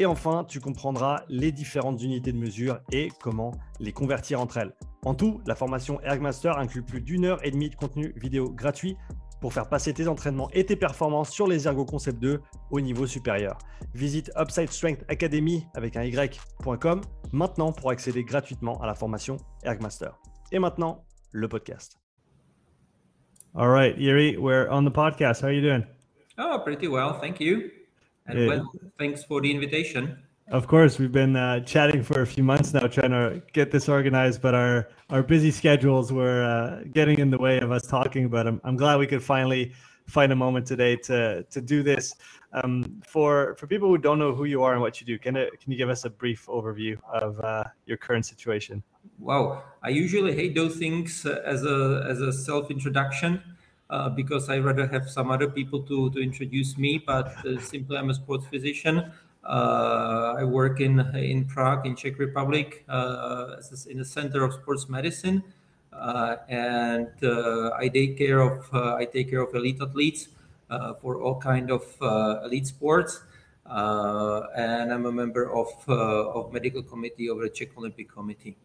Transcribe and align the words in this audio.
Et 0.00 0.06
enfin, 0.06 0.44
tu 0.48 0.60
comprendras 0.60 1.24
les 1.28 1.52
différentes 1.52 2.02
unités 2.02 2.32
de 2.32 2.38
mesure 2.38 2.80
et 2.90 3.10
comment 3.22 3.52
les 3.80 3.92
convertir 3.92 4.40
entre 4.40 4.56
elles. 4.56 4.74
En 5.04 5.14
tout, 5.14 5.42
la 5.46 5.54
formation 5.54 6.00
Ergmaster 6.00 6.56
inclut 6.56 6.82
plus 6.82 7.02
d'une 7.02 7.26
heure 7.26 7.38
et 7.44 7.50
demie 7.50 7.68
de 7.68 7.74
contenu 7.74 8.14
vidéo 8.16 8.50
gratuit 8.50 8.96
pour 9.42 9.52
faire 9.52 9.68
passer 9.68 9.92
tes 9.92 10.08
entraînements 10.08 10.48
et 10.54 10.64
tes 10.64 10.74
performances 10.74 11.28
sur 11.28 11.46
les 11.46 11.68
Ergo 11.68 11.84
Concept 11.84 12.18
2 12.18 12.40
au 12.70 12.80
niveau 12.80 13.06
supérieur. 13.06 13.58
Visite 13.92 14.32
Upside 14.38 14.70
Strength 14.70 15.04
Academy 15.08 15.66
avec 15.74 15.96
un 15.98 16.04
y.com 16.04 17.02
maintenant 17.32 17.70
pour 17.70 17.90
accéder 17.90 18.24
gratuitement 18.24 18.80
à 18.80 18.86
la 18.86 18.94
formation 18.94 19.36
Ergmaster. 19.64 20.12
Et 20.50 20.58
maintenant, 20.58 21.04
le 21.30 21.46
podcast. 21.46 21.98
All 23.54 23.68
right, 23.68 23.98
Yuri, 23.98 24.38
we're 24.38 24.66
on 24.70 24.82
the 24.86 24.92
podcast. 24.92 25.42
How 25.42 25.48
are 25.48 25.52
you 25.54 25.60
doing? 25.60 25.84
Oh, 26.38 26.58
pretty 26.64 26.88
well, 26.88 27.20
thank 27.20 27.38
you. 27.38 27.79
And 28.30 28.38
Yeah. 28.38 28.46
well, 28.46 28.72
thanks 28.98 29.24
for 29.24 29.40
the 29.40 29.50
invitation. 29.50 30.18
Of 30.48 30.66
course, 30.66 30.98
we've 30.98 31.12
been 31.12 31.36
uh, 31.36 31.60
chatting 31.60 32.02
for 32.02 32.22
a 32.22 32.26
few 32.26 32.42
months 32.42 32.74
now, 32.74 32.86
trying 32.88 33.12
to 33.12 33.40
get 33.52 33.70
this 33.70 33.88
organized, 33.88 34.42
but 34.42 34.54
our 34.54 34.88
our 35.08 35.22
busy 35.22 35.52
schedules 35.52 36.12
were 36.12 36.42
uh, 36.42 36.82
getting 36.92 37.18
in 37.20 37.30
the 37.30 37.38
way 37.38 37.60
of 37.60 37.70
us 37.70 37.86
talking. 37.86 38.28
But 38.28 38.48
I'm, 38.48 38.60
I'm 38.64 38.76
glad 38.76 38.98
we 38.98 39.06
could 39.06 39.22
finally 39.22 39.72
find 40.08 40.32
a 40.32 40.36
moment 40.36 40.66
today 40.66 40.96
to 40.96 41.44
to 41.44 41.60
do 41.60 41.84
this. 41.84 42.14
Um, 42.52 43.00
for 43.06 43.54
for 43.58 43.68
people 43.68 43.88
who 43.88 43.98
don't 43.98 44.18
know 44.18 44.34
who 44.34 44.44
you 44.44 44.64
are 44.64 44.72
and 44.72 44.82
what 44.82 45.00
you 45.00 45.06
do, 45.06 45.20
can 45.20 45.36
it, 45.36 45.60
can 45.60 45.70
you 45.70 45.78
give 45.78 45.88
us 45.88 46.04
a 46.04 46.10
brief 46.10 46.46
overview 46.46 46.98
of 47.12 47.38
uh, 47.40 47.64
your 47.86 47.96
current 47.96 48.26
situation? 48.26 48.82
Wow, 49.20 49.62
I 49.84 49.90
usually 49.90 50.34
hate 50.34 50.56
those 50.56 50.76
things 50.76 51.24
uh, 51.24 51.42
as 51.44 51.64
a 51.64 52.04
as 52.08 52.20
a 52.20 52.32
self 52.32 52.72
introduction 52.72 53.40
uh, 53.90 54.08
because 54.08 54.48
I 54.48 54.58
rather 54.58 54.86
have 54.86 55.10
some 55.10 55.30
other 55.30 55.48
people 55.48 55.82
to 55.82 56.10
to 56.10 56.22
introduce 56.22 56.78
me. 56.78 57.02
But 57.04 57.34
uh, 57.44 57.60
simply, 57.60 57.98
I'm 57.98 58.10
a 58.10 58.14
sports 58.14 58.46
physician. 58.46 59.12
Uh, 59.44 60.36
I 60.38 60.44
work 60.44 60.80
in 60.80 61.00
in 61.16 61.44
Prague, 61.44 61.86
in 61.86 61.96
Czech 61.96 62.18
Republic, 62.18 62.84
uh, 62.88 63.56
in 63.88 63.98
the 63.98 64.04
Center 64.04 64.44
of 64.44 64.54
Sports 64.54 64.88
Medicine, 64.88 65.42
uh, 65.92 66.36
and 66.48 67.10
uh, 67.22 67.70
I 67.76 67.88
take 67.88 68.16
care 68.16 68.40
of 68.40 68.68
uh, 68.72 68.94
I 68.94 69.04
take 69.04 69.30
care 69.30 69.42
of 69.42 69.54
elite 69.54 69.82
athletes 69.82 70.28
uh, 70.70 70.94
for 70.94 71.20
all 71.20 71.40
kind 71.40 71.70
of 71.70 71.82
uh, 72.00 72.42
elite 72.44 72.66
sports. 72.66 73.20
Uh, 73.66 74.46
and 74.56 74.92
I'm 74.92 75.06
a 75.06 75.12
member 75.12 75.52
of 75.54 75.68
uh, 75.88 76.38
of 76.38 76.52
medical 76.52 76.82
committee 76.82 77.28
of 77.28 77.38
the 77.38 77.48
Czech 77.48 77.76
Olympic 77.76 78.10
Committee. 78.10 78.56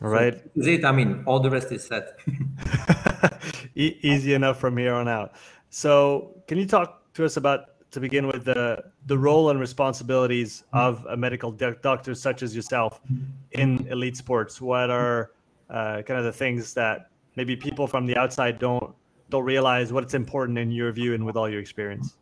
All 0.00 0.08
right. 0.08 0.34
Is 0.54 0.66
it? 0.66 0.84
I 0.84 0.92
mean, 0.92 1.22
all 1.26 1.40
the 1.40 1.50
rest 1.50 1.72
is 1.72 1.84
said. 1.84 2.14
e- 3.74 3.98
easy 4.02 4.34
enough 4.34 4.58
from 4.58 4.76
here 4.76 4.94
on 4.94 5.08
out. 5.08 5.32
So, 5.70 6.34
can 6.46 6.58
you 6.58 6.66
talk 6.66 7.12
to 7.14 7.24
us 7.24 7.36
about 7.36 7.90
to 7.90 8.00
begin 8.00 8.26
with 8.26 8.44
the 8.44 8.82
the 9.06 9.16
role 9.16 9.50
and 9.50 9.60
responsibilities 9.60 10.64
of 10.72 11.04
a 11.10 11.16
medical 11.16 11.52
doc- 11.52 11.82
doctor 11.82 12.14
such 12.14 12.42
as 12.42 12.54
yourself 12.56 13.00
in 13.52 13.86
elite 13.88 14.16
sports? 14.16 14.60
What 14.60 14.90
are 14.90 15.32
uh, 15.70 16.02
kind 16.02 16.18
of 16.18 16.24
the 16.24 16.32
things 16.32 16.74
that 16.74 17.10
maybe 17.36 17.56
people 17.56 17.86
from 17.86 18.06
the 18.06 18.16
outside 18.16 18.58
don't 18.58 18.94
don't 19.30 19.44
realize 19.44 19.92
what's 19.92 20.14
important 20.14 20.58
in 20.58 20.70
your 20.70 20.92
view 20.92 21.14
and 21.14 21.24
with 21.24 21.36
all 21.36 21.48
your 21.48 21.60
experience? 21.60 22.16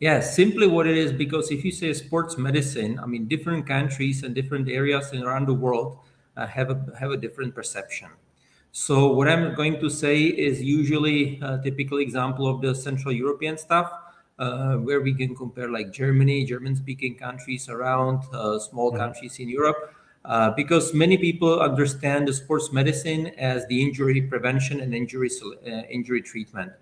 Yeah, 0.00 0.18
simply 0.18 0.66
what 0.66 0.88
it 0.88 0.96
is 0.96 1.12
because 1.12 1.52
if 1.52 1.64
you 1.64 1.70
say 1.70 1.92
sports 1.92 2.36
medicine, 2.36 2.98
I 2.98 3.06
mean 3.06 3.26
different 3.26 3.66
countries 3.66 4.24
and 4.24 4.34
different 4.34 4.68
areas 4.68 5.12
around 5.12 5.46
the 5.46 5.54
world 5.54 5.98
uh, 6.36 6.46
have 6.46 6.70
a 6.70 6.76
have 6.98 7.10
a 7.10 7.16
different 7.16 7.54
perception. 7.54 8.08
So 8.72 9.12
what 9.12 9.28
I'm 9.28 9.54
going 9.54 9.78
to 9.80 9.90
say 9.90 10.22
is 10.22 10.62
usually 10.62 11.38
a 11.42 11.60
typical 11.62 11.98
example 11.98 12.46
of 12.48 12.62
the 12.62 12.74
Central 12.74 13.12
European 13.12 13.58
stuff, 13.58 13.92
uh, 14.38 14.76
where 14.76 15.02
we 15.02 15.12
can 15.12 15.36
compare 15.36 15.68
like 15.68 15.92
Germany, 15.92 16.44
German-speaking 16.44 17.16
countries 17.16 17.68
around, 17.68 18.22
uh, 18.32 18.58
small 18.58 18.90
countries 18.90 19.38
in 19.38 19.50
Europe, 19.50 19.94
uh, 20.24 20.52
because 20.52 20.94
many 20.94 21.18
people 21.18 21.60
understand 21.60 22.26
the 22.26 22.32
sports 22.32 22.72
medicine 22.72 23.26
as 23.36 23.66
the 23.66 23.82
injury 23.82 24.22
prevention 24.22 24.80
and 24.80 24.94
injury 24.94 25.28
uh, 25.66 25.82
injury 25.90 26.22
treatment 26.22 26.72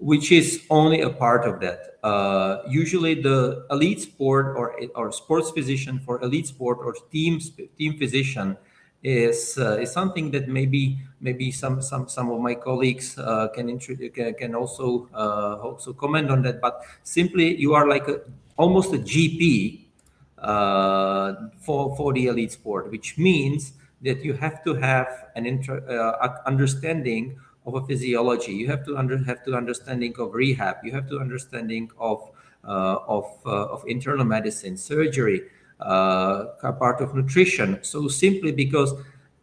which 0.00 0.30
is 0.30 0.64
only 0.70 1.00
a 1.00 1.10
part 1.10 1.44
of 1.44 1.60
that. 1.60 1.98
Uh, 2.04 2.62
usually, 2.68 3.14
the 3.20 3.66
elite 3.70 4.00
sport 4.00 4.56
or 4.56 4.80
or 4.94 5.10
sports 5.12 5.50
physician 5.50 5.98
for 5.98 6.22
elite 6.22 6.46
sport 6.46 6.78
or 6.82 6.94
team 7.10 7.40
team 7.76 7.98
physician 7.98 8.56
is 9.02 9.58
uh, 9.58 9.78
is 9.78 9.92
something 9.92 10.30
that 10.30 10.48
maybe 10.48 10.98
maybe 11.20 11.50
some 11.50 11.82
some 11.82 12.08
some 12.08 12.30
of 12.30 12.40
my 12.40 12.54
colleagues 12.54 13.18
uh, 13.18 13.48
can, 13.48 13.78
can 13.78 14.34
can 14.34 14.54
also 14.54 15.08
uh, 15.14 15.56
also 15.62 15.92
comment 15.92 16.30
on 16.30 16.42
that. 16.42 16.60
But 16.60 16.82
simply, 17.02 17.56
you 17.56 17.74
are 17.74 17.88
like 17.88 18.08
a, 18.08 18.20
almost 18.56 18.92
a 18.94 18.98
GP 18.98 19.80
uh, 20.38 21.34
for 21.60 21.96
for 21.96 22.12
the 22.12 22.26
elite 22.26 22.52
sport, 22.52 22.90
which 22.90 23.18
means 23.18 23.72
that 24.02 24.24
you 24.24 24.32
have 24.34 24.62
to 24.64 24.74
have 24.74 25.08
an 25.34 25.46
inter, 25.46 25.82
uh, 25.88 26.28
understanding 26.46 27.38
of 27.66 27.74
a 27.74 27.84
physiology. 27.86 28.52
You 28.52 28.68
have 28.68 28.84
to 28.86 28.96
under, 28.96 29.18
have 29.24 29.44
to 29.44 29.54
understanding 29.54 30.14
of 30.18 30.34
rehab. 30.34 30.76
You 30.84 30.92
have 30.92 31.08
to 31.10 31.18
understanding 31.18 31.90
of 31.98 32.30
uh, 32.64 32.98
of 33.06 33.24
uh, 33.46 33.66
of 33.66 33.84
internal 33.86 34.24
medicine, 34.24 34.76
surgery, 34.76 35.42
part 35.80 37.00
of 37.00 37.14
nutrition. 37.14 37.78
So 37.82 38.08
simply 38.08 38.52
because 38.52 38.94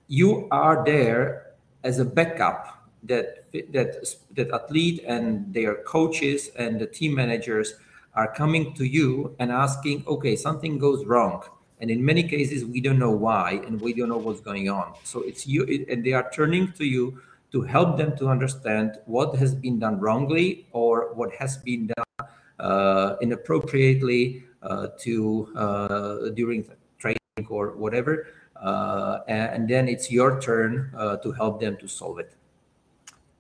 you 0.07 0.47
are 0.51 0.85
there 0.85 1.44
as 1.85 1.99
a 1.99 2.05
backup 2.05 2.89
that 3.03 3.45
that 3.71 3.89
that 4.37 4.49
athlete 4.51 5.03
and 5.07 5.53
their 5.53 5.75
coaches 5.83 6.49
and 6.57 6.81
the 6.81 6.87
team 6.87 7.13
managers 7.13 7.75
are 8.15 8.33
coming 8.33 8.73
to 8.73 8.85
you 8.85 9.35
and 9.39 9.51
asking, 9.51 10.03
okay, 10.07 10.35
something 10.35 10.77
goes 10.79 11.05
wrong. 11.05 11.43
And 11.79 11.91
in 11.91 12.03
many 12.03 12.23
cases, 12.23 12.63
we 12.63 12.79
don't 12.79 12.97
know 12.97 13.11
why 13.11 13.61
and 13.67 13.79
we 13.79 13.93
don't 13.93 14.09
know 14.09 14.17
what's 14.17 14.39
going 14.39 14.69
on. 14.69 14.93
So 15.03 15.21
it's 15.21 15.45
you, 15.45 15.63
it, 15.63 15.89
and 15.89 16.03
they 16.05 16.13
are 16.13 16.29
turning 16.31 16.71
to 16.73 16.85
you 16.85 17.21
to 17.51 17.61
help 17.61 17.97
them 17.97 18.17
to 18.17 18.29
understand 18.29 18.97
what 19.05 19.35
has 19.35 19.53
been 19.53 19.79
done 19.79 19.99
wrongly 19.99 20.67
or 20.71 21.13
what 21.13 21.33
has 21.33 21.57
been 21.57 21.87
done 21.87 22.27
uh, 22.59 23.15
inappropriately 23.21 24.45
uh, 24.63 24.87
to 24.99 25.49
uh, 25.55 26.29
during 26.29 26.65
training 26.97 27.47
or 27.49 27.75
whatever. 27.75 28.27
Uh, 28.65 29.19
and, 29.27 29.69
then 29.69 29.87
it's 29.87 30.11
your 30.11 30.41
turn 30.41 30.91
uh, 30.97 31.17
to 31.17 31.31
help 31.31 31.61
them 31.61 31.77
to 31.77 31.87
solve 31.87 32.17
it. 32.17 32.33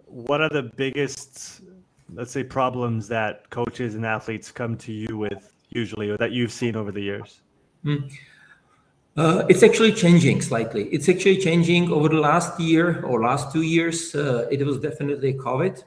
What 0.05 0.39
are 0.39 0.49
the 0.49 0.61
biggest, 0.61 1.61
let's 2.13 2.31
say, 2.31 2.43
problems 2.43 3.07
that 3.07 3.49
coaches 3.49 3.95
and 3.95 4.05
athletes 4.05 4.51
come 4.51 4.77
to 4.77 4.91
you 4.93 5.17
with 5.17 5.51
usually, 5.69 6.11
or 6.11 6.17
that 6.17 6.31
you've 6.31 6.51
seen 6.51 6.75
over 6.75 6.91
the 6.91 7.01
years? 7.01 7.41
Uh, 9.17 9.43
it's 9.49 9.63
actually 9.63 9.93
changing 9.93 10.41
slightly. 10.41 10.83
It's 10.89 11.09
actually 11.09 11.37
changing 11.37 11.91
over 11.91 12.07
the 12.07 12.19
last 12.19 12.59
year 12.59 13.03
or 13.03 13.23
last 13.23 13.51
two 13.51 13.63
years. 13.63 14.13
Uh, 14.13 14.47
it 14.51 14.63
was 14.63 14.77
definitely 14.77 15.33
COVID, 15.33 15.83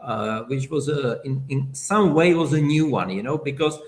uh, 0.00 0.42
which 0.42 0.70
was 0.70 0.88
a, 0.88 1.20
in, 1.24 1.42
in 1.48 1.74
some 1.74 2.14
way 2.14 2.34
was 2.34 2.52
a 2.52 2.60
new 2.60 2.86
one, 2.86 3.10
you 3.10 3.24
know, 3.24 3.36
because 3.36 3.80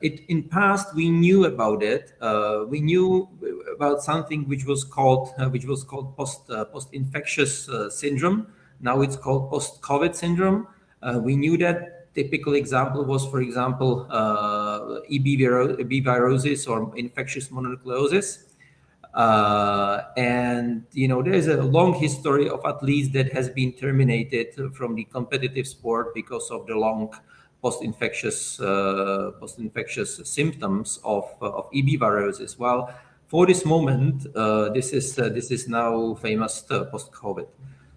it 0.00 0.20
in 0.28 0.42
past 0.44 0.94
we 0.94 1.10
knew 1.10 1.44
about 1.44 1.82
it. 1.82 2.12
Uh, 2.20 2.64
we 2.68 2.80
knew 2.80 3.28
about 3.74 4.02
something 4.02 4.48
which 4.48 4.64
was 4.64 4.84
called 4.84 5.32
uh, 5.38 5.48
which 5.48 5.64
was 5.64 5.84
called 5.84 6.16
post 6.16 6.48
uh, 6.50 6.64
post 6.66 6.88
infectious 6.92 7.68
uh, 7.68 7.90
syndrome. 7.90 8.46
Now 8.80 9.02
it's 9.02 9.16
called 9.16 9.50
post 9.50 9.80
COVID 9.82 10.14
syndrome. 10.14 10.68
Uh, 11.02 11.20
we 11.22 11.36
knew 11.36 11.56
that. 11.58 12.00
Typical 12.14 12.54
example 12.54 13.04
was, 13.04 13.26
for 13.26 13.40
example, 13.40 14.06
uh, 14.08 15.00
EB, 15.10 15.26
EB 15.82 16.04
virosis 16.06 16.68
or 16.68 16.96
infectious 16.96 17.48
mononucleosis. 17.48 18.54
Uh, 19.14 20.02
and 20.16 20.84
you 20.92 21.06
know 21.06 21.22
there's 21.22 21.46
a 21.46 21.62
long 21.62 21.94
history 21.94 22.48
of 22.48 22.60
athletes 22.64 23.10
that 23.10 23.32
has 23.32 23.48
been 23.48 23.72
terminated 23.72 24.54
from 24.74 24.96
the 24.96 25.04
competitive 25.04 25.68
sport 25.68 26.12
because 26.14 26.50
of 26.50 26.66
the 26.66 26.74
long 26.74 27.12
post-infectious 27.64 28.60
uh, 28.60 29.32
post-infectious 29.40 30.20
symptoms 30.24 31.00
of 31.02 31.24
uh, 31.40 31.60
of 31.60 31.64
EB 31.74 31.98
viruses. 31.98 32.58
Well, 32.58 32.92
for 33.26 33.46
this 33.46 33.64
moment, 33.64 34.26
uh, 34.36 34.68
this 34.76 34.92
is 34.92 35.18
uh, 35.18 35.30
this 35.30 35.50
is 35.50 35.66
now 35.66 36.14
famous 36.26 36.60
post-COVID. 36.92 37.48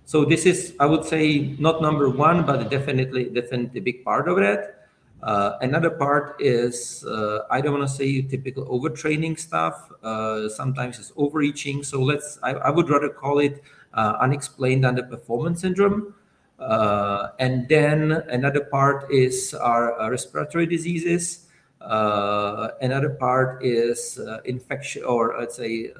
So 0.05 0.23
this 0.23 0.45
is, 0.45 0.73
I 0.79 0.85
would 0.85 1.03
say, 1.03 1.57
not 1.59 1.81
number 1.81 2.07
one, 2.09 2.45
but 2.45 2.71
definitely, 2.71 3.25
definitely 3.25 3.81
a 3.81 3.83
big 3.83 4.05
part 4.05 4.29
of 4.29 4.37
it. 4.37 4.73
Uh, 5.21 5.57
another 5.59 5.89
part 5.89 6.37
is 6.39 7.03
uh, 7.03 7.39
I 7.51 7.59
don't 7.59 7.73
want 7.77 7.89
to 7.89 7.93
say 7.93 8.21
typical 8.21 8.63
overtraining 8.67 9.37
stuff. 9.37 9.91
Uh, 10.01 10.47
sometimes 10.47 10.97
it's 10.97 11.11
overreaching. 11.17 11.83
So 11.83 12.01
let's 12.01 12.39
I, 12.41 12.51
I 12.53 12.69
would 12.69 12.89
rather 12.89 13.09
call 13.09 13.39
it 13.39 13.61
unexplained 13.93 14.85
underperformance 14.85 15.59
syndrome. 15.59 16.13
Uh, 16.59 17.30
and 17.39 17.68
then 17.69 18.12
another 18.30 18.62
part 18.62 19.12
is 19.12 19.54
our, 19.54 19.94
our 19.94 20.12
respiratory 20.12 20.65
diseases. 20.65 21.45
Uh, 21.80 22.69
another 22.81 23.12
part 23.12 23.63
is 23.63 24.19
infection 24.45 25.04
or 25.04 25.36
let's 25.39 25.56
say 25.56 25.92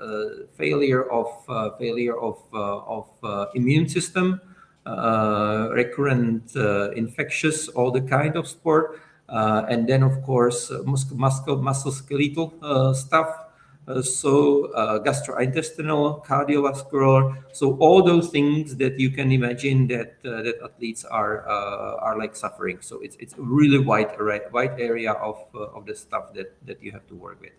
failure 0.58 1.10
of 1.12 1.28
failure 1.78 2.20
of 2.20 2.42
of 2.52 3.08
immune 3.54 3.88
system. 3.88 4.42
Uh, 4.88 5.68
recurrent 5.74 6.56
uh, 6.56 6.92
infectious, 6.92 7.68
all 7.68 7.92
the 7.92 8.00
kind 8.00 8.38
of 8.38 8.48
sport. 8.48 9.02
Uh, 9.28 9.66
and 9.68 9.86
then, 9.86 10.02
of 10.02 10.24
course, 10.24 10.72
muscle, 10.86 11.18
muscle, 11.18 11.58
musculoskeletal 11.58 12.96
stuff. 12.96 13.47
Uh, 13.88 14.02
so 14.02 14.66
uh, 14.74 15.00
gastrointestinal, 15.00 16.26
cardiovascular. 16.26 17.38
So 17.54 17.78
all 17.78 18.04
those 18.04 18.30
things 18.30 18.76
that 18.78 19.00
you 19.00 19.10
can 19.10 19.32
imagine 19.32 19.88
that 19.88 20.18
uh, 20.26 20.44
that 20.44 20.56
athletes 20.62 21.06
are 21.06 21.48
are 21.48 22.18
like 22.18 22.36
suffering. 22.36 22.80
So 22.82 23.00
it's 23.00 23.16
it's 23.18 23.34
a 23.36 23.42
really 23.42 23.80
wide 23.80 24.12
array, 24.20 24.42
wide 24.52 24.80
area 24.80 25.14
of 25.14 25.38
of 25.56 25.86
the 25.86 25.96
stuff 25.96 26.34
that 26.34 26.54
that 26.66 26.84
you 26.84 26.92
have 26.92 27.08
to 27.08 27.16
work 27.16 27.40
with. 27.40 27.54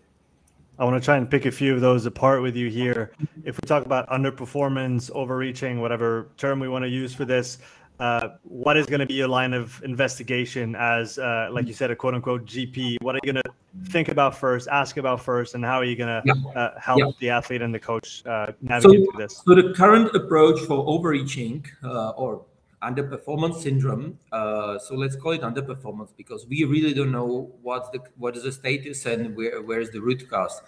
I 0.77 0.85
want 0.85 0.95
to 0.95 1.03
try 1.03 1.17
and 1.17 1.29
pick 1.29 1.45
a 1.45 1.51
few 1.51 1.75
of 1.75 1.81
those 1.81 2.05
apart 2.05 2.41
with 2.41 2.55
you 2.55 2.69
here. 2.69 3.11
If 3.43 3.57
we 3.57 3.67
talk 3.67 3.85
about 3.85 4.07
underperformance, 4.07 5.11
overreaching, 5.11 5.81
whatever 5.81 6.29
term 6.37 6.61
we 6.61 6.69
want 6.69 6.83
to 6.83 6.89
use 6.89 7.13
for 7.13 7.25
this, 7.25 7.57
uh, 7.99 8.29
what 8.43 8.77
is 8.77 8.85
going 8.85 8.99
to 8.99 9.05
be 9.05 9.13
your 9.13 9.27
line 9.27 9.53
of 9.53 9.81
investigation 9.83 10.75
as, 10.75 11.17
uh, 11.19 11.49
like 11.51 11.67
you 11.67 11.73
said, 11.73 11.91
a 11.91 11.95
quote 11.95 12.13
unquote 12.13 12.45
GP? 12.45 13.01
What 13.01 13.15
are 13.15 13.19
you 13.23 13.33
going 13.33 13.43
to 13.43 13.51
think 13.89 14.07
about 14.07 14.37
first, 14.37 14.67
ask 14.69 14.97
about 14.97 15.21
first, 15.21 15.55
and 15.55 15.65
how 15.65 15.77
are 15.77 15.83
you 15.83 15.95
going 15.95 16.21
to 16.21 16.21
yeah. 16.25 16.59
uh, 16.59 16.79
help 16.79 16.99
yeah. 16.99 17.11
the 17.19 17.29
athlete 17.29 17.61
and 17.61 17.73
the 17.73 17.79
coach 17.79 18.25
uh, 18.25 18.53
navigate 18.61 19.05
so, 19.05 19.11
through 19.11 19.21
this? 19.21 19.41
So, 19.45 19.55
the 19.55 19.73
current 19.73 20.15
approach 20.15 20.59
for 20.61 20.85
overreaching 20.87 21.65
uh, 21.83 22.11
or 22.11 22.45
underperformance 22.81 23.61
syndrome. 23.61 24.17
Uh, 24.31 24.79
so 24.79 24.95
let's 24.95 25.15
call 25.15 25.33
it 25.33 25.41
underperformance 25.41 26.09
because 26.15 26.47
we 26.47 26.63
really 26.63 26.93
don't 26.93 27.11
know 27.11 27.51
what's 27.61 27.89
the 27.89 27.99
what 28.17 28.37
is 28.37 28.43
the 28.43 28.51
status 28.51 29.05
and 29.05 29.35
where 29.35 29.61
where 29.61 29.81
is 29.81 29.91
the 29.91 29.99
root 29.99 30.29
cause. 30.29 30.61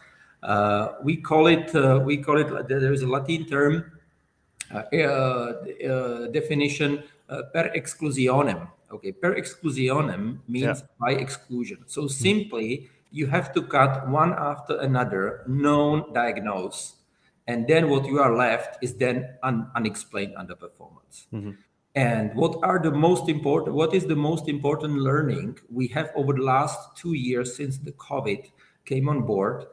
Uh, 0.43 0.93
we 1.03 1.15
call 1.15 1.47
it 1.47 1.73
uh, 1.75 2.01
we 2.03 2.17
call 2.17 2.37
it 2.37 2.67
there 2.67 2.91
is 2.91 3.01
a 3.01 3.07
Latin 3.07 3.45
term 3.45 3.91
uh, 4.73 4.83
uh, 5.05 6.27
definition 6.27 7.03
uh, 7.31 7.43
per 7.53 7.71
exclusionem. 7.73 8.67
Okay, 8.91 9.11
per 9.11 9.35
exclusionem 9.35 10.39
means 10.47 10.83
yeah. 10.83 10.87
by 10.99 11.13
exclusion. 11.13 11.79
So 11.87 12.07
simply 12.07 12.91
you 13.09 13.25
have 13.27 13.53
to 13.53 13.61
cut 13.63 14.07
one 14.07 14.33
after 14.37 14.77
another 14.79 15.43
known 15.47 16.13
diagnose 16.13 17.01
and 17.47 17.67
then 17.67 17.89
what 17.89 18.05
you 18.05 18.19
are 18.19 18.35
left 18.35 18.77
is 18.81 18.95
then 18.95 19.35
un- 19.43 19.69
unexplained 19.75 20.35
underperformance. 20.35 21.27
Mm-hmm. 21.33 21.51
And 21.95 22.33
what 22.35 22.57
are 22.63 22.79
the 22.79 22.91
most 22.91 23.27
important, 23.27 23.75
what 23.75 23.93
is 23.93 24.05
the 24.05 24.15
most 24.15 24.47
important 24.47 24.93
learning 24.93 25.59
we 25.69 25.87
have 25.87 26.11
over 26.15 26.33
the 26.33 26.43
last 26.43 26.95
two 26.95 27.13
years 27.13 27.55
since 27.55 27.77
the 27.77 27.91
COVID 27.93 28.49
came 28.85 29.09
on 29.09 29.23
board 29.23 29.65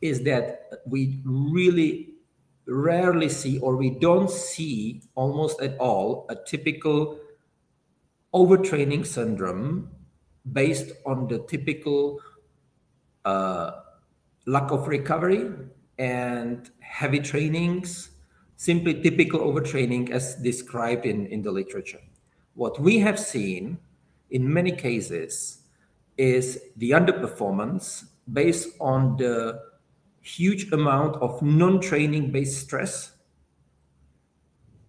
is 0.00 0.22
that 0.22 0.70
we 0.86 1.18
really 1.24 2.13
rarely 2.66 3.28
see 3.28 3.58
or 3.58 3.76
we 3.76 3.90
don't 3.90 4.30
see 4.30 5.02
almost 5.14 5.60
at 5.60 5.76
all 5.78 6.26
a 6.30 6.36
typical 6.46 7.18
overtraining 8.34 9.06
syndrome 9.06 9.90
based 10.52 10.92
on 11.06 11.28
the 11.28 11.38
typical 11.48 12.20
uh, 13.24 13.70
lack 14.46 14.70
of 14.70 14.88
recovery 14.88 15.50
and 15.98 16.70
heavy 16.80 17.20
trainings 17.20 18.10
simply 18.56 18.94
typical 19.02 19.40
overtraining 19.40 20.10
as 20.10 20.36
described 20.36 21.06
in, 21.06 21.26
in 21.26 21.42
the 21.42 21.50
literature. 21.50 22.00
What 22.54 22.80
we 22.80 22.98
have 22.98 23.18
seen 23.18 23.78
in 24.30 24.52
many 24.52 24.72
cases 24.72 25.58
is 26.16 26.60
the 26.76 26.90
underperformance 26.90 28.04
based 28.32 28.68
on 28.80 29.16
the 29.16 29.60
huge 30.24 30.72
amount 30.72 31.16
of 31.16 31.40
non-training 31.42 32.32
based 32.32 32.62
stress, 32.62 33.12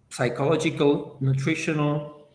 psychological, 0.08 1.18
nutritional 1.20 2.28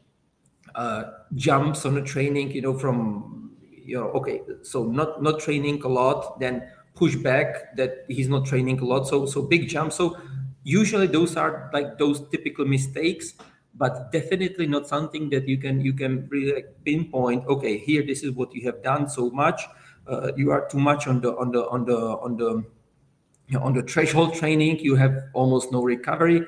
uh, 0.75 1.03
jumps 1.35 1.85
on 1.85 1.95
the 1.95 2.01
training, 2.01 2.51
you 2.51 2.61
know, 2.61 2.77
from, 2.77 3.51
you 3.71 3.97
know, 3.97 4.09
okay, 4.11 4.41
so 4.61 4.85
not, 4.85 5.21
not 5.21 5.39
training 5.39 5.81
a 5.83 5.87
lot, 5.87 6.39
then 6.39 6.69
push 6.93 7.15
back 7.15 7.75
that 7.75 8.05
he's 8.07 8.29
not 8.29 8.45
training 8.45 8.79
a 8.79 8.85
lot. 8.85 9.07
So, 9.07 9.25
so 9.25 9.41
big 9.41 9.67
jump. 9.67 9.91
So 9.91 10.15
usually 10.63 11.07
those 11.07 11.35
are 11.35 11.71
like 11.73 11.97
those 11.97 12.29
typical 12.29 12.65
mistakes 12.65 13.33
but 13.73 14.11
definitely 14.11 14.67
not 14.67 14.87
something 14.87 15.29
that 15.29 15.47
you 15.47 15.57
can 15.57 15.81
you 15.81 15.93
can 15.93 16.27
really 16.29 16.53
like 16.53 16.75
pinpoint 16.83 17.43
okay 17.47 17.77
here 17.77 18.05
this 18.05 18.21
is 18.21 18.31
what 18.31 18.53
you 18.53 18.61
have 18.63 18.83
done 18.83 19.09
so 19.09 19.29
much 19.31 19.63
uh, 20.07 20.31
you 20.35 20.51
are 20.51 20.67
too 20.67 20.77
much 20.77 21.07
on 21.07 21.21
the 21.21 21.35
on 21.37 21.51
the 21.51 21.65
on 21.69 21.85
the 21.85 21.97
on 21.97 22.37
the 22.37 22.63
you 23.51 23.59
on 23.59 23.73
the 23.73 23.83
threshold 23.83 24.33
training 24.33 24.79
you 24.79 24.95
have 24.95 25.15
almost 25.33 25.71
no 25.71 25.83
recovery 25.83 26.45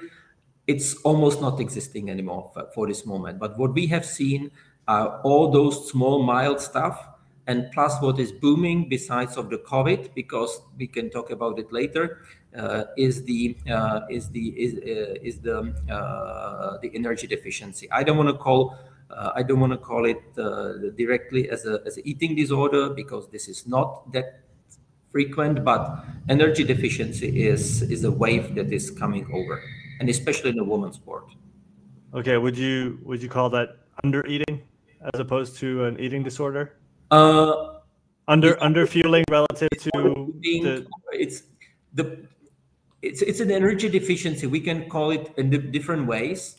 it's 0.67 0.95
almost 1.03 1.41
not 1.41 1.59
existing 1.59 2.09
anymore 2.09 2.49
for, 2.53 2.67
for 2.73 2.87
this 2.87 3.05
moment 3.05 3.39
but 3.39 3.57
what 3.57 3.73
we 3.73 3.85
have 3.87 4.05
seen 4.05 4.49
are 4.87 5.21
all 5.21 5.51
those 5.51 5.89
small 5.89 6.23
mild 6.23 6.59
stuff 6.59 7.07
and 7.47 7.69
plus 7.73 8.01
what 8.01 8.19
is 8.19 8.31
booming 8.31 8.87
besides 8.87 9.35
of 9.37 9.49
the 9.49 9.57
covid 9.57 10.13
because 10.15 10.61
we 10.77 10.87
can 10.87 11.09
talk 11.09 11.29
about 11.29 11.59
it 11.59 11.71
later 11.71 12.19
uh, 12.55 12.85
is 12.97 13.23
the 13.23 13.57
uh, 13.67 14.01
is 14.11 14.29
the 14.29 14.49
is, 14.49 14.75
uh, 14.75 15.15
is 15.23 15.39
the 15.39 15.73
the 16.81 16.91
energy 16.93 17.25
deficiency. 17.25 17.89
I 17.91 18.03
don't 18.03 18.17
want 18.17 18.29
to 18.29 18.37
call 18.37 18.77
I 19.09 19.41
don't 19.41 19.59
want 19.59 19.73
to 19.73 19.77
call 19.77 20.05
it 20.05 20.21
directly 20.95 21.49
as 21.49 21.65
a 21.65 21.81
as 21.85 21.97
an 21.97 22.03
eating 22.05 22.35
disorder 22.35 22.89
because 22.91 23.27
this 23.29 23.47
is 23.47 23.65
not 23.65 24.11
that 24.11 24.41
frequent, 25.13 25.63
but 25.63 26.03
energy 26.27 26.65
deficiency 26.65 27.45
is 27.47 27.83
is 27.83 28.03
a 28.03 28.11
wave 28.11 28.55
that 28.55 28.73
is 28.73 28.91
coming 28.91 29.25
over, 29.31 29.61
and 30.01 30.09
especially 30.09 30.49
in 30.49 30.57
the 30.57 30.65
women's 30.65 30.97
sport. 30.97 31.29
Okay, 32.13 32.37
would 32.37 32.57
you 32.57 32.99
would 33.05 33.21
you 33.23 33.29
call 33.29 33.49
that 33.53 33.77
under 34.03 34.25
eating 34.25 34.65
as 35.13 35.19
opposed 35.21 35.55
to 35.61 35.85
an 35.85 35.95
eating 36.01 36.23
disorder? 36.23 36.75
Uh, 37.11 37.79
under 38.27 38.57
under 38.61 38.85
fueling 38.89 39.23
relative 39.29 39.69
to 39.79 40.33
the... 40.41 40.85
it's 41.13 41.43
the 41.93 42.25
it's 43.01 43.21
it's 43.21 43.39
an 43.39 43.51
energy 43.51 43.87
deficiency. 43.87 44.47
We 44.47 44.59
can 44.59 44.89
call 44.89 45.11
it 45.11 45.31
in 45.37 45.49
different 45.71 46.07
ways. 46.07 46.57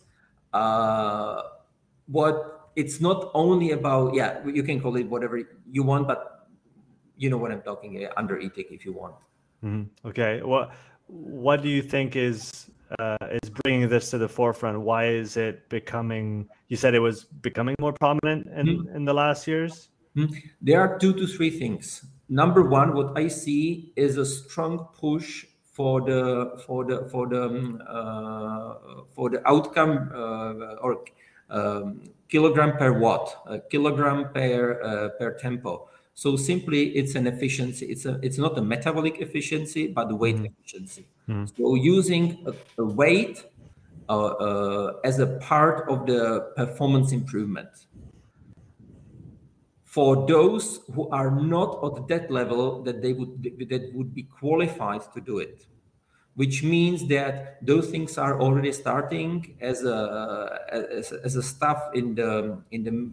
Uh, 0.53 1.43
what 2.07 2.71
it's 2.77 3.01
not 3.01 3.31
only 3.35 3.73
about 3.73 4.15
yeah, 4.15 4.47
you 4.47 4.63
can 4.63 4.81
call 4.81 4.97
it 4.97 5.09
whatever 5.09 5.43
you 5.71 5.83
want, 5.83 6.07
but 6.07 6.34
you 7.17 7.31
know 7.31 7.39
what 7.39 7.53
I'm 7.53 7.63
talking 7.63 8.07
under 8.17 8.39
eating 8.39 8.67
if 8.71 8.85
you 8.85 8.93
want. 8.93 9.15
Mm-hmm. 9.65 10.09
Okay, 10.09 10.43
what 10.43 10.73
what 11.07 11.63
do 11.63 11.69
you 11.69 11.83
think 11.83 12.17
is 12.17 12.71
uh, 12.99 13.17
is 13.43 13.51
bringing 13.63 13.89
this 13.89 14.11
to 14.11 14.19
the 14.19 14.29
forefront? 14.29 14.81
Why 14.81 15.07
is 15.07 15.37
it 15.37 15.69
becoming? 15.69 16.49
You 16.69 16.77
said 16.77 16.95
it 16.95 17.01
was 17.01 17.25
becoming 17.25 17.77
more 17.79 17.93
prominent 17.93 18.47
in 18.49 18.67
mm-hmm. 18.67 18.97
in 18.97 19.05
the 19.05 19.15
last 19.15 19.47
years. 19.47 19.89
Mm-hmm. 20.17 20.35
There 20.61 20.81
are 20.81 20.99
two 20.99 21.13
to 21.15 21.27
three 21.27 21.51
things. 21.51 22.05
Number 22.29 22.63
one, 22.63 22.95
what 22.95 23.19
I 23.19 23.29
see 23.29 23.93
is 23.97 24.17
a 24.17 24.25
strong 24.25 24.89
push 24.99 25.45
for 25.73 26.01
the 26.01 26.63
for 26.67 26.85
the 26.85 27.09
for 27.11 27.27
the 27.27 27.45
um, 27.45 27.83
uh, 27.87 28.75
for 29.15 29.31
the 29.31 29.47
outcome 29.49 30.11
uh, 30.15 30.77
or 30.81 31.05
um, 31.51 32.03
kilogram 32.29 32.77
per 32.77 32.99
watt, 32.99 33.43
uh, 33.47 33.59
kilogram 33.71 34.33
per 34.33 34.81
uh, 34.83 35.09
per 35.19 35.37
tempo. 35.39 35.89
So 36.15 36.37
simply, 36.37 36.97
it's 36.97 37.17
an 37.17 37.27
efficiency. 37.27 37.87
It's 37.87 38.07
a 38.07 38.21
it's 38.23 38.39
not 38.39 38.57
a 38.57 38.63
metabolic 38.63 39.21
efficiency, 39.21 39.89
but 39.89 40.09
the 40.09 40.17
weight 40.17 40.37
mm. 40.37 40.47
efficiency. 40.47 41.07
Mm. 41.29 41.51
So 41.57 41.75
using 41.75 42.47
a, 42.47 42.83
a 42.83 42.85
weight 42.85 43.45
uh, 44.09 44.27
uh, 44.27 44.93
as 45.05 45.19
a 45.19 45.27
part 45.39 45.89
of 45.89 46.07
the 46.07 46.53
performance 46.57 47.13
improvement 47.13 47.69
for 49.83 50.27
those 50.27 50.81
who 50.93 51.09
are 51.11 51.31
not 51.31 51.83
at 51.85 52.09
that 52.09 52.31
level 52.31 52.83
that 52.83 53.01
they 53.01 53.13
would 53.13 53.43
that 53.43 53.91
would 53.95 54.13
be 54.13 54.25
qualified 54.25 55.01
to 55.15 55.21
do 55.21 55.39
it 55.39 55.67
which 56.35 56.65
means 56.65 57.07
that 57.07 57.65
those 57.65 57.89
things 57.91 58.19
are 58.19 58.41
already 58.41 58.73
starting 58.73 59.57
as 59.61 59.85
a 59.85 60.59
as, 60.71 61.13
as 61.13 61.37
a 61.37 61.43
stuff 61.43 61.81
in 61.95 62.15
the 62.15 62.59
in 62.73 62.83
the 62.83 63.11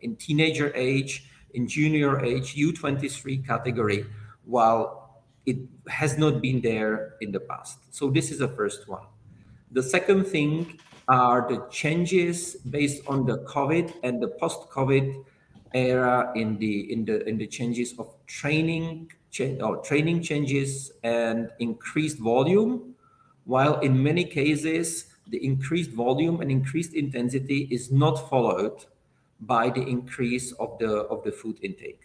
in 0.00 0.16
teenager 0.16 0.72
age 0.74 1.30
in 1.54 1.66
junior 1.68 2.20
age 2.24 2.54
u23 2.56 3.46
category 3.46 4.04
while 4.44 5.06
it 5.46 5.58
has 5.88 6.18
not 6.18 6.42
been 6.42 6.60
there 6.60 7.14
in 7.20 7.30
the 7.30 7.40
past. 7.40 7.78
So 7.94 8.10
this 8.10 8.30
is 8.32 8.38
the 8.40 8.48
first 8.48 8.88
one. 8.88 9.06
The 9.70 9.82
second 9.82 10.26
thing 10.26 10.78
are 11.08 11.46
the 11.48 11.64
changes 11.70 12.56
based 12.56 13.02
on 13.06 13.26
the 13.26 13.38
COVID 13.44 13.94
and 14.02 14.20
the 14.20 14.28
post-COVID 14.28 15.24
era 15.74 16.32
in 16.34 16.58
the 16.58 16.92
in 16.92 17.04
the 17.04 17.26
in 17.28 17.38
the 17.38 17.46
changes 17.46 17.94
of 17.98 18.14
training 18.26 19.10
or 19.60 19.76
training 19.82 20.22
changes 20.22 20.92
and 21.04 21.50
increased 21.58 22.18
volume, 22.18 22.94
while 23.44 23.78
in 23.80 24.02
many 24.02 24.24
cases 24.24 25.06
the 25.28 25.44
increased 25.44 25.90
volume 25.90 26.40
and 26.40 26.50
increased 26.50 26.94
intensity 26.94 27.68
is 27.70 27.92
not 27.92 28.30
followed 28.30 28.86
by 29.40 29.70
the 29.70 29.82
increase 29.82 30.52
of 30.52 30.78
the 30.78 31.04
of 31.12 31.22
the 31.24 31.32
food 31.32 31.58
intake. 31.62 32.00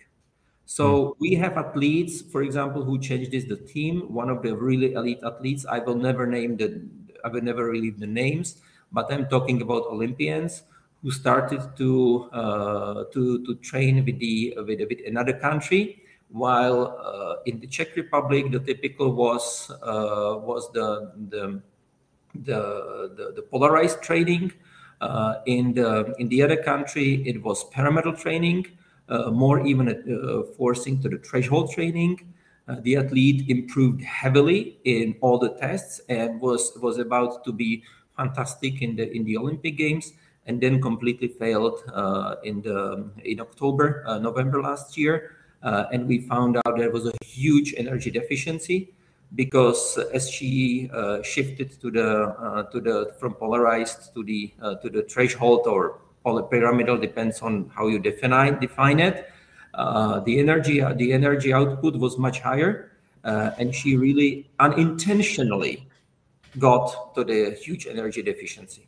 So 0.65 0.85
mm. 0.85 1.15
we 1.19 1.35
have 1.35 1.57
athletes, 1.57 2.21
for 2.21 2.43
example, 2.43 2.83
who 2.83 2.99
changed 2.99 3.31
this 3.31 3.45
the 3.45 3.57
team. 3.57 4.13
One 4.13 4.29
of 4.29 4.41
the 4.41 4.55
really 4.55 4.93
elite 4.93 5.19
athletes, 5.23 5.65
I 5.65 5.79
will 5.79 5.95
never 5.95 6.25
name 6.27 6.57
the 6.57 6.83
I 7.23 7.29
will 7.29 7.41
never 7.41 7.65
relieve 7.65 7.99
the 7.99 8.07
names, 8.07 8.61
but 8.91 9.11
I'm 9.11 9.27
talking 9.27 9.61
about 9.61 9.83
Olympians 9.87 10.63
who 11.01 11.11
started 11.11 11.61
to 11.77 12.29
uh, 12.31 13.03
to 13.13 13.43
to 13.45 13.55
train 13.55 14.05
with 14.05 14.19
the 14.19 14.55
with, 14.65 14.79
with 14.87 14.99
another 15.05 15.33
country 15.33 16.03
while 16.29 16.95
uh, 17.03 17.43
in 17.45 17.59
the 17.59 17.67
Czech 17.67 17.95
Republic 17.95 18.51
the 18.51 18.59
typical 18.59 19.13
was 19.13 19.69
uh, 19.83 20.39
was 20.39 20.71
the 20.71 21.11
the 21.29 21.61
the, 22.33 23.11
the, 23.17 23.33
the 23.35 23.41
polarized 23.41 24.01
training. 24.01 24.53
Uh, 25.01 25.41
in 25.47 25.73
the 25.73 26.13
in 26.19 26.29
the 26.29 26.41
other 26.43 26.61
country, 26.61 27.23
it 27.25 27.41
was 27.41 27.63
pyramidal 27.71 28.13
training, 28.13 28.67
uh, 29.09 29.31
more 29.31 29.65
even 29.65 29.89
uh, 29.89 30.43
forcing 30.55 31.01
to 31.01 31.09
the 31.09 31.17
threshold 31.17 31.71
training. 31.71 32.15
the 32.83 32.95
athlete 32.95 33.49
improved 33.49 34.01
heavily 34.01 34.79
in 34.85 35.13
all 35.19 35.37
the 35.37 35.49
tests 35.59 35.99
and 36.07 36.39
was 36.39 36.71
was 36.81 36.99
about 36.99 37.43
to 37.43 37.51
be 37.51 37.83
fantastic 38.15 38.81
in 38.81 38.95
the 38.95 39.05
in 39.11 39.25
the 39.25 39.35
Olympic 39.35 39.75
Games, 39.75 40.13
and 40.45 40.61
then 40.61 40.79
completely 40.81 41.27
failed 41.27 41.83
in 42.43 42.61
the 42.61 42.79
in 43.25 43.41
October 43.41 43.87
November 44.21 44.61
last 44.61 44.97
year. 44.97 45.15
Uh, 45.63 45.85
and 45.93 46.07
we 46.07 46.19
found 46.33 46.57
out 46.57 46.77
there 46.77 46.91
was 46.91 47.05
a 47.05 47.13
huge 47.25 47.73
energy 47.77 48.09
deficiency 48.09 48.93
because 49.35 49.97
as 50.13 50.29
she 50.29 50.89
uh, 50.93 51.21
shifted 51.23 51.79
to 51.79 51.89
the 51.89 52.09
uh, 52.27 52.63
to 52.63 52.79
the 52.79 53.13
from 53.19 53.33
polarized 53.33 54.13
to 54.13 54.23
the 54.23 54.53
uh, 54.61 54.75
to 54.75 54.89
the 54.89 55.03
threshold 55.03 55.67
or 55.67 55.99
pyramidal 56.49 56.97
depends 56.97 57.41
on 57.41 57.71
how 57.73 57.87
you 57.87 57.99
define 57.99 58.59
define 58.59 58.99
it. 58.99 59.29
Uh, 59.73 60.19
the 60.21 60.39
energy 60.39 60.81
the 60.95 61.13
energy 61.13 61.53
output 61.53 61.95
was 61.95 62.17
much 62.17 62.41
higher, 62.41 62.91
uh, 63.23 63.51
and 63.57 63.73
she 63.73 63.95
really 63.95 64.49
unintentionally 64.59 65.87
got 66.59 67.15
to 67.15 67.23
the 67.23 67.51
huge 67.51 67.87
energy 67.87 68.21
deficiency. 68.21 68.85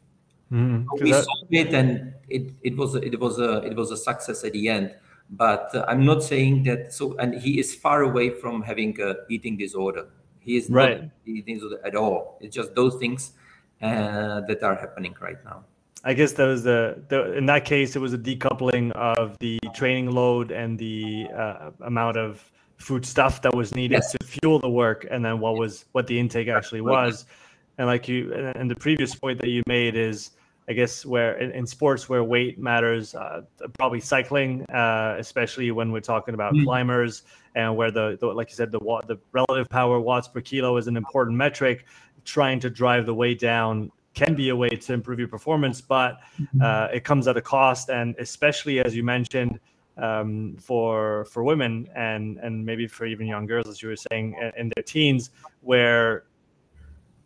Mm, 0.52 0.86
we 1.00 1.12
that... 1.12 1.24
solved 1.24 1.54
it, 1.54 1.74
and 1.74 2.14
it, 2.28 2.52
it 2.62 2.76
was 2.76 2.96
it 2.96 3.18
was 3.18 3.40
a 3.40 3.64
it 3.64 3.76
was 3.76 3.92
a 3.92 3.98
success 3.98 4.44
at 4.44 4.52
the 4.52 4.68
end 4.68 4.94
but 5.30 5.74
uh, 5.74 5.86
i'm 5.88 6.06
not 6.06 6.22
saying 6.22 6.64
that 6.64 6.94
so 6.94 7.16
and 7.18 7.34
he 7.34 7.58
is 7.60 7.74
far 7.74 8.04
away 8.04 8.30
from 8.30 8.62
having 8.62 9.00
a 9.02 9.16
eating 9.30 9.58
disorder 9.58 10.06
he 10.44 10.58
is 10.58 10.70
right. 10.70 11.02
not 11.02 11.10
eating 11.26 11.60
at 11.86 11.96
all 11.96 12.38
it's 12.42 12.56
just 12.56 12.74
those 12.76 12.96
things 12.96 13.34
uh, 13.82 14.42
that 14.42 14.64
are 14.64 14.76
happening 14.76 15.16
right 15.22 15.44
now 15.44 15.64
i 16.04 16.14
guess 16.14 16.34
that 16.34 16.46
was 16.46 16.64
the, 16.64 17.02
the 17.10 17.34
in 17.34 17.46
that 17.46 17.66
case 17.66 17.96
it 17.96 18.00
was 18.00 18.14
a 18.14 18.18
decoupling 18.18 18.92
of 18.94 19.38
the 19.40 19.60
training 19.74 20.12
load 20.12 20.52
and 20.52 20.78
the 20.80 21.28
uh, 21.36 21.72
amount 21.82 22.18
of 22.18 22.52
food 22.78 23.06
stuff 23.06 23.42
that 23.42 23.54
was 23.54 23.74
needed 23.76 23.96
yes. 23.96 24.12
to 24.12 24.18
fuel 24.26 24.60
the 24.60 24.70
work 24.70 25.06
and 25.10 25.24
then 25.24 25.40
what 25.40 25.58
was 25.58 25.86
what 25.94 26.08
the 26.08 26.20
intake 26.20 26.48
actually 26.48 26.82
was 26.82 27.26
and 27.78 27.88
like 27.88 28.08
you 28.08 28.34
and 28.34 28.70
the 28.70 28.76
previous 28.76 29.16
point 29.16 29.40
that 29.40 29.50
you 29.50 29.64
made 29.68 29.96
is 29.96 30.32
I 30.68 30.74
guess 30.74 31.06
where 31.06 31.38
in, 31.40 31.52
in 31.52 31.68
sports 31.68 32.08
where 32.08 32.24
weight 32.24 32.58
matters, 32.58 33.16
uh, 33.16 33.42
probably 33.78 34.00
cycling, 34.00 34.64
uh, 34.68 35.16
especially 35.20 35.72
when 35.72 35.92
we're 35.92 36.00
talking 36.00 36.34
about 36.34 36.54
mm. 36.54 36.64
climbers, 36.64 37.24
and 37.56 37.76
where 37.76 37.92
the, 37.92 38.18
the, 38.20 38.28
like 38.28 38.50
you 38.50 38.56
said 38.56 38.72
the 38.72 38.80
the 39.08 39.18
relative 39.32 39.70
power 39.70 40.00
watts 40.00 40.28
per 40.28 40.42
kilo 40.42 40.78
is 40.78 40.88
an 40.88 40.98
important 40.98 41.38
metric. 41.38 41.86
Trying 42.26 42.60
to 42.62 42.70
drive 42.70 43.06
the 43.06 43.14
weight 43.14 43.40
down 43.40 43.92
can 44.14 44.36
be 44.36 44.50
a 44.50 44.56
way 44.56 44.70
to 44.70 44.94
improve 44.94 45.20
your 45.20 45.28
performance, 45.28 45.82
but 45.82 46.20
mm-hmm. 46.40 46.62
uh, 46.62 46.88
it 46.94 47.04
comes 47.04 47.28
at 47.28 47.36
a 47.36 47.42
cost, 47.42 47.90
and 47.90 48.16
especially 48.20 48.80
as 48.80 48.96
you 48.96 49.04
mentioned. 49.04 49.60
Um, 49.96 50.58
for 50.60 51.26
for 51.26 51.44
women 51.44 51.88
and 51.96 52.40
and 52.40 52.66
maybe 52.66 52.88
for 52.88 53.06
even 53.06 53.28
young 53.28 53.46
girls, 53.46 53.68
as 53.68 53.80
you 53.80 53.90
were 53.90 53.96
saying, 53.96 54.36
in, 54.42 54.52
in 54.58 54.72
their 54.76 54.82
teens, 54.84 55.30
where 55.62 56.24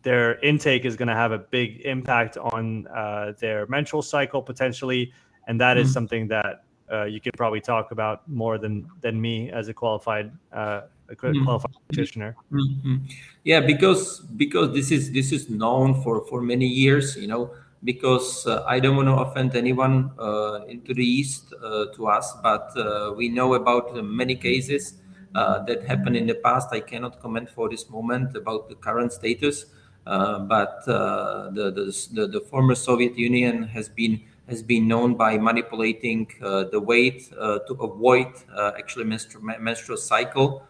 their 0.02 0.38
intake 0.40 0.84
is 0.84 0.94
going 0.94 1.08
to 1.08 1.14
have 1.14 1.32
a 1.32 1.38
big 1.38 1.80
impact 1.86 2.36
on 2.36 2.86
uh, 2.88 3.32
their 3.38 3.66
menstrual 3.68 4.02
cycle 4.02 4.42
potentially, 4.42 5.12
and 5.46 5.58
that 5.60 5.78
mm-hmm. 5.78 5.86
is 5.86 5.92
something 5.92 6.28
that 6.28 6.64
uh, 6.92 7.04
you 7.04 7.20
could 7.20 7.34
probably 7.34 7.60
talk 7.60 7.90
about 7.90 8.28
more 8.28 8.58
than 8.58 8.88
than 9.00 9.20
me 9.20 9.50
as 9.50 9.68
a 9.68 9.74
qualified 9.74 10.32
uh, 10.52 10.82
a 11.08 11.14
mm-hmm. 11.14 11.44
qualified 11.44 11.74
practitioner. 11.88 12.36
Mm-hmm. 12.52 12.96
Yeah, 13.44 13.60
because 13.60 14.20
because 14.20 14.72
this 14.72 14.90
is 14.90 15.12
this 15.12 15.32
is 15.32 15.48
known 15.48 16.02
for 16.02 16.26
for 16.26 16.40
many 16.42 16.66
years, 16.66 17.16
you 17.16 17.26
know. 17.26 17.50
Because 17.84 18.44
uh, 18.44 18.64
I 18.66 18.80
don't 18.80 18.96
want 18.96 19.06
to 19.06 19.14
offend 19.14 19.54
anyone 19.54 20.10
uh, 20.18 20.64
into 20.66 20.94
the 20.94 21.04
east 21.04 21.54
uh, 21.62 21.86
to 21.94 22.08
us, 22.08 22.34
but 22.42 22.74
we 23.16 23.28
know 23.28 23.54
about 23.54 23.94
many 24.04 24.34
cases 24.34 24.94
that 25.32 25.84
happened 25.86 26.16
in 26.16 26.26
the 26.26 26.34
past. 26.34 26.70
I 26.72 26.80
cannot 26.80 27.22
comment 27.22 27.48
for 27.48 27.68
this 27.68 27.88
moment 27.88 28.34
about 28.34 28.68
the 28.68 28.74
current 28.74 29.12
status 29.12 29.66
uh, 30.08 30.38
but 30.38 30.88
uh, 30.88 31.50
the, 31.50 31.70
the, 32.12 32.26
the 32.26 32.40
former 32.40 32.74
Soviet 32.74 33.18
Union 33.18 33.62
has 33.64 33.90
been 33.90 34.22
has 34.48 34.62
been 34.62 34.88
known 34.88 35.14
by 35.14 35.36
manipulating 35.38 36.26
uh, 36.42 36.64
the 36.64 36.80
weight 36.80 37.30
to 37.30 37.72
avoid 37.80 38.32
actually 38.78 39.04
menstru- 39.04 39.60
menstrual 39.60 39.98
cycle. 39.98 40.62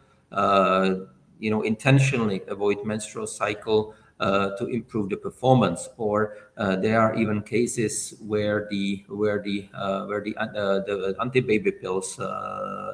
you 1.41 1.51
know, 1.51 1.63
intentionally 1.63 2.43
avoid 2.49 2.85
menstrual 2.85 3.27
cycle 3.27 3.95
uh, 4.21 4.57
to 4.57 4.67
improve 4.67 5.09
the 5.09 5.17
performance. 5.17 5.89
Or 5.97 6.37
uh, 6.57 6.75
there 6.75 7.01
are 7.01 7.15
even 7.15 7.41
cases 7.41 8.15
where 8.27 8.67
the 8.69 9.05
where 9.09 9.41
the 9.41 9.69
uh, 9.73 10.07
where 10.07 10.21
the 10.21 10.35
the 10.35 11.17
anti-baby 11.21 11.71
pills 11.71 12.17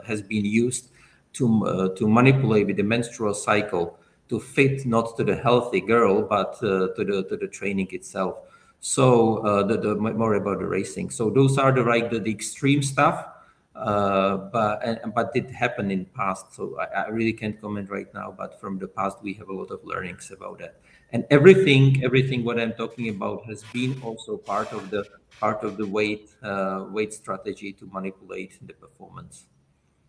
has 0.07 0.21
been 0.21 0.45
used 0.45 0.91
to 1.35 1.95
to 1.97 2.07
manipulate 2.07 2.67
with 2.67 2.77
the 2.77 2.83
menstrual 2.83 3.33
cycle 3.33 3.99
to 4.29 4.39
fit 4.39 4.85
not 4.85 5.17
to 5.17 5.25
the 5.25 5.37
healthy 5.37 5.81
girl 5.81 6.23
but 6.23 6.55
uh, 6.63 6.89
to 6.95 7.05
the 7.05 7.25
to 7.29 7.37
the 7.37 7.49
training 7.49 7.89
itself 7.93 8.37
so 8.85 9.39
uh, 9.39 9.63
the, 9.63 9.79
the 9.79 9.95
more 9.95 10.35
about 10.35 10.59
the 10.59 10.67
racing. 10.67 11.09
So 11.09 11.31
those 11.31 11.57
are 11.57 11.73
the 11.73 11.83
right 11.83 12.11
the, 12.11 12.19
the 12.19 12.31
extreme 12.31 12.83
stuff 12.83 13.27
uh, 13.75 14.37
but 14.53 14.85
and, 14.85 15.15
but 15.15 15.33
it 15.35 15.51
happened 15.51 15.91
in 15.91 16.05
past. 16.05 16.53
So 16.55 16.79
I, 16.79 17.05
I, 17.05 17.09
really 17.09 17.33
can't 17.33 17.59
comment 17.59 17.89
right 17.89 18.13
now 18.13 18.35
but 18.37 18.61
from 18.61 18.79
the 18.79 18.87
past 18.87 19.23
we 19.23 19.33
have 19.35 19.49
a 19.49 19.55
lot 19.55 19.71
of 19.71 19.81
learnings 19.85 20.31
about 20.31 20.59
that. 20.59 20.83
And 21.13 21.25
everything 21.31 22.05
everything 22.05 22.45
what 22.45 22.61
i'm 22.61 22.75
talking 22.75 23.09
about 23.09 23.47
has 23.47 23.65
been 23.73 23.99
also 24.03 24.37
part 24.37 24.71
of 24.73 24.91
the 24.91 25.07
part 25.41 25.65
of 25.65 25.79
the 25.79 25.87
weight 25.87 26.31
uh, 26.43 26.85
weight 26.91 27.15
strategy 27.15 27.73
to 27.73 27.87
manipulate 27.87 28.59
the 28.67 28.75
performance. 28.75 29.47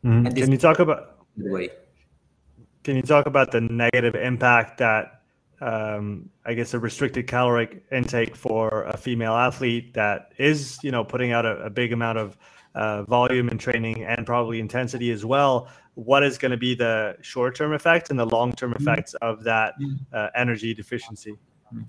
Mm-hmm. 0.04 0.36
can 0.36 0.52
you 0.52 0.58
talk 0.58 0.80
about 0.80 1.26
the 1.38 1.50
weight 1.50 1.72
can 2.84 2.98
you 2.98 3.04
talk 3.04 3.26
about 3.26 3.52
the 3.52 3.62
negative 3.62 4.16
impact 4.16 4.80
that 4.80 5.15
um, 5.62 6.30
I 6.46 6.54
guess 6.54 6.74
a 6.74 6.80
restricted 6.80 7.28
caloric 7.28 7.84
intake 7.92 8.36
for 8.36 8.84
a 8.84 8.98
female 8.98 9.34
athlete 9.34 9.94
that 9.94 10.34
is, 10.38 10.80
you 10.84 10.92
know, 10.92 11.04
putting 11.04 11.32
out 11.32 11.46
a, 11.46 11.58
a 11.64 11.70
big 11.70 11.94
amount 11.94 12.18
of 12.18 12.38
uh, 12.76 13.04
volume 13.04 13.48
and 13.48 13.60
training 13.60 14.04
and 14.04 14.26
probably 14.26 14.60
intensity 14.60 15.12
as 15.12 15.24
well. 15.24 15.70
What 15.94 16.24
is 16.24 16.38
going 16.38 16.52
to 16.52 16.58
be 16.58 16.76
the 16.76 17.16
short-term 17.22 17.74
effects 17.74 18.10
and 18.10 18.20
the 18.20 18.26
long-term 18.26 18.74
mm-hmm. 18.74 18.84
effects 18.84 19.14
of 19.16 19.44
that 19.46 19.76
mm-hmm. 19.80 19.96
uh, 20.14 20.28
energy 20.36 20.74
deficiency? 20.74 21.32
Mm-hmm. 21.74 21.84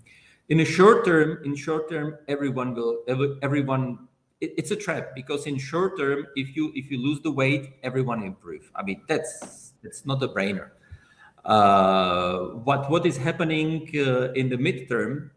In 0.48 0.58
the 0.58 0.64
short 0.64 1.04
term, 1.04 1.40
in 1.44 1.56
short 1.56 1.90
term, 1.90 2.18
everyone 2.28 2.74
will 2.74 3.02
everyone. 3.42 4.06
It, 4.40 4.52
it's 4.56 4.70
a 4.70 4.76
trap 4.76 5.12
because 5.16 5.46
in 5.46 5.58
short 5.58 5.98
term, 5.98 6.26
if 6.36 6.54
you 6.54 6.70
if 6.76 6.88
you 6.88 6.98
lose 6.98 7.20
the 7.22 7.32
weight, 7.32 7.72
everyone 7.82 8.22
improve. 8.22 8.70
I 8.76 8.84
mean, 8.84 9.02
that's 9.08 9.72
it's 9.82 10.06
not 10.06 10.22
a 10.22 10.28
brainer. 10.28 10.70
Uh, 11.46 12.58
what 12.66 12.90
what 12.90 13.06
is 13.06 13.16
happening 13.16 13.88
uh, 13.94 14.32
in 14.32 14.48
the 14.48 14.56
midterm 14.56 15.30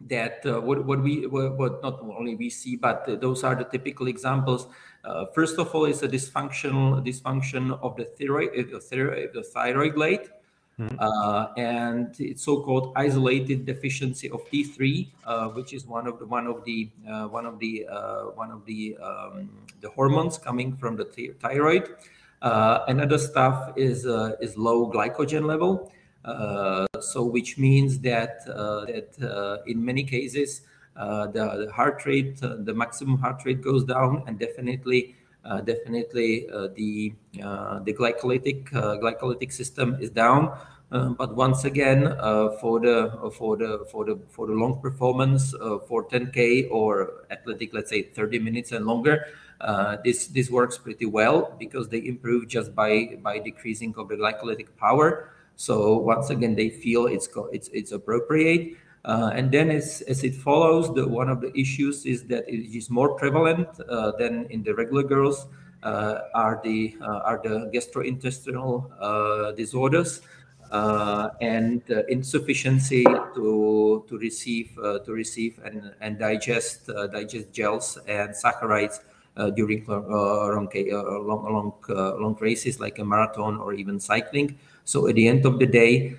that 0.00 0.44
uh, 0.44 0.60
what, 0.60 0.84
what 0.84 1.00
we 1.00 1.28
what, 1.28 1.56
what, 1.56 1.80
not 1.80 2.00
only 2.02 2.34
we 2.34 2.50
see 2.50 2.74
but 2.74 3.20
those 3.20 3.44
are 3.44 3.54
the 3.54 3.62
typical 3.62 4.08
examples 4.08 4.66
uh, 5.04 5.26
first 5.26 5.56
of 5.60 5.72
all 5.72 5.84
is 5.84 6.02
a 6.02 6.08
dysfunctional 6.08 7.06
dysfunction 7.06 7.78
of 7.82 7.94
the 7.94 8.04
thyroid 8.04 8.50
the 8.72 8.80
thyroid, 8.80 9.30
the 9.32 9.44
thyroid 9.44 9.94
gland 9.94 10.28
mm-hmm. 10.76 10.96
uh, 10.98 11.46
and 11.56 12.16
it's 12.18 12.42
so-called 12.42 12.92
isolated 12.96 13.64
deficiency 13.64 14.28
of 14.30 14.44
T3 14.50 15.08
uh, 15.24 15.48
which 15.50 15.72
is 15.72 15.86
one 15.86 16.08
of 16.08 16.18
the 16.18 16.26
one 16.26 16.48
of 16.48 16.64
the 16.64 16.90
one 17.30 17.46
of 17.46 17.60
the 17.60 17.86
one 18.34 18.50
of 18.50 18.64
the 18.66 18.96
um, 19.00 19.48
the 19.80 19.90
hormones 19.90 20.36
coming 20.36 20.76
from 20.76 20.96
the 20.96 21.04
th- 21.04 21.36
thyroid 21.38 21.84
uh, 21.84 21.94
Uh, 22.40 22.84
another 22.88 23.18
stuff 23.18 23.72
is 23.76 24.06
uh, 24.06 24.32
is 24.40 24.56
low 24.56 24.90
glycogen 24.90 25.44
level. 25.44 25.92
Uh, 26.24 26.86
so 27.00 27.24
which 27.24 27.58
means 27.58 27.98
that 28.00 28.40
uh, 28.48 28.84
that 28.86 29.62
in 29.66 29.84
many 29.84 30.04
cases 30.04 30.62
the, 30.94 31.30
the, 31.32 31.72
heart 31.72 32.04
rate, 32.06 32.40
the 32.40 32.74
maximum 32.74 33.18
heart 33.18 33.42
rate 33.44 33.62
goes 33.62 33.84
down, 33.84 34.22
and 34.26 34.38
definitely 34.38 35.16
definitely 35.64 36.46
the 36.74 37.12
the 37.84 37.92
glycolytic 37.92 38.70
glycolytic 38.70 39.52
system 39.52 39.96
is 40.00 40.10
down. 40.10 40.56
Uh, 40.90 41.10
but 41.10 41.36
once 41.36 41.64
again, 41.64 42.06
uh, 42.06 42.48
for 42.60 42.80
the 42.80 43.12
for 43.36 43.58
the 43.58 43.84
for 43.90 44.06
the 44.06 44.18
for 44.30 44.46
the 44.46 44.54
long 44.54 44.80
performance 44.80 45.52
uh, 45.54 45.78
for 45.86 46.08
10k 46.08 46.68
or 46.70 47.24
athletic, 47.30 47.74
let's 47.74 47.90
say 47.90 48.02
30 48.02 48.38
minutes 48.38 48.72
and 48.72 48.86
longer, 48.86 49.26
this 50.02 50.28
this 50.28 50.50
works 50.50 50.78
pretty 50.78 51.04
well 51.04 51.54
because 51.58 51.88
they 51.88 52.06
improve 52.06 52.48
just 52.48 52.74
by 52.74 53.18
by 53.22 53.38
decreasing 53.38 53.94
of 53.98 54.08
the 54.08 54.16
glycolytic 54.16 54.68
power. 54.78 55.30
So 55.56 55.98
once 55.98 56.30
again, 56.30 56.54
they 56.54 56.70
feel 56.70 57.06
it's 57.06 57.28
it's 57.52 57.68
it's 57.68 57.92
appropriate. 57.92 58.78
Uh, 59.04 59.30
and 59.34 59.52
then 59.52 59.70
as, 59.70 60.02
as 60.02 60.24
it 60.24 60.34
follows, 60.34 60.92
the, 60.94 61.06
one 61.06 61.30
of 61.30 61.40
the 61.40 61.56
issues 61.58 62.04
is 62.04 62.24
that 62.24 62.46
it 62.48 62.76
is 62.76 62.90
more 62.90 63.14
prevalent 63.14 63.68
uh, 63.88 64.10
than 64.18 64.44
in 64.50 64.62
the 64.62 64.74
regular 64.74 65.02
girls 65.02 65.46
uh, 65.82 66.18
are 66.34 66.60
the 66.64 66.96
are 67.00 67.40
the 67.44 67.70
gastrointestinal 67.74 69.54
disorders 69.54 70.22
uh, 70.70 71.30
and 71.40 71.82
uh, 71.90 72.04
insufficiency 72.08 73.04
to 73.34 74.04
to 74.08 74.18
receive 74.18 74.78
uh, 74.78 74.98
to 75.00 75.12
receive 75.12 75.58
and 75.64 75.92
and 76.00 76.18
digest 76.18 76.88
uh, 76.90 77.06
digest 77.06 77.52
gels 77.52 77.98
and 78.06 78.30
saccharides 78.30 79.00
uh, 79.36 79.50
during 79.50 79.84
uh, 79.88 79.98
long 79.98 80.68
long 81.20 81.44
long, 81.52 81.72
long 82.20 82.36
races 82.40 82.80
like 82.80 82.98
a 82.98 83.04
marathon 83.04 83.56
or 83.58 83.72
even 83.72 83.98
cycling. 83.98 84.58
So 84.84 85.06
at 85.08 85.14
the 85.14 85.28
end 85.28 85.44
of 85.44 85.58
the 85.58 85.66
day, 85.66 86.16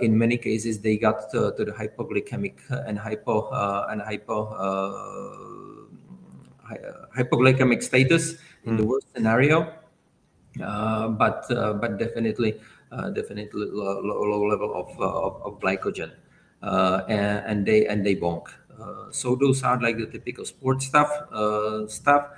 in 0.00 0.16
many 0.16 0.36
cases, 0.36 0.78
they 0.78 0.96
got 0.96 1.30
to, 1.32 1.52
to 1.56 1.64
the 1.64 1.72
hypoglycemic 1.72 2.54
and 2.86 2.96
hypo 2.96 3.50
and 3.90 4.00
hypo 4.00 4.46
hypoglycemic 7.16 7.82
status 7.82 8.36
in 8.64 8.76
the 8.76 8.84
hmm. 8.84 8.90
worst 8.90 9.06
scenario. 9.12 9.74
but 10.56 11.46
but 11.48 11.98
definitely 11.98 12.54
uh, 12.54 12.78
definitely 13.14 13.66
low, 13.70 14.00
low, 14.00 14.46
level 14.46 14.74
of, 14.74 15.00
uh, 15.00 15.26
of, 15.26 15.42
of, 15.42 15.60
glycogen, 15.60 16.10
uh, 16.62 17.02
and, 17.08 17.44
and, 17.46 17.66
they 17.66 17.86
and 17.86 18.04
they 18.04 18.16
bonk. 18.16 18.46
so 19.10 19.36
those 19.36 19.62
are 19.62 19.80
like 19.80 19.96
the 19.96 20.06
typical 20.06 20.44
sports 20.44 20.86
stuff. 20.86 21.10
stuff. 21.88 22.30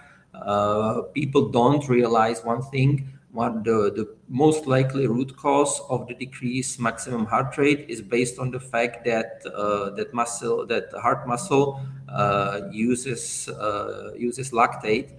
people 1.14 1.48
don't 1.48 1.88
realize 1.88 2.44
one 2.44 2.62
thing 2.62 3.12
what 3.32 3.64
the, 3.64 3.90
the 3.96 4.14
most 4.28 4.66
likely 4.66 5.06
root 5.06 5.34
cause 5.36 5.80
of 5.88 6.06
the 6.06 6.14
decreased 6.14 6.78
maximum 6.78 7.24
heart 7.24 7.56
rate 7.56 7.86
is 7.88 8.02
based 8.02 8.38
on 8.38 8.50
the 8.50 8.60
fact 8.60 9.04
that 9.06 9.42
uh, 9.54 9.90
that 9.90 10.12
muscle 10.12 10.66
that 10.66 10.92
heart 11.00 11.26
muscle 11.26 11.80
uh, 12.10 12.60
uses 12.70 13.48
uh, 13.48 14.12
uses 14.16 14.50
lactate 14.50 15.12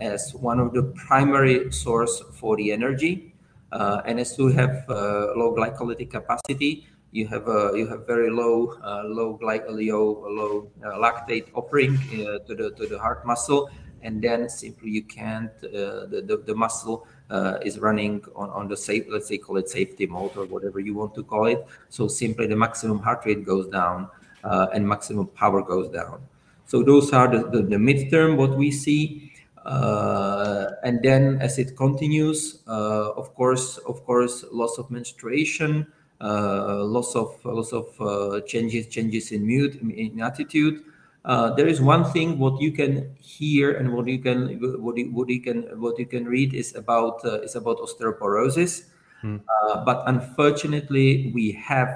as 0.00 0.34
one 0.34 0.58
of 0.60 0.72
the 0.72 0.82
primary 1.06 1.72
source 1.72 2.22
for 2.32 2.56
the 2.56 2.72
energy 2.72 3.32
uh, 3.72 4.02
and 4.04 4.20
as 4.20 4.38
you 4.38 4.48
have 4.48 4.84
uh, 4.88 5.32
low 5.36 5.54
glycolytic 5.54 6.10
capacity, 6.10 6.86
you 7.10 7.26
have 7.26 7.48
a 7.48 7.72
you 7.74 7.86
have 7.86 8.06
very 8.06 8.30
low 8.30 8.74
uh, 8.82 9.02
low 9.04 9.38
glycolio 9.40 10.22
low 10.28 10.70
lactate 10.82 11.48
offering 11.54 11.96
to 12.46 12.54
the 12.54 12.70
to 12.76 12.86
the 12.86 12.98
heart 12.98 13.24
muscle, 13.24 13.70
and 14.02 14.22
then 14.22 14.48
simply 14.48 14.90
you 14.90 15.02
can't 15.02 15.58
the, 15.60 16.22
the, 16.26 16.42
the 16.46 16.54
muscle 16.54 17.06
uh, 17.30 17.58
is 17.62 17.78
running 17.78 18.24
on, 18.34 18.50
on 18.50 18.68
the 18.68 18.76
safe, 18.76 19.04
let's 19.08 19.28
say 19.28 19.38
call 19.38 19.56
it 19.56 19.68
safety 19.68 20.06
mode 20.06 20.36
or 20.36 20.46
whatever 20.46 20.80
you 20.80 20.94
want 20.94 21.14
to 21.14 21.22
call 21.22 21.46
it. 21.46 21.66
So 21.88 22.08
simply 22.08 22.46
the 22.46 22.56
maximum 22.56 22.98
heart 22.98 23.22
rate 23.26 23.44
goes 23.44 23.68
down 23.68 24.08
uh, 24.44 24.68
and 24.72 24.86
maximum 24.86 25.26
power 25.28 25.62
goes 25.62 25.88
down. 25.90 26.22
So 26.66 26.82
those 26.82 27.12
are 27.12 27.28
the, 27.28 27.48
the, 27.48 27.62
the 27.62 27.76
midterm 27.76 28.36
what 28.36 28.56
we 28.56 28.70
see. 28.70 29.27
Uh, 29.68 30.70
and 30.82 31.02
then 31.02 31.36
as 31.42 31.58
it 31.58 31.76
continues, 31.76 32.62
uh, 32.66 33.12
of 33.12 33.34
course, 33.34 33.76
of 33.86 34.02
course, 34.06 34.42
loss 34.50 34.78
of 34.78 34.90
menstruation, 34.90 35.86
uh, 36.22 36.82
loss 36.82 37.14
of 37.14 37.36
loss 37.44 37.74
of 37.74 37.86
uh, 38.00 38.40
changes 38.46 38.86
changes 38.86 39.30
in 39.30 39.46
mood 39.46 39.76
in 39.76 40.20
attitude. 40.22 40.82
Uh, 41.22 41.52
there 41.52 41.68
is 41.68 41.82
one 41.82 42.02
thing 42.02 42.38
what 42.38 42.58
you 42.62 42.72
can 42.72 43.14
hear 43.20 43.76
and 43.76 43.92
what 43.92 44.08
you 44.08 44.18
can 44.18 44.56
what 44.80 44.96
you, 44.96 45.12
what 45.12 45.28
you 45.28 45.42
can 45.42 45.64
what 45.78 45.98
you 45.98 46.06
can 46.06 46.24
read 46.24 46.54
is 46.54 46.74
about 46.74 47.22
uh, 47.26 47.42
is 47.42 47.54
about 47.54 47.76
osteoporosis. 47.78 48.84
Hmm. 49.20 49.38
but 49.84 50.04
unfortunately, 50.06 51.32
we 51.34 51.50
have 51.50 51.90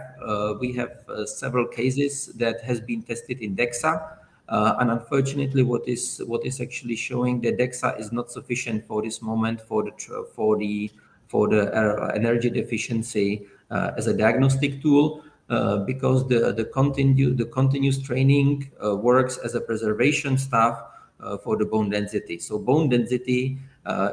we 0.61 0.75
have 0.75 1.07
several 1.25 1.67
cases 1.69 2.27
that 2.35 2.61
has 2.61 2.81
been 2.81 3.01
tested 3.01 3.41
in 3.41 3.55
DEXA, 3.55 4.19
uh, 4.49 4.77
and 4.81 4.91
unfortunately, 4.91 5.63
what 5.63 5.89
is 5.89 6.21
what 6.27 6.45
is 6.45 6.61
actually 6.61 6.97
showing 6.97 7.41
that 7.43 7.59
DEXA 7.59 7.99
is 7.99 8.13
not 8.13 8.31
sufficient 8.31 8.85
for 8.85 9.03
this 9.03 9.23
moment 9.23 9.61
for 9.61 9.85
the 9.85 10.27
for 10.35 10.57
the 10.57 10.91
for 11.29 11.49
the 11.49 11.73
uh, 11.73 12.13
energy 12.15 12.51
deficiency 12.51 13.47
uh, 13.71 13.93
as 13.97 14.07
a 14.07 14.15
diagnostic 14.15 14.83
tool. 14.83 15.23
Uh, 15.51 15.77
because 15.85 16.27
the 16.29 16.53
the 16.53 16.65
continue 16.65 17.35
the 17.35 17.45
continuous 17.45 18.01
training 18.01 18.71
uh, 18.83 18.97
works 18.97 19.37
as 19.39 19.55
a 19.55 19.61
preservation 19.61 20.39
stuff 20.39 20.83
uh, 21.21 21.37
for 21.37 21.59
the 21.59 21.65
bone 21.65 21.91
density. 21.91 22.39
So 22.39 22.59
bone 22.59 22.89
density 22.89 23.59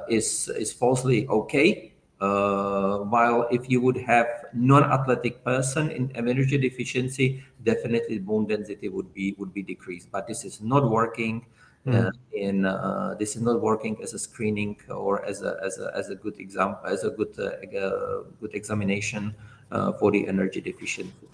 is 0.09 0.49
is 0.49 0.73
falsely 0.73 1.27
okay, 1.27 1.93
uh, 2.21 2.97
while 2.97 3.47
if 3.49 3.69
you 3.69 3.79
would 3.79 3.97
have 3.97 4.27
non-athletic 4.53 5.43
person 5.43 5.89
in 5.89 6.11
energy 6.15 6.57
deficiency, 6.57 7.43
definitely 7.63 8.19
bone 8.19 8.45
density 8.45 8.89
would 8.89 9.13
be 9.13 9.35
would 9.37 9.53
be 9.53 9.63
decreased. 9.63 10.11
But 10.11 10.27
this 10.27 10.43
is 10.43 10.61
not 10.61 10.89
working. 10.89 11.45
Mm. 11.87 12.07
Uh, 12.07 12.11
in 12.33 12.65
uh, 12.65 13.15
this 13.17 13.37
is 13.37 13.41
not 13.41 13.61
working 13.61 13.97
as 14.03 14.13
a 14.13 14.19
screening 14.19 14.75
or 14.89 15.23
as 15.23 15.41
a 15.43 15.57
as 15.63 15.79
a, 15.79 15.91
as 15.95 16.09
a 16.09 16.15
good 16.15 16.37
example 16.37 16.85
as 16.85 17.05
a 17.05 17.09
good 17.09 17.31
uh, 17.39 18.23
good 18.41 18.53
examination 18.53 19.33
uh, 19.71 19.93
for 19.93 20.11
the 20.11 20.27
energy 20.27 20.59
deficiency. 20.59 21.27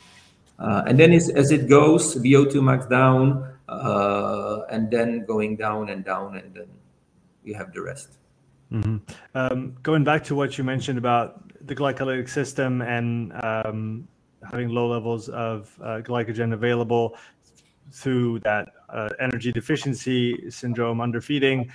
Uh, 0.59 0.83
and 0.85 0.99
then 0.99 1.11
as, 1.11 1.29
as 1.29 1.51
it 1.51 1.67
goes, 1.67 2.15
VO2 2.15 2.63
max 2.63 2.85
down, 2.85 3.57
and 4.69 4.91
then 4.91 5.25
going 5.25 5.57
down 5.57 5.89
and 5.89 6.05
down, 6.05 6.37
and 6.37 6.53
then 6.53 6.67
you 7.43 7.55
have 7.55 7.73
the 7.73 7.81
rest. 7.81 8.17
Mm-hmm. 8.71 8.97
Um, 9.35 9.75
going 9.83 10.03
back 10.03 10.23
to 10.25 10.35
what 10.35 10.57
you 10.57 10.63
mentioned 10.63 10.97
about 10.97 11.41
the 11.65 11.75
glycolytic 11.75 12.29
system 12.29 12.81
and 12.81 13.33
um, 13.43 14.07
having 14.49 14.69
low 14.69 14.87
levels 14.87 15.29
of 15.29 15.77
uh, 15.81 16.01
glycogen 16.03 16.53
available 16.53 17.17
through 17.91 18.39
that 18.39 18.69
uh, 18.89 19.09
energy 19.19 19.51
deficiency 19.51 20.49
syndrome, 20.49 20.99
underfeeding, 20.99 21.71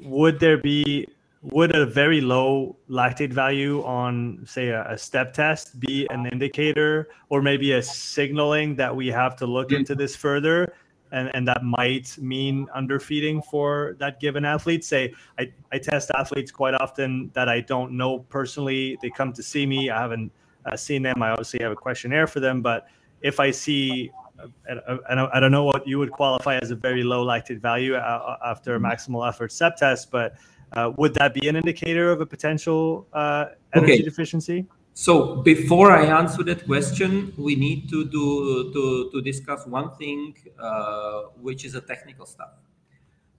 would 0.00 0.40
there 0.40 0.58
be 0.58 1.06
would 1.42 1.74
a 1.74 1.84
very 1.84 2.20
low 2.20 2.76
lactate 2.88 3.32
value 3.32 3.82
on 3.82 4.40
say 4.46 4.68
a, 4.68 4.88
a, 4.88 4.96
step 4.96 5.32
test 5.32 5.80
be 5.80 6.06
an 6.10 6.24
indicator 6.26 7.08
or 7.30 7.42
maybe 7.42 7.72
a 7.72 7.82
signaling 7.82 8.76
that 8.76 8.94
we 8.94 9.08
have 9.08 9.34
to 9.34 9.44
look 9.44 9.72
into 9.72 9.96
this 9.96 10.14
further 10.14 10.72
and, 11.12 11.30
and 11.34 11.46
that 11.46 11.62
might 11.62 12.16
mean 12.18 12.66
underfeeding 12.74 13.42
for 13.42 13.96
that 13.98 14.18
given 14.18 14.44
athlete. 14.44 14.82
Say, 14.82 15.12
I, 15.38 15.52
I 15.70 15.78
test 15.78 16.10
athletes 16.16 16.50
quite 16.50 16.74
often 16.74 17.30
that 17.34 17.48
I 17.48 17.60
don't 17.60 17.92
know 17.92 18.20
personally. 18.20 18.98
They 19.02 19.10
come 19.10 19.32
to 19.34 19.42
see 19.42 19.66
me. 19.66 19.90
I 19.90 20.00
haven't 20.00 20.32
uh, 20.64 20.76
seen 20.76 21.02
them. 21.02 21.22
I 21.22 21.30
obviously 21.30 21.60
have 21.62 21.72
a 21.72 21.76
questionnaire 21.76 22.26
for 22.26 22.40
them. 22.40 22.62
But 22.62 22.86
if 23.20 23.38
I 23.38 23.50
see, 23.50 24.10
uh, 24.40 24.98
I, 25.08 25.14
don't, 25.14 25.30
I 25.34 25.38
don't 25.38 25.52
know 25.52 25.64
what 25.64 25.86
you 25.86 25.98
would 25.98 26.10
qualify 26.10 26.56
as 26.56 26.70
a 26.70 26.76
very 26.76 27.02
low 27.02 27.24
lactate 27.24 27.60
value 27.60 27.94
uh, 27.94 27.98
uh 27.98 28.36
after 28.50 28.74
a 28.74 28.78
mm-hmm. 28.78 28.86
maximal 28.86 29.28
effort 29.28 29.52
step 29.52 29.76
test, 29.76 30.10
but 30.10 30.34
uh, 30.72 30.92
would 30.96 31.12
that 31.14 31.34
be 31.34 31.46
an 31.48 31.56
indicator 31.56 32.10
of 32.10 32.22
a 32.22 32.26
potential 32.26 33.06
uh, 33.12 33.46
energy 33.74 33.92
okay. 33.92 34.02
deficiency? 34.02 34.66
So 34.94 35.36
before 35.36 35.90
I 35.90 36.04
answer 36.04 36.42
that 36.44 36.66
question, 36.66 37.32
we 37.38 37.56
need 37.56 37.88
to 37.88 38.04
do 38.04 38.72
to, 38.72 39.10
to 39.10 39.22
discuss 39.22 39.66
one 39.66 39.94
thing, 39.96 40.36
uh, 40.60 41.22
which 41.40 41.64
is 41.64 41.74
a 41.74 41.80
technical 41.80 42.26
stuff, 42.26 42.50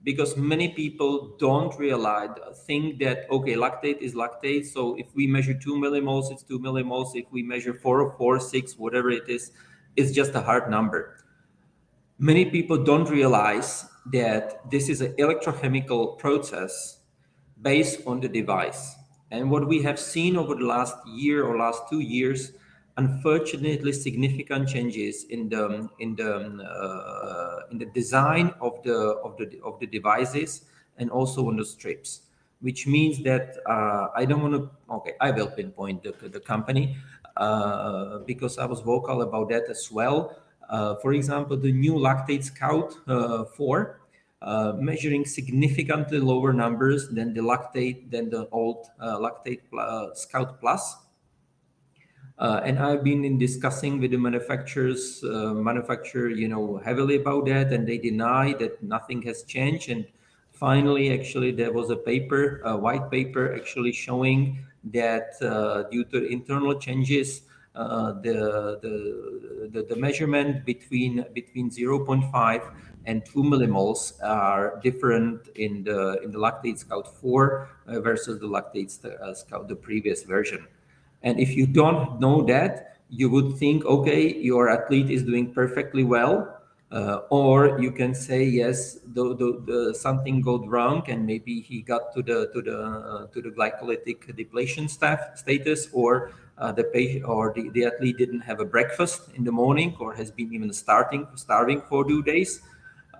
because 0.02 0.36
many 0.36 0.70
people 0.70 1.36
don't 1.38 1.78
realize 1.78 2.30
think 2.66 2.98
that 3.00 3.30
okay, 3.30 3.54
lactate 3.54 3.98
is 3.98 4.14
lactate. 4.14 4.66
So 4.66 4.96
if 4.96 5.06
we 5.14 5.28
measure 5.28 5.54
two 5.54 5.76
millimoles, 5.76 6.32
it's 6.32 6.42
two 6.42 6.58
millimoles. 6.58 7.14
If 7.14 7.26
we 7.30 7.42
measure 7.44 7.72
four 7.72 8.00
or 8.00 8.16
four, 8.18 8.40
six, 8.40 8.76
whatever 8.76 9.10
it 9.10 9.28
is, 9.28 9.52
it's 9.94 10.10
just 10.10 10.34
a 10.34 10.40
hard 10.40 10.68
number. 10.68 11.18
Many 12.18 12.46
people 12.46 12.82
don't 12.82 13.08
realize 13.08 13.86
that 14.12 14.68
this 14.70 14.88
is 14.88 15.00
an 15.00 15.14
electrochemical 15.18 16.18
process 16.18 16.98
based 17.62 18.00
on 18.06 18.20
the 18.20 18.28
device 18.28 18.96
and 19.34 19.50
what 19.50 19.66
we 19.66 19.82
have 19.82 19.98
seen 19.98 20.36
over 20.36 20.54
the 20.54 20.64
last 20.64 20.96
year 21.06 21.44
or 21.44 21.58
last 21.58 21.82
two 21.90 22.00
years, 22.00 22.52
unfortunately, 22.96 23.92
significant 23.92 24.68
changes 24.68 25.24
in 25.24 25.48
the 25.48 25.88
in 25.98 26.14
the 26.16 26.30
uh, 26.62 27.70
in 27.70 27.78
the 27.78 27.86
design 27.86 28.54
of 28.60 28.82
the 28.82 28.96
of 29.24 29.36
the 29.36 29.60
of 29.64 29.78
the 29.80 29.86
devices 29.86 30.62
and 30.98 31.10
also 31.10 31.48
on 31.48 31.56
the 31.56 31.64
strips, 31.64 32.22
which 32.60 32.86
means 32.86 33.22
that 33.24 33.56
uh, 33.66 34.08
I 34.14 34.24
don't 34.24 34.42
want 34.42 34.54
to. 34.54 34.70
Okay, 34.94 35.14
I 35.20 35.30
will 35.30 35.48
pinpoint 35.48 36.02
the, 36.02 36.14
the 36.28 36.40
company. 36.40 36.96
uh, 37.36 38.18
because 38.18 38.58
I 38.58 38.66
was 38.66 38.80
vocal 38.80 39.22
about 39.22 39.48
that 39.50 39.64
as 39.68 39.90
well. 39.90 40.36
Uh, 40.68 40.94
for 40.96 41.12
example, 41.12 41.56
the 41.56 41.72
new 41.72 41.94
Lactate 41.94 42.44
Scout 42.44 42.94
uh, 43.06 43.44
4, 43.44 44.00
uh, 44.44 44.74
measuring 44.76 45.24
significantly 45.24 46.18
lower 46.18 46.52
numbers 46.52 47.08
than 47.08 47.32
the 47.32 47.40
lactate 47.40 48.10
than 48.10 48.28
the 48.28 48.46
old 48.52 48.86
uh, 49.00 49.16
Lactate 49.16 49.62
Scout 50.14 50.60
Plus. 50.60 50.96
Uh, 52.38 52.60
and 52.64 52.78
I've 52.78 53.02
been 53.04 53.24
in 53.24 53.38
discussing 53.38 54.00
with 54.00 54.10
the 54.10 54.18
manufacturers, 54.18 55.24
uh, 55.24 55.54
manufacturer, 55.54 56.28
you 56.28 56.48
know, 56.48 56.80
heavily 56.84 57.16
about 57.16 57.46
that, 57.46 57.72
and 57.72 57.88
they 57.88 57.96
deny 57.96 58.52
that 58.58 58.82
nothing 58.82 59.22
has 59.22 59.44
changed. 59.44 59.88
And 59.88 60.04
finally, 60.52 61.18
actually, 61.18 61.52
there 61.52 61.72
was 61.72 61.90
a 61.90 61.96
paper, 61.96 62.60
a 62.64 62.76
white 62.76 63.10
paper, 63.10 63.54
actually 63.54 63.92
showing 63.92 64.58
that 64.92 65.40
uh, 65.40 65.84
due 65.84 66.04
to 66.06 66.26
internal 66.26 66.74
changes, 66.78 67.42
uh, 67.76 68.12
the, 68.22 68.78
the, 68.82 69.70
the 69.72 69.82
the 69.82 69.96
measurement 69.96 70.64
between 70.64 71.24
between 71.34 71.70
0.5 71.70 72.72
and 73.06 73.24
2 73.26 73.42
millimoles 73.42 74.12
are 74.22 74.80
different 74.82 75.48
in 75.56 75.84
the 75.84 76.20
in 76.22 76.30
the 76.30 76.38
Lactate 76.38 76.78
Scout 76.78 77.08
4 77.20 77.68
uh, 77.86 78.00
versus 78.00 78.40
the 78.40 78.46
Lactate 78.46 78.90
Scout 79.36 79.68
the 79.68 79.76
previous 79.76 80.22
version. 80.22 80.66
And 81.22 81.40
if 81.40 81.56
you 81.56 81.66
don't 81.66 82.20
know 82.20 82.42
that, 82.44 82.98
you 83.08 83.30
would 83.30 83.56
think, 83.56 83.84
okay, 83.84 84.34
your 84.34 84.68
athlete 84.68 85.10
is 85.10 85.22
doing 85.22 85.52
perfectly 85.52 86.04
well. 86.04 86.50
Uh, 86.92 87.22
or 87.30 87.80
you 87.80 87.90
can 87.90 88.14
say 88.14 88.44
yes, 88.44 89.00
the, 89.14 89.34
the, 89.34 89.60
the, 89.66 89.94
something 89.94 90.40
got 90.40 90.64
wrong, 90.68 91.02
and 91.08 91.26
maybe 91.26 91.60
he 91.60 91.82
got 91.82 92.14
to 92.14 92.22
the 92.22 92.48
to 92.52 92.62
the 92.62 92.78
uh, 92.78 93.26
to 93.28 93.42
the 93.42 93.48
glycolytic 93.48 94.36
depletion 94.36 94.86
staff 94.86 95.18
status, 95.34 95.88
or 95.92 96.30
uh, 96.58 96.70
the 96.70 96.84
patient 96.84 97.24
or 97.24 97.52
the, 97.56 97.68
the 97.70 97.84
athlete 97.84 98.16
didn't 98.16 98.42
have 98.42 98.60
a 98.60 98.64
breakfast 98.64 99.30
in 99.34 99.42
the 99.42 99.50
morning, 99.50 99.96
or 99.98 100.14
has 100.14 100.30
been 100.30 100.52
even 100.54 100.72
starting 100.72 101.26
starving 101.34 101.80
for 101.88 102.06
two 102.06 102.22
days, 102.22 102.60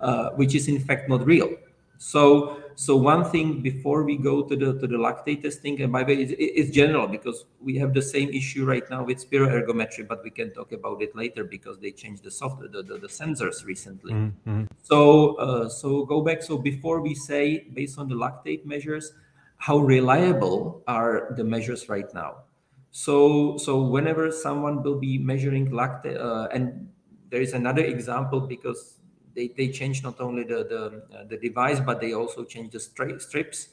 uh, 0.01 0.29
which 0.31 0.55
is 0.55 0.67
in 0.67 0.79
fact 0.79 1.09
not 1.09 1.25
real. 1.25 1.49
So 1.97 2.61
so 2.75 2.97
one 2.97 3.23
thing 3.23 3.61
before 3.61 4.03
we 4.03 4.17
go 4.17 4.43
to 4.43 4.55
the 4.55 4.77
to 4.79 4.87
the 4.87 4.97
lactate 4.97 5.43
testing, 5.43 5.81
and 5.81 5.91
by 5.91 6.03
the 6.03 6.13
way, 6.13 6.21
it's, 6.23 6.33
it's 6.37 6.69
general 6.75 7.07
because 7.07 7.45
we 7.61 7.77
have 7.77 7.93
the 7.93 8.01
same 8.01 8.29
issue 8.29 8.65
right 8.65 8.83
now 8.89 9.03
with 9.03 9.23
spiroergometry, 9.23 10.05
but 10.07 10.21
we 10.23 10.29
can 10.29 10.51
talk 10.51 10.73
about 10.73 11.01
it 11.01 11.15
later 11.15 11.45
because 11.45 11.79
they 11.79 11.91
changed 11.91 12.23
the 12.23 12.31
software, 12.31 12.67
the, 12.67 12.83
the, 12.83 12.97
the 12.97 13.07
sensors 13.07 13.65
recently. 13.65 14.13
Mm-hmm. 14.13 14.65
So 14.83 15.35
uh, 15.35 15.69
so 15.69 16.05
go 16.05 16.21
back. 16.21 16.43
So 16.43 16.57
before 16.57 16.99
we 16.99 17.15
say 17.15 17.67
based 17.73 17.97
on 17.97 18.09
the 18.09 18.15
lactate 18.15 18.65
measures, 18.65 19.13
how 19.57 19.77
reliable 19.77 20.83
are 20.87 21.33
the 21.37 21.45
measures 21.45 21.87
right 21.87 22.13
now? 22.13 22.43
So 22.91 23.55
so 23.57 23.81
whenever 23.81 24.31
someone 24.31 24.83
will 24.83 24.99
be 24.99 25.17
measuring 25.17 25.71
lactate, 25.71 26.19
uh, 26.19 26.49
and 26.51 26.89
there 27.29 27.41
is 27.41 27.53
another 27.53 27.83
example 27.83 28.41
because 28.41 28.94
they, 29.35 29.49
they 29.49 29.67
changed 29.69 30.03
not 30.03 30.19
only 30.21 30.43
the 30.43 30.63
the, 30.63 31.17
uh, 31.17 31.23
the 31.25 31.37
device 31.37 31.79
but 31.79 31.99
they 32.01 32.13
also 32.13 32.43
changed 32.43 32.71
the 32.71 32.79
stri- 32.79 33.21
strips. 33.21 33.69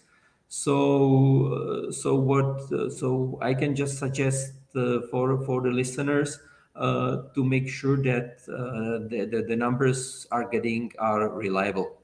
So 0.49 1.89
uh, 1.89 1.93
so 1.93 2.15
what 2.15 2.71
uh, 2.73 2.91
so 2.91 3.39
i 3.41 3.55
can 3.55 3.75
just 3.75 3.99
suggest 3.99 4.53
uh, 4.77 5.01
for 5.11 5.43
for 5.47 5.63
the 5.63 5.71
listeners 5.71 6.39
uh, 6.77 7.23
to 7.35 7.45
make 7.45 7.69
sure 7.69 7.97
that 8.03 8.41
uh, 8.49 9.09
the, 9.09 9.27
the, 9.31 9.43
the 9.43 9.57
numbers 9.57 10.27
are 10.31 10.49
getting 10.49 10.93
are 10.99 11.29
reliable. 11.31 11.99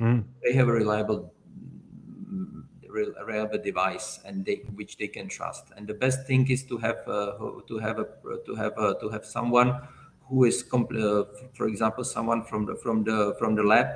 Mm. 0.00 0.24
they 0.44 0.52
have 0.52 0.68
a 0.68 0.72
reliable 0.72 1.32
reliable 2.88 3.58
device 3.58 4.20
and 4.24 4.44
they 4.44 4.62
which 4.74 4.96
they 4.96 5.08
can 5.08 5.28
trust. 5.28 5.64
And 5.76 5.86
the 5.86 5.94
best 5.94 6.26
thing 6.26 6.48
is 6.48 6.62
to 6.64 6.78
have 6.78 7.04
to 7.04 7.78
have 7.78 7.98
a 7.98 8.06
to 8.46 8.54
have 8.54 8.78
a, 8.78 8.94
to 9.00 9.08
have 9.08 9.24
someone 9.24 9.80
who 10.28 10.44
is, 10.44 10.64
uh, 10.72 11.24
for 11.54 11.66
example, 11.66 12.04
someone 12.04 12.44
from 12.44 12.66
the 12.66 12.76
from 12.76 13.04
the 13.04 13.34
from 13.38 13.54
the 13.54 13.62
lab, 13.62 13.86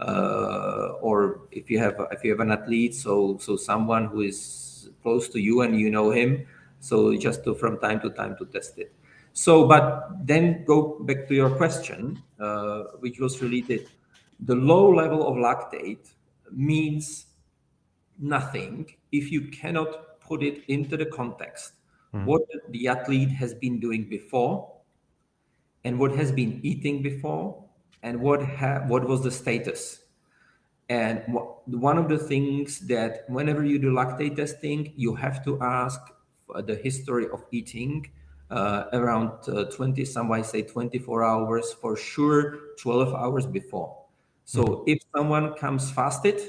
uh, 0.00 0.98
or 1.00 1.40
if 1.50 1.70
you 1.70 1.78
have 1.78 1.96
if 2.10 2.24
you 2.24 2.30
have 2.30 2.40
an 2.40 2.50
athlete, 2.50 2.94
so 2.94 3.38
so 3.38 3.56
someone 3.56 4.06
who 4.06 4.22
is 4.22 4.90
close 5.02 5.28
to 5.28 5.40
you 5.40 5.62
and 5.62 5.78
you 5.78 5.90
know 5.90 6.10
him, 6.10 6.46
so 6.80 7.16
just 7.16 7.44
to 7.44 7.54
from 7.54 7.78
time 7.78 8.00
to 8.00 8.10
time 8.10 8.36
to 8.38 8.46
test 8.46 8.78
it. 8.78 8.94
So, 9.34 9.66
but 9.66 10.10
then 10.26 10.64
go 10.64 10.98
back 11.00 11.26
to 11.28 11.34
your 11.34 11.50
question, 11.56 12.22
uh, 12.38 12.82
which 13.00 13.18
was 13.18 13.40
related. 13.40 13.88
The 14.40 14.54
low 14.54 14.90
level 14.90 15.26
of 15.26 15.36
lactate 15.36 16.12
means 16.50 17.26
nothing 18.18 18.86
if 19.10 19.32
you 19.32 19.48
cannot 19.48 20.20
put 20.20 20.42
it 20.42 20.62
into 20.68 20.96
the 20.96 21.06
context 21.06 21.72
mm. 22.14 22.24
what 22.24 22.42
the 22.70 22.88
athlete 22.88 23.30
has 23.30 23.54
been 23.54 23.80
doing 23.80 24.08
before 24.08 24.70
and 25.84 25.98
what 25.98 26.14
has 26.16 26.32
been 26.32 26.60
eating 26.62 27.02
before 27.02 27.64
and 28.02 28.20
what 28.20 28.42
ha- 28.42 28.82
what 28.86 29.06
was 29.06 29.22
the 29.22 29.30
status 29.30 30.00
and 30.88 31.22
one 31.66 31.96
of 31.96 32.08
the 32.08 32.18
things 32.18 32.80
that 32.80 33.24
whenever 33.28 33.64
you 33.64 33.78
do 33.78 33.92
lactate 33.92 34.36
testing 34.36 34.92
you 34.96 35.14
have 35.14 35.44
to 35.44 35.60
ask 35.62 36.00
the 36.66 36.74
history 36.74 37.26
of 37.32 37.44
eating 37.50 38.10
uh, 38.50 38.84
around 38.92 39.30
uh, 39.48 39.64
20 39.64 40.04
some 40.04 40.28
might 40.28 40.44
say 40.44 40.62
24 40.62 41.24
hours 41.24 41.72
for 41.72 41.96
sure 41.96 42.58
12 42.78 43.14
hours 43.14 43.46
before 43.46 43.96
so 44.44 44.62
mm-hmm. 44.62 44.90
if 44.90 44.98
someone 45.16 45.54
comes 45.54 45.90
fasted 45.90 46.40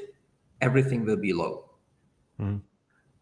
everything 0.61 1.05
will 1.05 1.17
be 1.17 1.31
low 1.31 1.69
mm-hmm. 2.39 2.57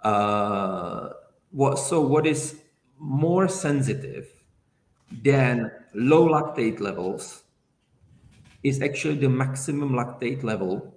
uh, 0.04 1.10
what, 1.52 1.78
so 1.78 2.02
what 2.02 2.26
is 2.26 2.62
more 2.97 3.47
sensitive 3.47 4.28
than 5.24 5.71
low 5.93 6.28
lactate 6.28 6.80
levels 6.80 7.43
is 8.63 8.82
actually 8.82 9.15
the 9.15 9.30
maximum 9.30 9.91
lactate 9.91 10.43
level 10.43 10.95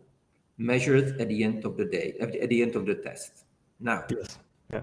measured 0.58 1.20
at 1.20 1.28
the 1.28 1.42
end 1.42 1.64
of 1.64 1.76
the 1.76 1.84
day, 1.84 2.14
at 2.20 2.48
the 2.48 2.62
end 2.62 2.76
of 2.76 2.86
the 2.86 2.94
test. 2.94 3.44
Now, 3.80 4.04
yes. 4.08 4.38
yeah. 4.72 4.82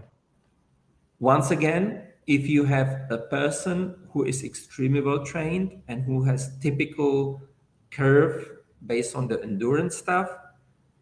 once 1.20 1.52
again, 1.52 2.08
if 2.28 2.48
you 2.48 2.66
have 2.66 3.08
a 3.10 3.18
person 3.18 3.96
who 4.12 4.26
is 4.26 4.44
extremely 4.44 5.02
well 5.02 5.26
trained 5.26 5.82
and 5.88 6.04
who 6.04 6.24
has 6.24 6.58
typical 6.60 7.42
curve 7.90 8.48
based 8.86 9.16
on 9.16 9.28
the 9.28 9.42
endurance 9.44 9.96
stuff, 9.96 10.30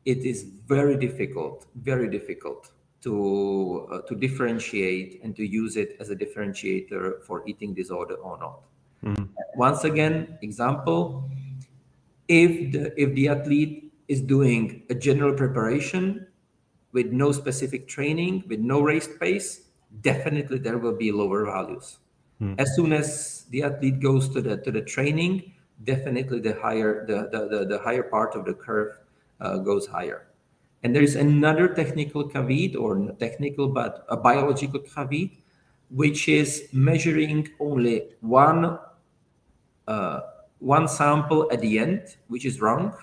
it 0.06 0.20
is 0.20 0.44
very 0.66 0.98
difficult, 0.98 1.66
very 1.76 2.10
difficult 2.10 2.72
to 3.02 3.88
uh, 3.92 4.02
to 4.02 4.16
differentiate 4.16 5.22
and 5.24 5.36
to 5.36 5.46
use 5.46 5.78
it 5.78 5.96
as 6.00 6.10
a 6.10 6.16
differentiator 6.16 7.24
for 7.24 7.48
eating 7.48 7.74
disorder 7.74 8.16
or 8.16 8.38
not. 8.38 8.60
Mm-hmm. 9.04 9.26
Once 9.56 9.84
again, 9.84 10.38
example: 10.42 11.30
if 12.28 12.72
the 12.72 13.02
if 13.02 13.16
the 13.16 13.30
athlete 13.30 13.94
is 14.08 14.22
doing 14.22 14.84
a 14.90 14.96
general 14.96 15.34
preparation 15.34 16.28
with 16.92 17.08
no 17.08 17.32
specific 17.32 17.88
training, 17.88 18.44
with 18.48 18.60
no 18.60 18.82
race 18.82 19.08
pace, 19.20 19.70
definitely 20.02 20.58
there 20.58 20.78
will 20.78 20.96
be 20.96 21.12
lower 21.12 21.46
values. 21.46 22.00
Mm-hmm. 22.42 22.60
As 22.60 22.76
soon 22.76 22.94
as 22.94 23.46
the 23.52 23.64
athlete 23.64 24.00
goes 24.00 24.30
to 24.30 24.42
the 24.42 24.58
to 24.58 24.72
the 24.72 24.82
training, 24.82 25.54
definitely 25.84 26.40
the 26.40 26.60
higher 26.60 27.06
the 27.06 27.30
the, 27.32 27.48
the, 27.48 27.66
the 27.66 27.80
higher 27.80 28.04
part 28.04 28.36
of 28.36 28.46
the 28.46 28.54
curve 28.54 28.98
uh, 29.40 29.58
goes 29.58 29.88
higher. 29.88 30.29
And 30.84 30.96
there 30.96 31.04
is 31.04 31.16
another 31.16 31.68
technical 31.68 32.24
caveat, 32.24 32.76
or 32.76 33.12
technical 33.20 33.68
but 33.68 34.06
a 34.10 34.16
biological 34.16 34.80
caveat, 34.80 35.32
which 35.90 36.30
is 36.30 36.70
measuring 36.72 37.50
only 37.60 38.04
one 38.22 38.80
uh, 39.88 40.20
one 40.60 40.88
sample 40.88 41.50
at 41.52 41.62
the 41.62 41.80
end, 41.80 42.16
which 42.28 42.46
is 42.46 42.62
wrong. 42.62 42.94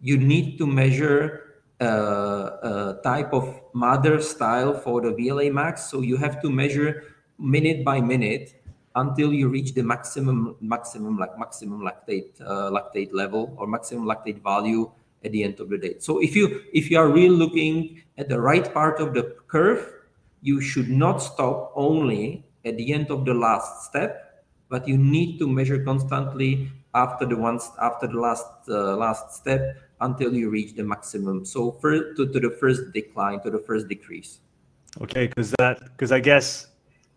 You 0.00 0.16
need 0.16 0.58
to 0.58 0.66
measure 0.66 1.54
uh, 1.80 2.94
a 2.94 3.00
type 3.02 3.32
of 3.32 3.60
Mader 3.74 4.22
style 4.22 4.74
for 4.74 5.00
the 5.00 5.10
VLA 5.10 5.52
max. 5.52 5.90
So 5.90 6.00
you 6.00 6.16
have 6.16 6.40
to 6.42 6.50
measure 6.50 7.14
minute 7.38 7.84
by 7.84 8.00
minute 8.00 8.54
until 8.94 9.32
you 9.32 9.48
reach 9.48 9.74
the 9.74 9.82
maximum 9.82 10.56
maximum 10.60 11.18
like 11.18 11.36
maximum 11.38 11.80
lactate 11.80 12.40
uh, 12.40 12.70
lactate 12.70 13.12
level 13.12 13.52
or 13.58 13.66
maximum 13.66 14.04
lactate 14.04 14.40
value 14.42 14.90
at 15.24 15.32
the 15.32 15.42
end 15.42 15.60
of 15.60 15.68
the 15.70 15.78
day. 15.78 15.96
So 15.98 16.20
if 16.22 16.36
you 16.36 16.62
if 16.72 16.90
you 16.90 16.98
are 16.98 17.08
really 17.08 17.34
looking 17.34 18.02
at 18.18 18.28
the 18.28 18.40
right 18.40 18.72
part 18.72 19.00
of 19.00 19.14
the 19.14 19.36
curve, 19.48 19.90
you 20.42 20.60
should 20.60 20.90
not 20.90 21.18
stop 21.18 21.72
only 21.74 22.44
at 22.64 22.76
the 22.76 22.92
end 22.92 23.10
of 23.10 23.24
the 23.24 23.34
last 23.34 23.84
step, 23.84 24.44
but 24.68 24.86
you 24.86 24.96
need 24.96 25.38
to 25.38 25.48
measure 25.48 25.82
constantly 25.82 26.70
after 26.94 27.26
the 27.26 27.36
ones 27.36 27.70
after 27.80 28.06
the 28.06 28.18
last 28.18 28.46
uh, 28.68 28.96
last 28.96 29.34
step 29.34 29.76
until 30.00 30.34
you 30.34 30.50
reach 30.50 30.74
the 30.74 30.84
maximum. 30.84 31.44
So 31.44 31.72
first 31.72 32.16
to, 32.16 32.26
to 32.32 32.40
the 32.40 32.50
first 32.50 32.92
decline, 32.92 33.40
to 33.42 33.50
the 33.50 33.58
first 33.58 33.88
decrease. 33.88 34.40
Okay, 35.00 35.26
because 35.26 35.50
that 35.58 35.80
because 35.96 36.12
I 36.12 36.20
guess 36.20 36.68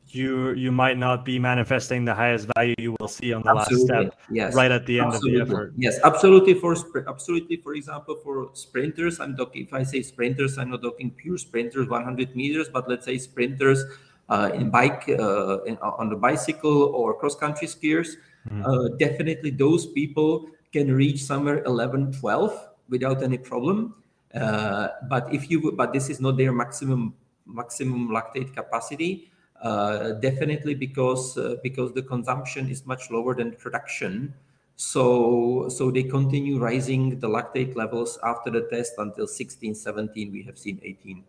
you 0.09 0.51
you 0.51 0.71
might 0.71 0.97
not 0.97 1.25
be 1.25 1.37
manifesting 1.39 2.05
the 2.05 2.13
highest 2.13 2.47
value 2.55 2.75
you 2.77 2.95
will 2.99 3.07
see 3.07 3.33
on 3.33 3.41
the 3.43 3.49
absolutely. 3.49 3.95
last 3.95 4.11
step 4.11 4.19
yes. 4.31 4.55
right 4.55 4.71
at 4.71 4.85
the 4.85 4.99
end 4.99 5.13
absolutely. 5.13 5.41
of 5.41 5.47
the 5.49 5.53
effort 5.53 5.73
yes 5.75 5.99
absolutely 6.03 6.53
for 6.53 6.75
absolutely 7.07 7.57
for 7.57 7.73
example 7.73 8.15
for 8.23 8.49
sprinters 8.53 9.19
i'm 9.19 9.35
talking 9.35 9.63
if 9.63 9.73
i 9.73 9.83
say 9.83 10.01
sprinters 10.01 10.57
i'm 10.57 10.69
not 10.69 10.81
talking 10.81 11.11
pure 11.11 11.37
sprinters 11.37 11.87
100 11.87 12.35
meters 12.35 12.69
but 12.69 12.87
let's 12.87 13.05
say 13.05 13.17
sprinters 13.17 13.83
uh, 14.29 14.51
in 14.53 14.69
bike 14.69 15.07
uh, 15.07 15.63
in, 15.63 15.77
on 15.77 16.09
the 16.09 16.15
bicycle 16.15 16.91
or 16.93 17.13
cross 17.13 17.35
country 17.35 17.67
skiers. 17.67 18.15
Mm. 18.51 18.99
definitely, 18.99 19.51
those 19.51 19.85
people 19.87 20.47
can 20.71 20.91
reach 20.91 21.23
somewhere 21.23 21.63
11, 21.63 22.13
12 22.19 22.67
without 22.89 23.23
any 23.23 23.37
problem. 23.37 23.95
but 24.33 25.27
if 25.31 25.49
you 25.49 25.71
but 25.71 25.93
this 25.93 26.09
is 26.09 26.19
not 26.19 26.35
their 26.37 26.51
maximum 26.51 27.13
maximum 27.45 28.09
lactate 28.09 28.53
capacity. 28.53 29.31
Uh, 29.61 30.11
definitely 30.11 30.75
because 30.75 31.35
uh, 31.35 31.55
because 31.63 31.91
the 31.93 32.01
consumption 32.03 32.69
is 32.69 32.85
much 32.85 33.09
lower 33.09 33.33
than 33.33 33.51
production. 33.53 34.31
So 34.75 35.67
so 35.69 35.89
they 35.89 36.03
continue 36.03 36.59
rising 36.59 37.19
the 37.19 37.27
lactate 37.27 37.75
levels 37.75 38.19
after 38.23 38.51
the 38.51 38.61
test 38.69 38.93
until 38.99 39.25
16 39.25 39.73
17 39.73 40.31
we 40.31 40.43
have 40.43 40.59
seen 40.59 40.79
18 40.83 41.23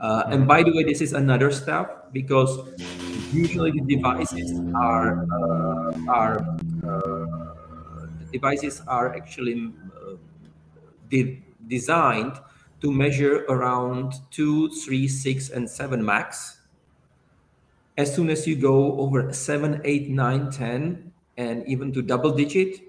uh, 0.00 0.24
and 0.26 0.48
by 0.48 0.64
the 0.64 0.74
way 0.74 0.82
this 0.82 1.00
is 1.00 1.12
another 1.12 1.52
step 1.52 2.12
because 2.12 2.58
usually 3.32 3.70
the 3.70 3.82
devices 3.82 4.60
are 4.74 5.22
uh, 5.30 5.92
are 6.08 6.58
uh, 6.82 7.26
devices 8.32 8.82
are 8.88 9.14
actually 9.14 9.72
de- 11.08 11.42
designed 11.68 12.40
to 12.80 12.90
measure 12.90 13.44
around 13.48 14.14
2 14.32 14.70
3 14.70 15.06
6 15.06 15.50
and 15.50 15.70
7 15.70 16.04
max 16.04 16.57
as 17.98 18.14
soon 18.14 18.30
as 18.30 18.46
you 18.46 18.54
go 18.54 18.96
over 18.98 19.32
7, 19.32 19.82
8, 19.84 20.08
9, 20.08 20.50
10, 20.52 21.12
and 21.36 21.66
even 21.66 21.92
to 21.92 22.00
double 22.00 22.30
digit, 22.30 22.80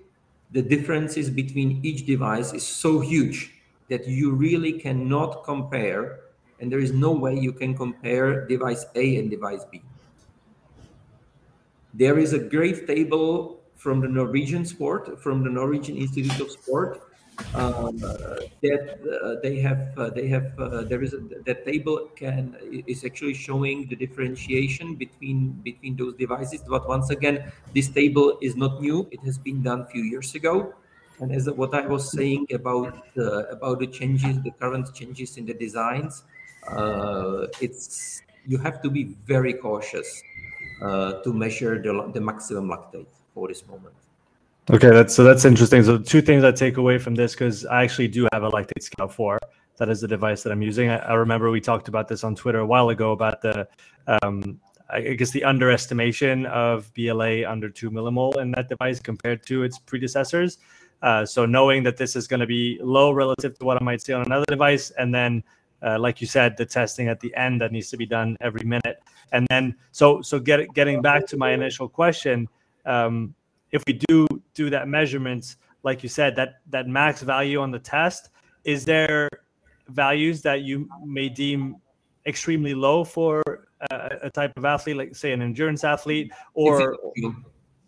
the 0.51 0.61
differences 0.61 1.31
between 1.31 1.79
each 1.83 2.05
device 2.05 2.53
is 2.53 2.65
so 2.65 2.99
huge 2.99 3.55
that 3.89 4.07
you 4.07 4.31
really 4.31 4.73
cannot 4.73 5.43
compare, 5.43 6.19
and 6.59 6.71
there 6.71 6.79
is 6.79 6.93
no 6.93 7.11
way 7.11 7.35
you 7.35 7.51
can 7.51 7.75
compare 7.75 8.47
device 8.47 8.85
A 8.93 9.17
and 9.17 9.31
device 9.31 9.65
B. 9.71 9.81
There 11.95 12.19
is 12.19 12.33
a 12.33 12.39
great 12.39 12.85
table 12.85 13.61
from 13.75 14.01
the 14.01 14.07
Norwegian 14.07 14.63
sport, 14.63 15.19
from 15.23 15.43
the 15.43 15.49
Norwegian 15.49 15.97
Institute 15.97 16.39
of 16.39 16.51
Sport, 16.51 17.08
that 17.53 18.99
uh, 19.01 19.39
they 19.41 19.59
have 19.59 19.97
uh, 19.97 20.09
they 20.09 20.27
have 20.27 20.57
uh, 20.59 20.83
there 20.83 21.01
is 21.01 21.13
a, 21.13 21.19
that 21.45 21.65
table 21.65 22.09
can 22.15 22.55
is 22.87 23.03
actually 23.05 23.33
showing 23.33 23.87
the 23.87 23.95
differentiation 23.95 24.95
between 24.95 25.51
between 25.63 25.95
those 25.95 26.15
devices. 26.15 26.61
But 26.67 26.87
once 26.87 27.09
again 27.09 27.51
this 27.73 27.89
table 27.89 28.37
is 28.41 28.55
not 28.55 28.81
new. 28.81 29.07
It 29.11 29.21
has 29.21 29.37
been 29.37 29.63
done 29.63 29.81
a 29.81 29.85
few 29.85 30.03
years 30.03 30.35
ago. 30.35 30.73
And 31.21 31.33
as 31.33 31.49
what 31.49 31.73
i 31.73 31.85
was 31.85 32.11
saying 32.11 32.47
about 32.53 32.95
uh, 33.17 33.43
about 33.51 33.79
the 33.79 33.87
changes 33.87 34.41
the 34.41 34.51
current 34.51 34.93
changes 34.95 35.35
in 35.35 35.45
the 35.45 35.53
designs 35.53 36.23
uh, 36.71 37.47
it's 37.59 38.21
you 38.47 38.57
have 38.57 38.81
to 38.81 38.89
be 38.89 39.17
very 39.27 39.53
cautious 39.53 40.23
uh, 40.81 41.21
to 41.23 41.33
measure 41.33 41.81
the, 41.81 41.91
the 42.13 42.21
maximum 42.21 42.69
lactate 42.69 43.11
for 43.33 43.49
this 43.49 43.67
moment 43.67 43.95
Okay, 44.71 44.91
that's 44.91 45.15
so 45.15 45.23
that's 45.23 45.45
interesting. 45.45 45.81
So 45.83 45.97
two 45.97 46.21
things 46.21 46.43
I 46.43 46.51
take 46.51 46.77
away 46.77 46.99
from 46.99 47.15
this 47.15 47.33
because 47.33 47.65
I 47.65 47.83
actually 47.83 48.07
do 48.07 48.27
have 48.31 48.43
a 48.43 48.51
Lactate 48.51 48.83
Scout 48.83 49.11
4. 49.11 49.39
That 49.77 49.89
is 49.89 50.01
the 50.01 50.07
device 50.07 50.43
that 50.43 50.51
I'm 50.51 50.61
using. 50.61 50.89
I, 50.89 50.97
I, 50.97 51.13
remember 51.15 51.49
we 51.49 51.59
talked 51.59 51.87
about 51.87 52.07
this 52.07 52.23
on 52.23 52.35
Twitter 52.35 52.59
a 52.59 52.65
while 52.67 52.89
ago 52.89 53.11
about 53.11 53.41
the 53.41 53.67
um, 54.05 54.59
I 54.91 55.01
guess 55.01 55.31
the 55.31 55.43
underestimation 55.43 56.45
of 56.45 56.93
BLA 56.93 57.49
under 57.49 57.69
two 57.69 57.89
millimole 57.89 58.39
in 58.39 58.51
that 58.51 58.69
device 58.69 58.99
compared 58.99 59.43
to 59.47 59.63
its 59.63 59.79
predecessors. 59.79 60.59
Uh, 61.01 61.25
so 61.25 61.47
knowing 61.47 61.81
that 61.81 61.97
this 61.97 62.15
is 62.15 62.27
going 62.27 62.41
to 62.41 62.45
be 62.45 62.77
low 62.83 63.11
relative 63.11 63.57
to 63.57 63.65
what 63.65 63.81
I 63.81 63.83
might 63.83 64.01
see 64.03 64.13
on 64.13 64.23
another 64.23 64.45
device, 64.47 64.91
and 64.91 65.15
then 65.15 65.43
uh, 65.81 65.97
like 65.97 66.21
you 66.21 66.27
said, 66.27 66.57
the 66.57 66.65
testing 66.65 67.07
at 67.07 67.19
the 67.21 67.35
end 67.35 67.59
that 67.61 67.71
needs 67.71 67.89
to 67.89 67.97
be 67.97 68.05
done 68.05 68.37
every 68.39 68.63
minute, 68.65 69.01
and 69.31 69.47
then 69.49 69.75
so 69.93 70.21
so 70.21 70.37
get, 70.39 70.71
getting 70.75 71.01
back 71.01 71.25
to 71.27 71.37
my 71.37 71.53
initial 71.53 71.89
question. 71.89 72.47
Um, 72.85 73.33
if 73.71 73.83
we 73.87 73.93
do 73.93 74.27
do 74.53 74.69
that 74.69 74.87
measurements, 74.87 75.57
like 75.83 76.03
you 76.03 76.09
said, 76.09 76.35
that 76.35 76.61
that 76.69 76.87
max 76.87 77.21
value 77.21 77.61
on 77.61 77.71
the 77.71 77.79
test, 77.79 78.29
is 78.63 78.85
there 78.85 79.29
values 79.87 80.41
that 80.43 80.61
you 80.61 80.87
may 81.05 81.29
deem 81.29 81.75
extremely 82.25 82.73
low 82.73 83.03
for 83.03 83.41
a, 83.91 84.09
a 84.23 84.29
type 84.29 84.51
of 84.57 84.65
athlete, 84.65 84.97
like 84.97 85.15
say 85.15 85.31
an 85.31 85.41
endurance 85.41 85.83
athlete, 85.83 86.31
or 86.53 86.97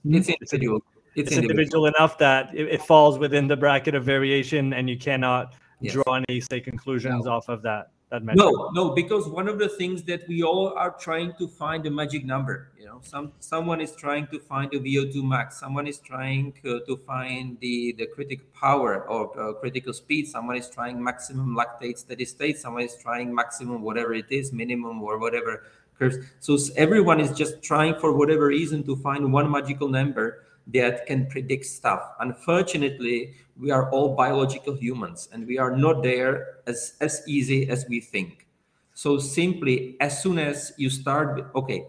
it's 0.03 0.29
individual. 0.29 0.83
It's, 1.15 1.31
it's 1.31 1.37
individual. 1.37 1.87
enough 1.87 2.17
that 2.19 2.55
it, 2.55 2.67
it, 2.69 2.81
falls 2.81 3.19
within 3.19 3.47
the 3.47 3.57
bracket 3.57 3.95
of 3.95 4.05
variation, 4.05 4.73
and 4.73 4.89
you 4.89 4.97
cannot 4.97 5.55
yes. 5.81 5.93
draw 5.93 6.21
any 6.27 6.39
say 6.39 6.61
conclusions 6.61 7.25
no. 7.25 7.33
off 7.33 7.49
of 7.49 7.61
that. 7.63 7.91
That 8.11 8.23
no, 8.25 8.69
no, 8.73 8.89
because 8.89 9.29
one 9.29 9.47
of 9.47 9.57
the 9.57 9.69
things 9.69 10.03
that 10.03 10.27
we 10.27 10.43
all 10.43 10.73
are 10.75 10.91
trying 10.91 11.33
to 11.37 11.47
find 11.47 11.85
a 11.85 11.89
magic 11.89 12.25
number 12.25 12.67
You 12.77 12.87
know 12.87 12.99
some 13.01 13.31
someone 13.39 13.79
is 13.79 13.95
trying 13.95 14.27
to 14.33 14.39
find 14.39 14.69
the 14.69 14.79
vo2 14.79 15.23
max 15.23 15.57
someone 15.61 15.87
is 15.87 15.99
trying 15.99 16.53
uh, 16.65 16.79
to 16.87 16.97
find 17.07 17.57
the 17.61 17.93
the 17.93 18.07
critical 18.07 18.45
power 18.53 19.07
or 19.07 19.31
uh, 19.39 19.53
critical 19.53 19.93
speed 19.93 20.27
someone 20.27 20.57
is 20.57 20.69
trying 20.69 21.01
maximum 21.01 21.55
lactate 21.55 21.99
steady 21.99 22.25
state 22.25 22.57
someone 22.57 22.83
is 22.83 22.97
trying 23.01 23.33
maximum 23.33 23.81
whatever 23.81 24.13
it 24.13 24.29
is 24.29 24.51
minimum 24.51 25.01
or 25.01 25.17
whatever 25.17 25.63
curves. 25.97 26.17
So 26.41 26.57
everyone 26.75 27.21
is 27.21 27.31
just 27.31 27.63
trying 27.63 27.95
for 27.95 28.11
whatever 28.11 28.47
reason 28.47 28.83
to 28.87 28.97
find 28.97 29.31
one 29.31 29.49
magical 29.49 29.87
number 29.87 30.43
that 30.67 31.05
can 31.05 31.25
predict 31.27 31.65
stuff 31.65 32.13
unfortunately 32.19 33.33
we 33.59 33.71
are 33.71 33.89
all 33.91 34.15
biological 34.15 34.75
humans 34.75 35.27
and 35.31 35.45
we 35.47 35.57
are 35.57 35.75
not 35.75 36.03
there 36.03 36.57
as 36.67 36.93
as 37.01 37.21
easy 37.27 37.69
as 37.69 37.85
we 37.89 37.99
think 37.99 38.47
so 38.93 39.17
simply 39.17 39.97
as 39.99 40.21
soon 40.21 40.37
as 40.37 40.73
you 40.77 40.89
start 40.89 41.51
okay 41.55 41.85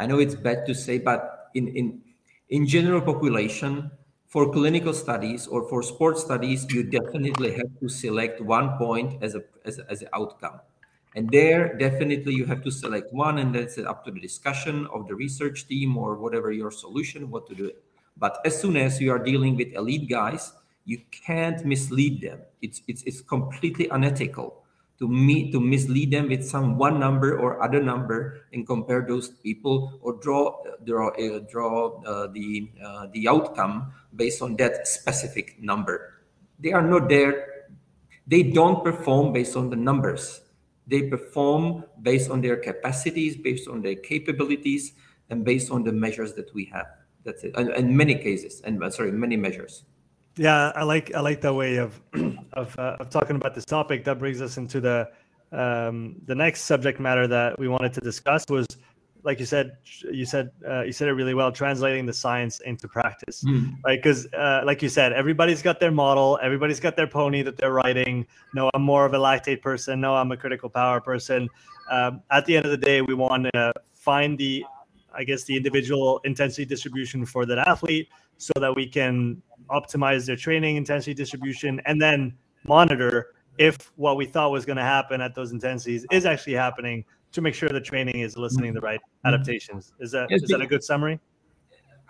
I 0.00 0.06
know 0.06 0.18
it's 0.18 0.34
bad 0.34 0.64
to 0.66 0.74
say, 0.74 0.98
but 0.98 1.50
in, 1.54 1.68
in, 1.68 2.00
in 2.48 2.66
general 2.66 3.02
population, 3.02 3.90
for 4.28 4.50
clinical 4.50 4.94
studies 4.94 5.46
or 5.46 5.68
for 5.68 5.82
sports 5.82 6.22
studies, 6.22 6.64
you 6.72 6.84
definitely 6.84 7.52
have 7.52 7.68
to 7.80 7.88
select 7.88 8.40
one 8.40 8.78
point 8.78 9.22
as 9.22 9.34
a 9.34 9.42
as, 9.66 9.78
as 9.90 10.00
an 10.00 10.08
outcome. 10.14 10.60
And 11.16 11.28
there, 11.28 11.76
definitely, 11.76 12.34
you 12.34 12.46
have 12.46 12.62
to 12.62 12.70
select 12.70 13.12
one, 13.12 13.38
and 13.38 13.54
that's 13.54 13.78
up 13.78 14.04
to 14.04 14.10
the 14.10 14.20
discussion 14.20 14.86
of 14.92 15.08
the 15.08 15.14
research 15.14 15.66
team 15.66 15.96
or 15.96 16.16
whatever 16.16 16.52
your 16.52 16.70
solution, 16.70 17.30
what 17.30 17.48
to 17.48 17.54
do. 17.54 17.72
But 18.16 18.38
as 18.44 18.60
soon 18.60 18.76
as 18.76 19.00
you 19.00 19.10
are 19.10 19.18
dealing 19.18 19.56
with 19.56 19.72
elite 19.72 20.08
guys, 20.08 20.52
you 20.84 21.00
can't 21.10 21.64
mislead 21.64 22.20
them. 22.20 22.40
It's 22.62 22.82
it's 22.86 23.02
it's 23.02 23.20
completely 23.20 23.88
unethical 23.88 24.60
to 25.00 25.08
me 25.08 25.50
to 25.50 25.58
mislead 25.58 26.12
them 26.12 26.28
with 26.28 26.44
some 26.44 26.76
one 26.76 27.00
number 27.00 27.38
or 27.38 27.62
other 27.62 27.82
number 27.82 28.44
and 28.52 28.66
compare 28.66 29.00
those 29.00 29.30
people 29.42 29.98
or 30.02 30.12
draw 30.20 30.62
draw 30.84 31.08
uh, 31.08 31.40
draw 31.50 32.00
uh, 32.04 32.28
the 32.28 32.70
uh, 32.84 33.08
the 33.12 33.26
outcome 33.26 33.92
based 34.14 34.42
on 34.42 34.56
that 34.56 34.86
specific 34.86 35.56
number 35.60 36.20
they 36.60 36.72
are 36.72 36.84
not 36.84 37.08
there 37.08 37.64
they 38.26 38.42
don't 38.42 38.84
perform 38.84 39.32
based 39.32 39.56
on 39.56 39.70
the 39.70 39.76
numbers 39.76 40.42
they 40.90 41.02
perform 41.08 41.84
based 42.02 42.30
on 42.30 42.40
their 42.40 42.56
capacities 42.56 43.36
based 43.36 43.68
on 43.68 43.80
their 43.80 43.94
capabilities 43.94 44.92
and 45.30 45.44
based 45.44 45.70
on 45.70 45.84
the 45.84 45.92
measures 45.92 46.34
that 46.34 46.52
we 46.54 46.64
have. 46.66 46.86
That's 47.24 47.44
it. 47.44 47.56
In 47.56 47.96
many 47.96 48.14
cases 48.16 48.60
and 48.64 48.82
uh, 48.82 48.90
sorry 48.90 49.12
many 49.12 49.36
measures. 49.36 49.84
Yeah, 50.36 50.72
I 50.74 50.84
like 50.84 51.14
I 51.14 51.20
like 51.20 51.40
that 51.42 51.54
way 51.54 51.76
of 51.76 52.00
of, 52.52 52.78
uh, 52.78 52.96
of 53.00 53.10
talking 53.10 53.36
about 53.36 53.54
this 53.54 53.64
topic. 53.64 54.04
That 54.04 54.18
brings 54.18 54.40
us 54.40 54.56
into 54.56 54.80
the 54.80 55.10
um, 55.52 56.16
the 56.26 56.34
next 56.34 56.62
subject 56.62 57.00
matter 57.00 57.26
that 57.26 57.58
we 57.58 57.68
wanted 57.68 57.92
to 57.94 58.00
discuss 58.00 58.44
was, 58.48 58.66
like 59.22 59.38
you 59.38 59.46
said, 59.46 59.76
you 60.10 60.24
said 60.24 60.50
uh, 60.68 60.82
you 60.82 60.92
said 60.92 61.08
it 61.08 61.12
really 61.12 61.34
well, 61.34 61.52
translating 61.52 62.06
the 62.06 62.12
science 62.12 62.60
into 62.60 62.88
practice, 62.88 63.42
mm. 63.44 63.76
right? 63.84 63.98
Because, 63.98 64.26
uh, 64.32 64.62
like 64.64 64.82
you 64.82 64.88
said, 64.88 65.12
everybody's 65.12 65.62
got 65.62 65.80
their 65.80 65.90
model, 65.90 66.38
everybody's 66.42 66.80
got 66.80 66.96
their 66.96 67.06
pony 67.06 67.42
that 67.42 67.56
they're 67.56 67.72
riding. 67.72 68.26
No, 68.54 68.70
I'm 68.74 68.82
more 68.82 69.04
of 69.04 69.14
a 69.14 69.18
lactate 69.18 69.62
person. 69.62 70.00
No, 70.00 70.14
I'm 70.14 70.32
a 70.32 70.36
critical 70.36 70.68
power 70.68 71.00
person. 71.00 71.48
Um, 71.90 72.22
at 72.30 72.46
the 72.46 72.56
end 72.56 72.64
of 72.64 72.70
the 72.70 72.76
day, 72.76 73.02
we 73.02 73.14
want 73.14 73.48
to 73.54 73.72
find 73.94 74.38
the, 74.38 74.64
I 75.14 75.24
guess, 75.24 75.44
the 75.44 75.56
individual 75.56 76.20
intensity 76.24 76.64
distribution 76.64 77.26
for 77.26 77.46
that 77.46 77.58
athlete, 77.58 78.08
so 78.38 78.52
that 78.60 78.74
we 78.74 78.86
can 78.86 79.42
optimize 79.68 80.26
their 80.26 80.36
training 80.36 80.76
intensity 80.76 81.14
distribution, 81.14 81.80
and 81.84 82.00
then 82.00 82.34
monitor 82.64 83.34
if 83.58 83.92
what 83.96 84.16
we 84.16 84.24
thought 84.24 84.50
was 84.50 84.64
going 84.64 84.76
to 84.76 84.82
happen 84.82 85.20
at 85.20 85.34
those 85.34 85.52
intensities 85.52 86.06
is 86.10 86.24
actually 86.24 86.54
happening 86.54 87.04
to 87.32 87.40
make 87.40 87.54
sure 87.54 87.68
the 87.68 87.80
training 87.80 88.20
is 88.20 88.36
eliciting 88.36 88.74
the 88.74 88.80
right 88.80 89.00
mm-hmm. 89.00 89.34
adaptations. 89.34 89.92
Is 90.00 90.12
that 90.12 90.30
yes, 90.30 90.42
is 90.42 90.50
that 90.50 90.60
a 90.60 90.66
good 90.66 90.82
summary? 90.82 91.20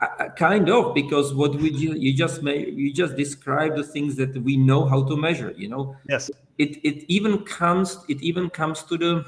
Uh, 0.01 0.31
kind 0.31 0.71
of 0.71 0.95
because 0.95 1.35
what 1.35 1.55
we 1.57 1.71
you, 1.73 1.93
you 1.93 2.15
just 2.15 2.43
made 2.43 2.75
you 2.75 2.91
just 2.91 3.17
describe 3.17 3.77
the 3.77 3.85
things 3.85 4.17
that 4.17 4.35
we 4.43 4.57
know 4.57 4.87
how 4.87 5.05
to 5.05 5.15
measure 5.15 5.53
you 5.59 5.69
know 5.69 5.95
yes 6.09 6.31
it 6.57 6.79
it 6.83 7.05
even 7.09 7.37
comes 7.45 8.03
it 8.09 8.23
even 8.23 8.49
comes 8.49 8.83
to 8.83 8.97
the 8.97 9.23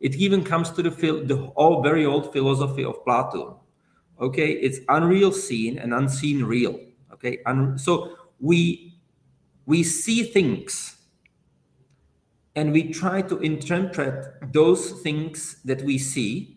it 0.00 0.16
even 0.16 0.44
comes 0.44 0.70
to 0.70 0.82
the 0.82 0.90
the 0.90 1.50
all 1.56 1.82
very 1.82 2.04
old 2.04 2.30
philosophy 2.30 2.84
of 2.84 3.02
plato 3.04 3.58
okay 4.20 4.50
it's 4.50 4.80
unreal 4.90 5.32
seen 5.32 5.78
and 5.78 5.94
unseen 5.94 6.44
real 6.44 6.78
okay 7.10 7.38
and 7.46 7.80
so 7.80 8.14
we 8.40 8.94
we 9.64 9.82
see 9.82 10.24
things 10.24 10.96
and 12.56 12.72
we 12.72 12.92
try 12.92 13.20
to 13.22 13.38
interpret 13.38 14.52
those 14.52 14.92
things 15.02 15.60
that 15.64 15.82
we 15.82 15.98
see 15.98 16.56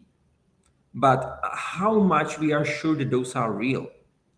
but 0.94 1.40
how 1.54 2.00
much 2.00 2.40
we 2.40 2.54
are 2.54 2.66
sure 2.66 2.96
that 2.96 3.12
those 3.12 3.36
are 3.36 3.52
real 3.52 3.88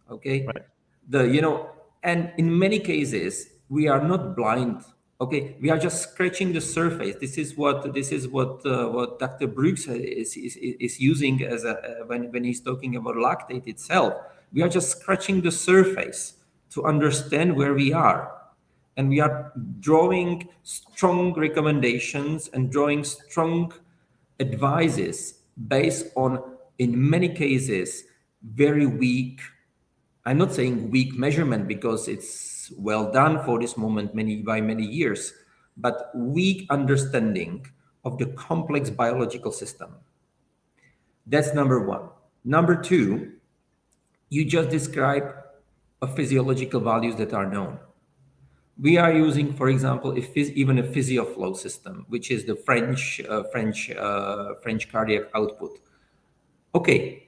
okay? 0.10 0.46
Right. 0.46 0.66
the 1.08 1.28
you 1.28 1.42
know 1.42 1.70
and 2.04 2.32
in 2.38 2.58
many 2.58 2.80
cases 2.80 3.48
we 3.70 3.88
are 3.88 4.02
not 4.02 4.36
blind 4.36 4.84
okay? 5.22 5.58
We 5.62 5.70
are 5.70 5.78
just 5.78 6.02
scratching 6.02 6.54
the 6.54 6.62
surface. 6.62 7.18
This 7.20 7.38
is 7.38 7.58
what 7.58 7.94
this 7.94 8.12
is 8.12 8.28
what 8.28 8.66
uh, 8.66 8.88
what 8.88 9.20
dr 9.20 9.48
brooks 9.48 9.88
is, 9.88 10.36
is, 10.38 10.56
is 10.58 11.00
using 11.00 11.44
as 11.44 11.66
a 11.66 11.78
uh, 11.78 12.06
when, 12.06 12.32
when 12.32 12.44
he's 12.44 12.62
talking 12.62 12.96
about 12.96 13.16
lactate 13.16 13.68
itself. 13.68 14.14
We 14.54 14.64
are 14.64 14.70
just 14.70 14.90
scratching 14.90 15.42
the 15.42 15.52
surface 15.52 16.34
to 16.72 16.86
understand 16.86 17.56
where 17.56 17.74
we 17.74 17.94
are 17.94 18.39
and 19.00 19.08
we 19.08 19.22
are 19.22 19.54
drawing 19.80 20.50
strong 20.64 21.34
recommendations 21.34 22.50
and 22.52 22.70
drawing 22.70 23.04
strong 23.04 23.72
advices 24.42 25.40
based 25.68 26.08
on 26.16 26.44
in 26.80 26.94
many 27.10 27.30
cases 27.30 28.04
very 28.44 28.86
weak 28.86 29.40
i'm 30.26 30.38
not 30.38 30.54
saying 30.54 30.92
weak 30.92 31.14
measurement 31.16 31.68
because 31.68 32.10
it's 32.10 32.60
well 32.78 33.12
done 33.12 33.44
for 33.44 33.60
this 33.60 33.78
moment 33.78 34.14
many 34.14 34.38
by 34.38 34.62
many 34.62 34.86
years, 34.86 35.34
but 35.78 36.12
weak 36.16 36.68
understanding 36.70 37.66
of 38.06 38.18
the 38.18 38.28
complex 38.28 38.90
biological 38.90 39.52
system. 39.52 39.96
That's 41.26 41.54
number 41.54 41.86
one. 41.86 42.10
Number 42.44 42.76
two, 42.82 43.34
you 44.30 44.46
just 44.46 44.70
describe 44.70 45.34
a 46.02 46.08
physiological 46.08 46.80
values 46.80 47.16
that 47.16 47.34
are 47.34 47.46
known. 47.46 47.80
We 48.82 48.98
are 48.98 49.12
using, 49.12 49.54
for 49.54 49.70
example, 49.70 50.12
a 50.12 50.22
even 50.40 50.80
a 50.80 50.84
physioflow 50.84 51.56
system, 51.56 52.06
which 52.08 52.32
is 52.32 52.46
the 52.46 52.56
French 52.56 53.22
uh, 53.28 53.44
French 53.52 53.92
uh, 53.92 54.56
French 54.64 54.90
cardiac 54.92 55.24
output. 55.36 55.80
Okay, 56.74 57.28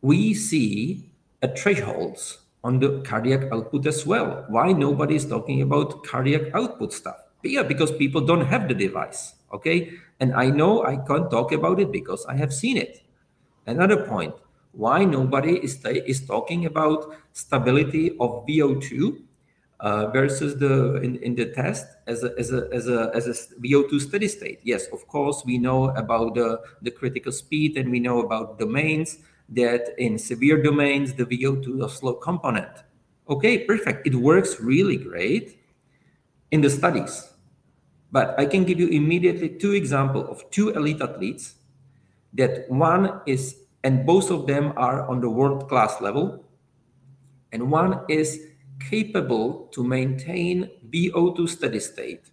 we 0.00 0.32
see 0.32 1.10
a 1.42 1.48
thresholds 1.54 2.38
on 2.64 2.80
the 2.80 3.00
cardiac 3.02 3.52
output 3.52 3.86
as 3.86 4.06
well. 4.06 4.44
Why 4.48 4.72
nobody 4.72 5.16
is 5.16 5.26
talking 5.26 5.62
about 5.62 6.02
cardiac 6.04 6.54
output 6.54 6.92
stuff? 6.92 7.16
Yeah, 7.42 7.62
because 7.62 7.92
people 7.92 8.20
don't 8.22 8.46
have 8.46 8.68
the 8.68 8.74
device. 8.74 9.34
Okay. 9.52 9.92
And 10.20 10.34
I 10.34 10.50
know 10.50 10.84
I 10.84 10.96
can't 10.96 11.30
talk 11.30 11.52
about 11.52 11.80
it 11.80 11.92
because 11.92 12.24
I 12.26 12.36
have 12.36 12.52
seen 12.52 12.76
it. 12.76 13.02
Another 13.66 14.04
point 14.06 14.34
why 14.72 15.04
nobody 15.04 15.56
is, 15.56 15.84
is 15.84 16.26
talking 16.26 16.66
about 16.66 17.14
stability 17.32 18.16
of 18.20 18.46
VO2 18.46 19.22
uh, 19.80 20.06
versus 20.08 20.56
the 20.56 20.96
in, 20.96 21.16
in 21.16 21.34
the 21.34 21.46
test 21.46 21.86
as 22.06 22.24
a, 22.24 22.32
as 22.38 22.52
a 22.52 22.68
as 22.72 22.88
a 22.88 23.10
as 23.14 23.26
a 23.26 23.60
VO2 23.60 24.00
steady 24.00 24.28
state. 24.28 24.60
Yes, 24.62 24.86
of 24.88 25.06
course 25.06 25.42
we 25.44 25.58
know 25.58 25.90
about 25.96 26.34
the 26.34 26.60
the 26.82 26.90
critical 26.90 27.32
speed 27.32 27.76
and 27.76 27.90
we 27.90 28.00
know 28.00 28.20
about 28.20 28.58
domains 28.58 29.18
that 29.48 29.94
in 29.98 30.18
severe 30.18 30.62
domains, 30.62 31.14
the 31.14 31.24
VO2 31.24 31.84
is 31.84 31.92
slow 31.92 32.14
component. 32.14 32.70
Okay, 33.28 33.64
perfect. 33.64 34.06
It 34.06 34.14
works 34.14 34.60
really 34.60 34.96
great 34.96 35.58
in 36.50 36.60
the 36.60 36.70
studies. 36.70 37.28
But 38.12 38.38
I 38.38 38.46
can 38.46 38.64
give 38.64 38.78
you 38.78 38.88
immediately 38.88 39.48
two 39.48 39.72
examples 39.72 40.28
of 40.28 40.50
two 40.50 40.70
elite 40.70 41.00
athletes 41.00 41.54
that 42.34 42.70
one 42.70 43.20
is, 43.26 43.56
and 43.82 44.06
both 44.06 44.30
of 44.30 44.46
them 44.46 44.72
are 44.76 45.06
on 45.08 45.20
the 45.20 45.30
world 45.30 45.68
class 45.68 46.00
level, 46.00 46.44
and 47.52 47.70
one 47.70 48.00
is 48.08 48.40
capable 48.80 49.68
to 49.72 49.82
maintain 49.82 50.70
VO2 50.90 51.48
steady 51.48 51.80
state 51.80 52.30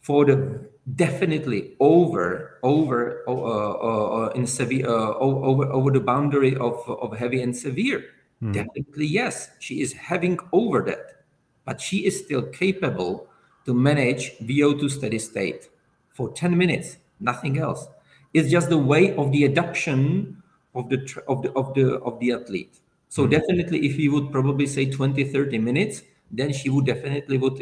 for 0.00 0.24
the 0.24 0.68
definitely 0.94 1.76
over 1.80 2.58
over 2.62 3.22
uh, 3.28 3.32
uh, 3.32 4.26
uh, 4.26 4.28
in 4.34 4.46
severe 4.46 4.88
uh, 4.88 5.14
over 5.14 5.66
over 5.66 5.90
the 5.90 6.00
boundary 6.00 6.56
of 6.56 6.78
of 6.88 7.16
heavy 7.16 7.42
and 7.42 7.56
severe. 7.56 8.04
Mm. 8.42 8.54
definitely 8.54 9.04
yes 9.04 9.50
she 9.58 9.82
is 9.82 9.92
having 9.92 10.38
over 10.50 10.80
that 10.80 11.26
but 11.66 11.78
she 11.78 12.06
is 12.06 12.18
still 12.24 12.40
capable 12.40 13.28
to 13.66 13.74
manage 13.74 14.32
vo2 14.38 14.90
steady 14.90 15.18
state 15.18 15.68
for 16.08 16.32
10 16.32 16.56
minutes 16.56 16.96
nothing 17.20 17.58
else. 17.58 17.86
It's 18.32 18.50
just 18.50 18.68
the 18.68 18.78
way 18.78 19.14
of 19.16 19.32
the 19.32 19.44
adoption 19.44 20.42
of 20.74 20.88
the 20.88 20.98
of 21.28 21.42
the 21.42 21.52
of 21.52 21.74
the 21.74 21.98
of 21.98 22.18
the 22.20 22.32
athlete 22.32 22.78
so 23.10 23.26
mm. 23.26 23.30
definitely 23.30 23.84
if 23.84 23.98
you 23.98 24.10
would 24.12 24.32
probably 24.32 24.66
say 24.66 24.90
20 24.90 25.24
30 25.24 25.58
minutes 25.58 26.02
then 26.30 26.52
she 26.52 26.70
would 26.70 26.86
definitely 26.86 27.38
would 27.38 27.58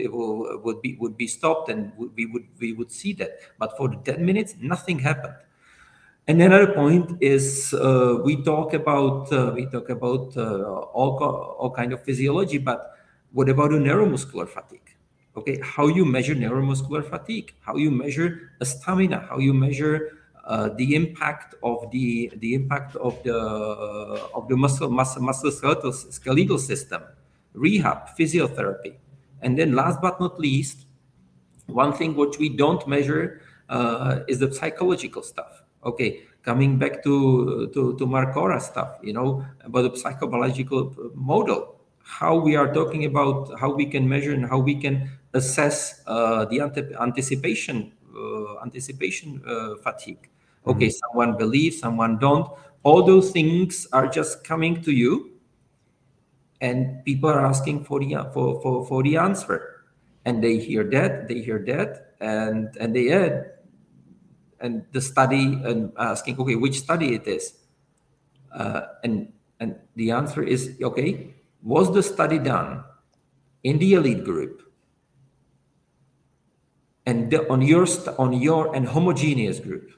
would 0.63 0.83
be 0.83 0.97
would 1.01 1.17
be 1.17 1.27
stopped 1.27 1.69
and 1.71 1.93
we 2.15 2.27
would 2.27 2.47
we 2.61 2.73
would 2.73 2.93
see 2.93 3.13
that. 3.15 3.41
But 3.59 3.77
for 3.77 3.89
the 3.89 3.97
10 3.97 4.25
minutes 4.25 4.57
nothing 4.61 4.99
happened. 4.99 5.35
And 6.27 6.43
another 6.43 6.75
point 6.75 7.17
is 7.23 7.73
uh, 7.73 8.21
we 8.23 8.43
talk 8.43 8.75
about 8.75 9.33
uh, 9.33 9.53
we 9.55 9.67
talk 9.67 9.89
about 9.89 10.37
uh, 10.37 10.85
all 10.93 11.17
all 11.19 11.71
kind 11.71 11.93
of 11.93 12.05
physiology 12.05 12.59
but 12.59 12.93
what 13.33 13.49
about 13.49 13.71
the 13.71 13.79
neuromuscular 13.79 14.49
fatigue? 14.49 14.95
Okay 15.37 15.61
how 15.63 15.87
you 15.87 16.05
measure 16.05 16.35
neuromuscular 16.35 17.03
fatigue? 17.09 17.55
How 17.61 17.77
you 17.77 17.91
measure 17.91 18.53
stamina? 18.63 19.27
How 19.31 19.39
you 19.39 19.55
measure 19.55 20.18
uh, 20.49 20.71
the 20.81 20.95
impact 20.95 21.55
of 21.63 21.91
the 21.93 22.33
the 22.39 22.55
impact 22.55 22.97
of 22.97 23.23
the 23.23 23.37
of 24.35 24.49
the 24.49 24.57
muscle 24.57 24.91
muscle 24.91 25.23
muscle 25.23 25.53
skeletal, 25.53 26.59
system 26.59 27.03
rehab, 27.53 28.09
physiotherapy. 28.19 28.95
And 29.43 29.59
then 29.59 29.75
last 29.75 30.01
but 30.01 30.19
not 30.21 30.41
least, 30.41 30.87
one 31.67 31.93
thing 31.93 32.17
which 32.17 32.39
we 32.39 32.49
don't 32.49 32.87
measure 32.89 33.43
uh, 33.69 34.21
is 34.27 34.39
the 34.39 34.53
psychological 34.53 35.23
stuff. 35.23 35.63
Okay, 35.85 36.23
coming 36.43 36.79
back 36.79 37.05
to, 37.05 37.71
to, 37.75 37.97
to 37.99 38.07
Marcora 38.07 38.61
stuff, 38.61 38.99
you 39.03 39.13
know, 39.13 39.45
about 39.65 39.93
the 39.93 39.99
psychological 39.99 40.95
model, 41.15 41.77
how 42.03 42.37
we 42.37 42.57
are 42.57 42.73
talking 42.73 43.05
about 43.05 43.53
how 43.61 43.71
we 43.71 43.87
can 43.87 44.09
measure 44.09 44.33
and 44.33 44.47
how 44.47 44.59
we 44.59 44.75
can 44.75 45.11
assess 45.35 46.03
uh, 46.07 46.47
the 46.47 46.61
ante- 46.61 46.95
anticipation 47.01 47.93
uh, 48.17 48.63
anticipation 48.63 49.41
uh, 49.47 49.77
fatigue. 49.77 50.29
Okay, 50.69 50.87
mm-hmm. 50.87 51.09
someone 51.09 51.39
believes, 51.39 51.79
someone 51.79 52.19
don't. 52.19 52.49
All 52.83 53.03
those 53.03 53.31
things 53.31 53.87
are 53.93 54.07
just 54.07 54.45
coming 54.45 54.83
to 54.83 54.93
you 54.93 55.39
and 56.61 57.05
people 57.05 57.31
are 57.31 57.45
asking 57.45 57.85
for 57.85 58.01
the 58.01 58.15
for, 58.33 58.61
for, 58.61 58.87
for 58.87 59.03
the 59.03 59.17
answer 59.17 59.85
and 60.25 60.43
they 60.43 60.59
hear 60.59 60.85
that 60.85 61.29
they 61.29 61.41
hear 61.41 61.59
that 61.67 62.15
and 62.21 62.77
and 62.81 62.95
they 62.95 63.13
add 63.13 63.53
and 64.61 64.85
the 64.93 65.01
study 65.01 65.61
and 65.65 65.93
asking 65.99 66.39
okay 66.39 66.55
which 66.55 66.79
study 66.79 67.15
it 67.15 67.27
is 67.27 67.55
uh, 68.53 68.83
and 69.05 69.33
and 69.61 69.77
the 69.97 70.11
answer 70.11 70.43
is 70.43 70.77
okay 70.83 71.35
was 71.63 71.93
the 71.95 72.03
study 72.03 72.39
done 72.39 72.83
in 73.63 73.79
the 73.79 73.95
elite 73.95 74.25
group 74.25 74.63
and 77.07 77.31
the, 77.31 77.49
on 77.51 77.63
your 77.63 77.87
on 78.19 78.33
your 78.33 78.75
and 78.75 78.89
homogeneous 78.89 79.61
group 79.61 79.93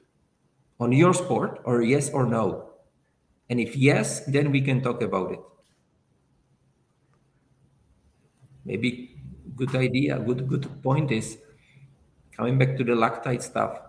on 0.81 0.91
your 0.91 1.13
sport 1.13 1.61
or 1.63 1.81
yes 1.81 2.09
or 2.09 2.25
no 2.25 2.45
and 3.49 3.59
if 3.59 3.75
yes 3.75 4.19
then 4.25 4.51
we 4.51 4.61
can 4.61 4.81
talk 4.81 5.01
about 5.01 5.31
it 5.31 5.39
maybe 8.65 9.11
good 9.55 9.75
idea, 9.75 10.17
good 10.19 10.47
good 10.47 10.65
point 10.81 11.11
is 11.11 11.37
coming 12.35 12.57
back 12.57 12.77
to 12.77 12.83
the 12.83 12.93
lactate 12.93 13.41
stuff. 13.41 13.79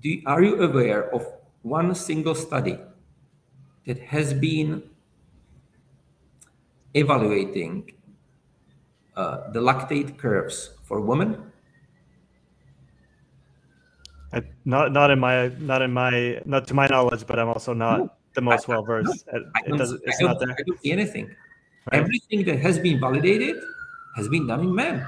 Do 0.00 0.20
are 0.26 0.42
you 0.42 0.62
aware 0.62 1.12
of 1.14 1.26
one 1.62 1.94
single 1.94 2.34
study 2.34 2.78
that 3.86 3.98
has 3.98 4.32
been 4.32 4.82
evaluating 6.94 7.92
uh, 9.16 9.50
the 9.50 9.60
lactate 9.60 10.16
curves 10.16 10.70
for 10.84 11.00
women? 11.00 11.49
I, 14.32 14.42
not 14.64 14.92
not 14.92 15.10
in 15.10 15.18
my 15.18 15.48
not 15.58 15.82
in 15.82 15.92
my 15.92 16.40
not 16.44 16.66
to 16.68 16.74
my 16.74 16.86
knowledge, 16.86 17.26
but 17.26 17.38
I'm 17.38 17.48
also 17.48 17.74
not 17.74 17.98
no, 17.98 18.10
the 18.34 18.40
most 18.40 18.68
well 18.68 18.82
versed. 18.82 19.26
It, 19.32 19.42
it 19.66 19.76
doesn't. 19.76 20.00
It's 20.04 20.20
not 20.20 20.38
there. 20.38 20.50
I 20.50 20.62
don't 20.66 20.80
see 20.80 20.92
anything. 20.92 21.26
Right. 21.90 22.00
Everything 22.00 22.44
that 22.44 22.60
has 22.60 22.78
been 22.78 23.00
validated 23.00 23.56
has 24.16 24.28
been 24.28 24.46
done 24.46 24.60
in 24.60 24.74
men. 24.74 25.06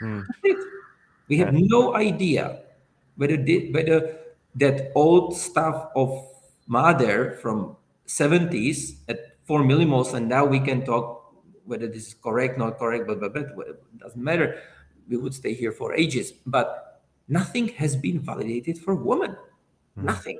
Hmm. 0.00 0.20
We 1.28 1.38
have 1.38 1.52
no 1.52 1.94
idea 1.94 2.60
whether 3.16 3.36
they, 3.36 3.68
whether 3.72 4.16
that 4.56 4.92
old 4.94 5.36
stuff 5.36 5.88
of 5.94 6.26
Mader 6.68 7.38
from 7.38 7.76
70s 8.06 8.96
at 9.08 9.36
4 9.44 9.60
millimoles 9.60 10.14
and 10.14 10.28
now 10.28 10.44
we 10.44 10.60
can 10.60 10.84
talk 10.84 11.32
whether 11.64 11.86
this 11.86 12.08
is 12.08 12.14
correct 12.14 12.58
not 12.58 12.78
correct 12.78 13.06
but, 13.06 13.20
but, 13.20 13.32
but 13.32 13.68
it 13.68 13.98
doesn't 13.98 14.22
matter 14.22 14.60
we 15.08 15.16
would 15.16 15.34
stay 15.34 15.52
here 15.52 15.72
for 15.72 15.94
ages 15.94 16.32
but 16.46 16.87
nothing 17.28 17.68
has 17.68 17.96
been 17.96 18.18
validated 18.18 18.78
for 18.78 18.94
women 18.94 19.36
mm. 19.96 20.04
nothing 20.04 20.38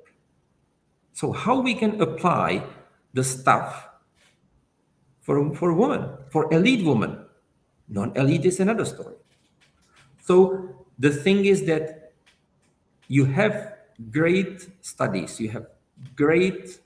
so 1.12 1.32
how 1.32 1.60
we 1.60 1.74
can 1.74 2.00
apply 2.00 2.62
the 3.12 3.24
stuff 3.24 3.88
for, 5.28 5.54
for 5.54 5.74
women, 5.74 6.08
for 6.30 6.52
elite 6.54 6.86
women. 6.86 7.18
Non 7.88 8.12
elite 8.16 8.46
is 8.46 8.60
another 8.60 8.84
story. 8.84 9.16
So 10.22 10.86
the 10.98 11.10
thing 11.10 11.44
is 11.44 11.66
that 11.66 12.12
you 13.08 13.24
have 13.24 13.74
great 14.10 14.68
studies, 14.80 15.40
you 15.40 15.48
have 15.50 15.66
great 16.14 16.78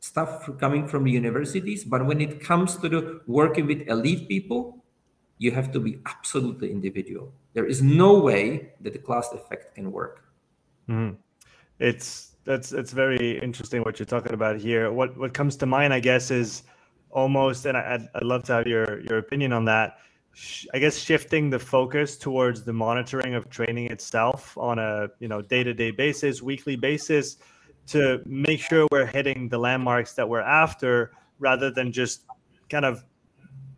stuff 0.00 0.50
coming 0.58 0.88
from 0.88 1.04
the 1.04 1.10
universities, 1.12 1.84
but 1.84 2.04
when 2.04 2.20
it 2.20 2.40
comes 2.40 2.76
to 2.78 2.88
the 2.88 3.20
working 3.26 3.66
with 3.66 3.86
elite 3.86 4.28
people, 4.28 4.79
you 5.40 5.50
have 5.50 5.72
to 5.72 5.80
be 5.80 5.98
absolutely 6.04 6.70
individual. 6.70 7.32
There 7.54 7.64
is 7.64 7.82
no 7.82 8.20
way 8.20 8.74
that 8.82 8.92
the 8.92 8.98
class 8.98 9.32
effect 9.32 9.74
can 9.74 9.90
work. 9.90 10.22
Mm-hmm. 10.88 11.16
It's 11.78 12.36
that's 12.44 12.72
it's 12.72 12.92
very 12.92 13.40
interesting 13.40 13.80
what 13.82 13.98
you're 13.98 14.06
talking 14.06 14.34
about 14.34 14.60
here. 14.60 14.92
What 14.92 15.16
what 15.16 15.32
comes 15.32 15.56
to 15.56 15.66
mind, 15.66 15.94
I 15.94 16.00
guess, 16.00 16.30
is 16.30 16.62
almost, 17.10 17.64
and 17.64 17.76
I, 17.76 17.94
I'd, 17.94 18.08
I'd 18.14 18.22
love 18.22 18.44
to 18.44 18.52
have 18.52 18.66
your 18.66 19.00
your 19.00 19.16
opinion 19.16 19.52
on 19.54 19.64
that. 19.64 19.96
I 20.74 20.78
guess 20.78 20.98
shifting 20.98 21.48
the 21.48 21.58
focus 21.58 22.18
towards 22.18 22.62
the 22.62 22.72
monitoring 22.74 23.34
of 23.34 23.48
training 23.48 23.86
itself 23.90 24.56
on 24.58 24.78
a 24.78 25.08
you 25.20 25.28
know 25.28 25.40
day 25.40 25.64
to 25.64 25.72
day 25.72 25.90
basis, 25.90 26.42
weekly 26.42 26.76
basis, 26.76 27.38
to 27.86 28.20
make 28.26 28.60
sure 28.60 28.86
we're 28.92 29.06
hitting 29.06 29.48
the 29.48 29.58
landmarks 29.58 30.12
that 30.14 30.28
we're 30.28 30.48
after, 30.62 31.12
rather 31.38 31.70
than 31.70 31.92
just 31.92 32.26
kind 32.68 32.84
of 32.84 33.04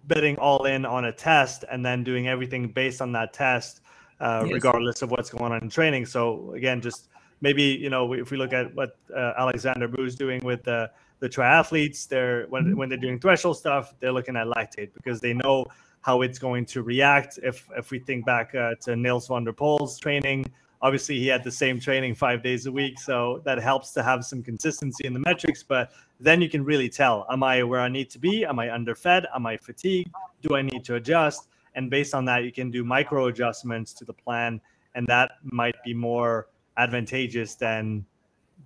betting 0.07 0.37
all 0.37 0.65
in 0.65 0.85
on 0.85 1.05
a 1.07 1.13
test 1.13 1.65
and 1.71 1.85
then 1.85 2.05
doing 2.05 2.29
everything 2.29 2.69
based 2.69 3.01
on 3.01 3.13
that 3.13 3.33
test, 3.33 3.81
uh, 4.21 4.43
yes. 4.45 4.53
regardless 4.53 5.03
of 5.03 5.11
what's 5.11 5.31
going 5.31 5.53
on 5.53 5.63
in 5.63 5.69
training. 5.69 6.07
So 6.07 6.53
again, 6.55 6.81
just 6.81 7.09
maybe 7.41 7.63
you 7.63 7.91
know 7.91 8.13
if 8.13 8.31
we 8.31 8.37
look 8.37 8.53
at 8.53 8.75
what 8.75 8.97
uh, 9.15 9.33
Alexander 9.37 9.89
Bu's 9.89 10.15
doing 10.15 10.43
with 10.45 10.63
the 10.65 10.91
the 11.21 11.29
triathletes, 11.29 12.09
they're 12.09 12.47
when 12.49 12.65
mm-hmm. 12.65 12.77
when 12.77 12.89
they're 12.89 12.99
doing 12.99 13.19
threshold 13.19 13.57
stuff, 13.59 13.95
they're 14.01 14.13
looking 14.13 14.37
at 14.37 14.47
lactate 14.47 14.93
because 14.95 15.21
they 15.21 15.33
know 15.33 15.67
how 16.01 16.23
it's 16.23 16.39
going 16.39 16.67
to 16.67 16.83
react. 16.83 17.39
If 17.43 17.69
if 17.77 17.91
we 17.91 17.99
think 17.99 18.27
back 18.27 18.55
uh, 18.55 18.75
to 18.83 18.97
Nils 18.97 19.29
van 19.29 19.45
der 19.45 19.53
Poel's 19.53 19.99
training, 19.99 20.51
obviously 20.83 21.19
he 21.19 21.27
had 21.29 21.45
the 21.45 21.51
same 21.51 21.81
training 21.81 22.15
five 22.15 22.43
days 22.43 22.67
a 22.67 22.73
week, 22.73 22.99
so 23.01 23.41
that 23.45 23.59
helps 23.59 23.93
to 23.93 24.03
have 24.03 24.25
some 24.25 24.43
consistency 24.43 25.07
in 25.07 25.13
the 25.15 25.21
metrics. 25.21 25.63
But 25.63 25.93
then 26.21 26.43
you 26.43 26.49
can 26.49 26.65
really 26.65 26.89
tell: 26.89 27.27
Am 27.31 27.43
I 27.43 27.63
where 27.63 27.81
I 27.81 27.89
need 27.89 28.11
to 28.11 28.19
be? 28.19 28.45
Am 28.45 28.59
I 28.59 28.69
underfed? 28.69 29.27
Am 29.35 29.47
I 29.47 29.57
fatigued? 29.57 30.11
Do 30.43 30.57
I 30.57 30.63
need 30.63 30.85
to 30.85 30.97
adjust? 30.97 31.49
And 31.75 31.89
based 31.89 32.15
on 32.15 32.25
that, 32.27 32.45
you 32.45 32.53
can 32.53 32.71
do 32.71 32.85
micro 32.85 33.27
adjustments 33.27 33.95
to 33.95 34.05
the 34.05 34.13
plan, 34.13 34.61
and 34.95 35.07
that 35.07 35.33
might 35.43 35.77
be 35.85 35.95
more 35.95 36.49
advantageous 36.77 37.55
than 37.55 38.05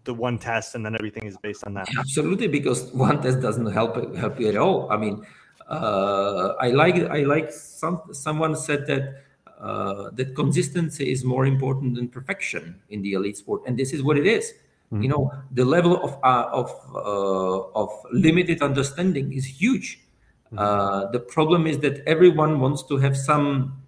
the 0.05 0.15
one 0.15 0.39
test 0.39 0.77
and 0.77 0.87
then 0.87 0.95
everything 0.95 1.27
is 1.27 1.37
based 1.39 1.65
on 1.67 1.75
that 1.75 1.89
absolutely 1.99 2.47
because 2.47 2.93
one 3.07 3.21
test 3.21 3.41
doesn't 3.41 3.67
help 3.73 4.15
help 4.15 4.39
you 4.39 4.49
at 4.49 4.57
all 4.57 4.89
i 4.93 4.97
mean 4.97 5.27
uh, 5.69 6.55
i 6.61 6.69
like 6.69 6.95
i 7.11 7.25
like 7.25 7.51
some 7.51 8.01
someone 8.13 8.55
said 8.55 8.87
that 8.87 9.26
uh, 9.61 10.11
that 10.13 10.35
consistency 10.35 11.11
is 11.11 11.25
more 11.25 11.47
important 11.47 11.95
than 11.95 12.09
perfection 12.09 12.81
in 12.91 13.03
the 13.03 13.13
elite 13.15 13.37
sport 13.37 13.63
and 13.67 13.79
this 13.79 13.93
is 13.93 14.03
what 14.03 14.17
it 14.19 14.27
is. 14.27 14.53
Mm-hmm. 14.93 15.03
you 15.03 15.09
know 15.09 15.33
the 15.51 15.65
level 15.65 16.01
of 16.01 16.17
uh, 16.23 16.47
of 16.53 16.71
uh, 16.95 17.83
of 17.83 17.91
limited 18.13 18.63
understanding 18.63 19.33
is 19.33 19.45
huge 19.45 19.99
mm-hmm. 20.47 20.59
Uh, 20.63 21.11
the 21.11 21.19
problem 21.19 21.67
is 21.67 21.81
that 21.81 22.07
everyone 22.07 22.61
wants 22.61 22.85
to 22.85 22.97
have 22.99 23.17
some 23.17 23.83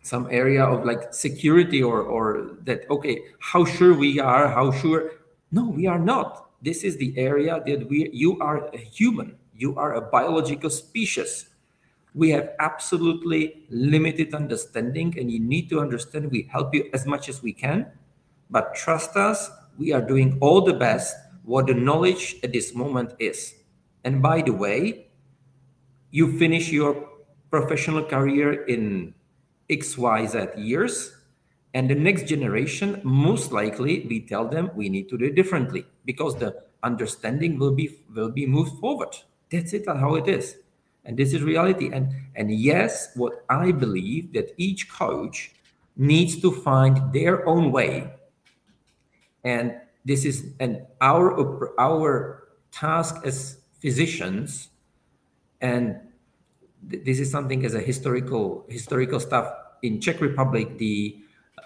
some 0.00 0.26
area 0.30 0.64
of 0.64 0.86
like 0.86 1.12
security 1.12 1.82
or 1.82 2.00
or 2.00 2.56
that 2.64 2.88
okay 2.88 3.20
how 3.40 3.66
sure 3.66 3.92
we 3.92 4.18
are 4.18 4.48
how 4.48 4.72
sure 4.72 5.20
no 5.52 5.68
we 5.68 5.86
are 5.86 5.98
not 5.98 6.48
this 6.62 6.84
is 6.84 6.96
the 6.96 7.12
area 7.20 7.60
that 7.66 7.84
we 7.90 8.08
you 8.08 8.40
are 8.40 8.72
a 8.72 8.78
human 8.78 9.36
you 9.52 9.76
are 9.76 10.00
a 10.00 10.00
biological 10.00 10.70
species 10.70 11.49
we 12.14 12.30
have 12.30 12.50
absolutely 12.58 13.64
limited 13.70 14.34
understanding 14.34 15.14
and 15.18 15.30
you 15.30 15.38
need 15.38 15.68
to 15.68 15.80
understand 15.80 16.30
we 16.30 16.48
help 16.50 16.74
you 16.74 16.88
as 16.92 17.06
much 17.06 17.28
as 17.28 17.42
we 17.42 17.52
can 17.52 17.86
but 18.50 18.74
trust 18.74 19.16
us 19.16 19.50
we 19.78 19.92
are 19.92 20.02
doing 20.02 20.36
all 20.40 20.60
the 20.60 20.74
best 20.74 21.16
what 21.44 21.66
the 21.66 21.74
knowledge 21.74 22.36
at 22.42 22.52
this 22.52 22.74
moment 22.74 23.14
is 23.18 23.54
and 24.04 24.20
by 24.20 24.42
the 24.42 24.52
way 24.52 25.06
you 26.10 26.36
finish 26.38 26.72
your 26.72 27.08
professional 27.50 28.04
career 28.04 28.64
in 28.64 29.14
XYZ 29.68 30.52
years. 30.56 31.16
And 31.72 31.88
the 31.88 31.94
next 31.94 32.26
generation, 32.26 33.00
most 33.04 33.52
likely, 33.52 34.06
we 34.08 34.20
tell 34.20 34.48
them 34.48 34.70
we 34.74 34.88
need 34.88 35.08
to 35.08 35.18
do 35.18 35.26
it 35.26 35.36
differently 35.36 35.86
because 36.04 36.36
the 36.36 36.64
understanding 36.82 37.58
will 37.58 37.70
be 37.70 37.98
will 38.12 38.30
be 38.30 38.46
moved 38.46 38.80
forward. 38.80 39.16
That's 39.52 39.72
it, 39.72 39.86
and 39.86 40.00
how 40.00 40.16
it 40.16 40.26
is. 40.26 40.56
And 41.04 41.16
this 41.16 41.32
is 41.32 41.42
reality. 41.42 41.90
And 41.92 42.12
and 42.36 42.52
yes, 42.52 43.10
what 43.16 43.44
I 43.48 43.72
believe 43.72 44.32
that 44.34 44.54
each 44.56 44.90
coach 44.90 45.52
needs 45.96 46.40
to 46.40 46.50
find 46.50 47.12
their 47.12 47.46
own 47.48 47.72
way. 47.72 48.12
And 49.44 49.74
this 50.04 50.24
is 50.24 50.52
and 50.60 50.86
our 51.00 51.72
our 51.80 52.48
task 52.70 53.16
as 53.24 53.58
physicians 53.80 54.68
and 55.60 55.96
this 56.82 57.18
is 57.20 57.30
something 57.30 57.64
as 57.64 57.74
a 57.74 57.80
historical 57.80 58.64
historical 58.68 59.20
stuff 59.20 59.52
in 59.82 60.00
Czech 60.00 60.20
Republic. 60.20 60.78
The 60.78 61.18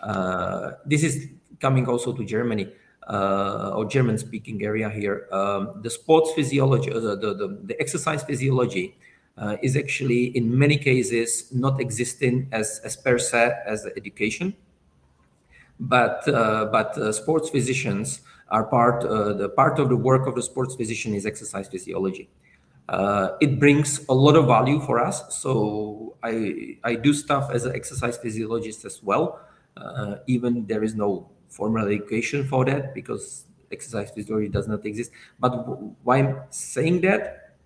uh, 0.02 0.72
this 0.84 1.02
is 1.02 1.28
coming 1.60 1.86
also 1.86 2.12
to 2.12 2.24
Germany 2.24 2.68
uh, 3.08 3.72
or 3.74 3.84
German 3.86 4.18
speaking 4.18 4.62
area 4.62 4.90
here. 4.90 5.28
Um, 5.32 5.80
the 5.82 5.90
sports 5.90 6.32
physiology, 6.32 6.92
uh, 6.92 7.00
the, 7.00 7.16
the, 7.16 7.58
the 7.64 7.80
exercise 7.80 8.22
physiology. 8.22 8.96
Uh, 9.36 9.56
is 9.64 9.76
actually 9.76 10.26
in 10.36 10.56
many 10.56 10.78
cases 10.78 11.52
not 11.52 11.80
existing 11.80 12.48
as, 12.52 12.80
as 12.84 12.94
per 12.94 13.18
se 13.18 13.50
as 13.66 13.84
education 13.96 14.54
but 15.80 16.22
uh, 16.28 16.66
but 16.70 16.96
uh, 16.98 17.10
sports 17.10 17.50
physicians 17.50 18.20
are 18.50 18.62
part 18.62 19.02
uh, 19.02 19.32
the 19.32 19.48
part 19.48 19.80
of 19.80 19.88
the 19.88 19.96
work 19.96 20.28
of 20.28 20.36
the 20.36 20.42
sports 20.42 20.76
physician 20.76 21.14
is 21.14 21.26
exercise 21.26 21.66
physiology 21.66 22.28
uh, 22.88 23.30
it 23.40 23.58
brings 23.58 24.04
a 24.08 24.14
lot 24.14 24.36
of 24.36 24.46
value 24.46 24.80
for 24.80 24.98
us. 24.98 25.34
So 25.34 26.16
I 26.22 26.76
I 26.84 26.94
do 26.94 27.14
stuff 27.14 27.50
as 27.50 27.64
an 27.64 27.74
exercise 27.74 28.18
physiologist 28.18 28.84
as 28.84 29.02
well. 29.02 29.40
Uh, 29.76 30.16
even 30.26 30.66
there 30.66 30.84
is 30.84 30.94
no 30.94 31.28
formal 31.48 31.86
education 31.86 32.46
for 32.46 32.64
that 32.66 32.94
because 32.94 33.46
exercise 33.72 34.10
physiology 34.10 34.48
does 34.48 34.68
not 34.68 34.84
exist. 34.84 35.10
But 35.40 35.52
why 36.04 36.18
I'm 36.18 36.40
saying 36.50 37.00
that 37.02 37.56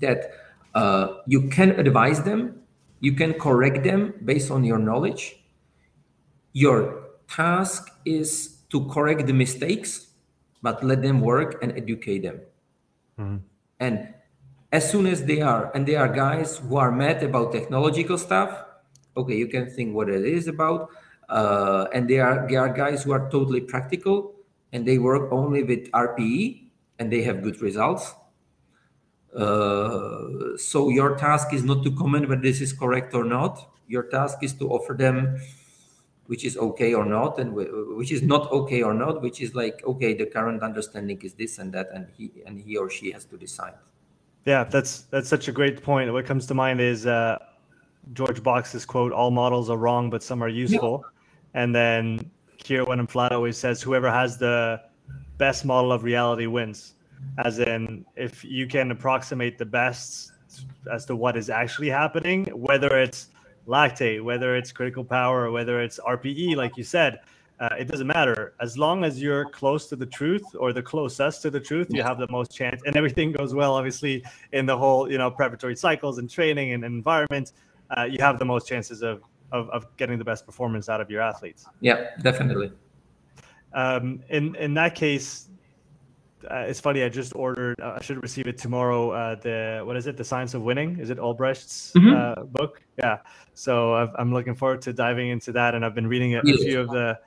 that 0.00 0.30
uh, 0.76 1.24
you 1.26 1.48
can 1.48 1.72
advise 1.80 2.22
them, 2.22 2.60
you 3.00 3.12
can 3.12 3.32
correct 3.34 3.82
them 3.82 4.12
based 4.24 4.50
on 4.50 4.62
your 4.62 4.78
knowledge. 4.78 5.40
Your 6.52 7.08
task 7.28 7.88
is 8.04 8.60
to 8.68 8.86
correct 8.88 9.26
the 9.26 9.32
mistakes, 9.32 10.12
but 10.60 10.84
let 10.84 11.00
them 11.00 11.20
work 11.20 11.62
and 11.62 11.72
educate 11.72 12.20
them. 12.20 12.40
Mm-hmm. 13.18 13.36
And 13.80 14.14
as 14.72 14.90
soon 14.90 15.06
as 15.06 15.24
they 15.24 15.40
are 15.40 15.70
and 15.74 15.86
they 15.86 15.96
are 15.96 16.08
guys 16.08 16.58
who 16.58 16.76
are 16.76 16.90
mad 16.92 17.22
about 17.22 17.52
technological 17.52 18.18
stuff 18.18 18.64
okay 19.16 19.36
you 19.36 19.46
can 19.46 19.70
think 19.70 19.94
what 19.94 20.08
it 20.08 20.24
is 20.24 20.48
about 20.48 20.90
uh, 21.28 21.86
and 21.92 22.08
they 22.10 22.20
are, 22.20 22.46
they 22.48 22.56
are 22.56 22.68
guys 22.68 23.02
who 23.02 23.12
are 23.12 23.30
totally 23.30 23.60
practical 23.60 24.34
and 24.72 24.86
they 24.86 24.98
work 24.98 25.30
only 25.32 25.62
with 25.62 25.90
rpe 25.92 26.62
and 26.98 27.12
they 27.12 27.22
have 27.22 27.42
good 27.42 27.60
results 27.62 28.14
uh, 29.36 30.56
so 30.56 30.88
your 30.88 31.16
task 31.16 31.52
is 31.52 31.62
not 31.64 31.82
to 31.84 31.90
comment 31.92 32.28
whether 32.28 32.42
this 32.42 32.60
is 32.60 32.72
correct 32.72 33.14
or 33.14 33.24
not 33.24 33.70
your 33.88 34.04
task 34.04 34.38
is 34.42 34.52
to 34.54 34.68
offer 34.68 34.94
them 34.94 35.38
which 36.26 36.44
is 36.44 36.56
okay 36.56 36.92
or 36.94 37.04
not 37.04 37.38
and 37.38 37.54
which 37.54 38.10
is 38.10 38.22
not 38.22 38.50
okay 38.50 38.82
or 38.82 38.94
not 38.94 39.22
which 39.22 39.40
is 39.40 39.54
like 39.54 39.82
okay 39.86 40.14
the 40.14 40.26
current 40.26 40.62
understanding 40.62 41.20
is 41.22 41.34
this 41.34 41.58
and 41.58 41.72
that 41.72 41.88
and 41.92 42.08
he 42.16 42.30
and 42.46 42.60
he 42.60 42.76
or 42.76 42.90
she 42.90 43.12
has 43.12 43.24
to 43.24 43.36
decide 43.36 43.74
yeah, 44.46 44.62
that's 44.62 45.02
that's 45.10 45.28
such 45.28 45.48
a 45.48 45.52
great 45.52 45.82
point. 45.82 46.10
What 46.12 46.24
comes 46.24 46.46
to 46.46 46.54
mind 46.54 46.80
is 46.80 47.04
uh, 47.04 47.38
George 48.12 48.42
Box's 48.42 48.86
quote: 48.86 49.12
"All 49.12 49.32
models 49.32 49.68
are 49.68 49.76
wrong, 49.76 50.08
but 50.08 50.22
some 50.22 50.42
are 50.42 50.48
useful." 50.48 51.02
Yeah. 51.02 51.62
And 51.62 51.74
then 51.74 52.30
Kieran 52.58 53.06
Flat 53.08 53.32
always 53.32 53.58
says, 53.58 53.82
"Whoever 53.82 54.08
has 54.08 54.38
the 54.38 54.80
best 55.36 55.64
model 55.64 55.90
of 55.90 56.04
reality 56.04 56.46
wins." 56.46 56.94
As 57.38 57.58
in, 57.58 58.04
if 58.16 58.44
you 58.44 58.66
can 58.66 58.90
approximate 58.90 59.58
the 59.58 59.66
best 59.66 60.32
as 60.90 61.04
to 61.06 61.16
what 61.16 61.36
is 61.36 61.50
actually 61.50 61.90
happening, 61.90 62.46
whether 62.46 62.98
it's 62.98 63.28
lactate, 63.66 64.22
whether 64.22 64.56
it's 64.56 64.72
critical 64.72 65.04
power, 65.04 65.44
or 65.44 65.50
whether 65.50 65.80
it's 65.80 65.98
RPE, 65.98 66.56
like 66.56 66.76
you 66.76 66.84
said, 66.84 67.20
uh, 67.58 67.70
it 67.78 67.88
doesn't 67.88 68.06
matter. 68.06 68.54
As 68.60 68.76
long 68.76 69.04
as 69.04 69.20
you're 69.20 69.48
close 69.48 69.88
to 69.88 69.96
the 69.96 70.06
truth 70.06 70.44
or 70.58 70.72
the 70.72 70.82
closest 70.82 71.42
to 71.42 71.50
the 71.50 71.60
truth 71.60 71.88
you 71.90 72.02
have 72.02 72.18
the 72.18 72.28
most 72.30 72.54
chance. 72.54 72.82
And 72.84 72.96
everything 72.96 73.32
goes 73.32 73.54
well 73.54 73.74
obviously 73.74 74.24
in 74.52 74.66
the 74.66 74.76
whole 74.76 75.10
you 75.10 75.18
know 75.18 75.30
preparatory 75.30 75.76
cycles 75.76 76.18
and 76.18 76.28
training 76.28 76.72
and 76.72 76.84
environment 76.84 77.52
uh, 77.96 78.04
you 78.04 78.18
have 78.18 78.38
the 78.38 78.44
most 78.44 78.66
chances 78.68 79.02
of, 79.02 79.22
of, 79.52 79.70
of 79.70 79.96
getting 79.96 80.18
the 80.18 80.24
best 80.24 80.44
performance 80.44 80.88
out 80.88 81.00
of 81.00 81.10
your 81.10 81.22
athletes. 81.22 81.66
Yeah 81.80 82.10
definitely. 82.20 82.72
Um, 83.72 84.22
in 84.28 84.54
in 84.56 84.74
that 84.74 84.94
case 84.94 85.48
uh, 86.50 86.64
it's 86.66 86.80
funny. 86.80 87.02
I 87.02 87.08
just 87.08 87.34
ordered. 87.34 87.80
Uh, 87.80 87.96
I 87.98 88.02
should 88.02 88.22
receive 88.22 88.46
it 88.46 88.58
tomorrow. 88.58 89.10
Uh, 89.10 89.34
the 89.36 89.82
what 89.84 89.96
is 89.96 90.06
it? 90.06 90.16
The 90.16 90.24
Science 90.24 90.54
of 90.54 90.62
Winning. 90.62 90.98
Is 90.98 91.10
it 91.10 91.18
Olbrecht's 91.18 91.92
mm-hmm. 91.94 92.14
Uh, 92.14 92.44
book? 92.44 92.82
Yeah. 92.98 93.18
So 93.54 93.94
i 93.94 94.20
am 94.20 94.32
looking 94.32 94.54
forward 94.54 94.82
to 94.82 94.92
diving 94.92 95.28
into 95.28 95.52
that, 95.52 95.74
and 95.74 95.84
I've 95.84 95.94
been 95.94 96.06
reading 96.06 96.34
a, 96.34 96.40
a 96.40 96.56
few 96.56 96.80
of 96.80 96.88
the. 96.88 97.18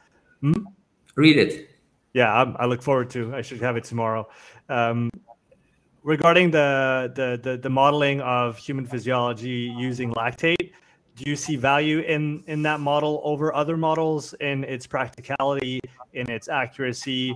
Hmm? 0.41 0.53
Read 1.15 1.37
it. 1.37 1.69
Yeah, 2.13 2.33
I'm, 2.33 2.55
i 2.59 2.65
look 2.65 2.81
forward 2.81 3.09
to. 3.11 3.35
I 3.35 3.41
should 3.41 3.61
have 3.61 3.77
it 3.77 3.83
tomorrow. 3.83 4.27
Um, 4.67 5.09
regarding 6.03 6.51
the, 6.51 7.11
the 7.15 7.39
the 7.41 7.57
the 7.57 7.69
modeling 7.69 8.21
of 8.21 8.57
human 8.57 8.85
physiology 8.85 9.73
using 9.77 10.11
lactate, 10.13 10.71
do 11.15 11.29
you 11.29 11.35
see 11.35 11.55
value 11.55 11.99
in 11.99 12.43
in 12.47 12.61
that 12.63 12.79
model 12.79 13.21
over 13.23 13.53
other 13.53 13.77
models 13.77 14.33
in 14.39 14.63
its 14.63 14.87
practicality, 14.87 15.79
in 16.13 16.29
its 16.29 16.47
accuracy? 16.47 17.35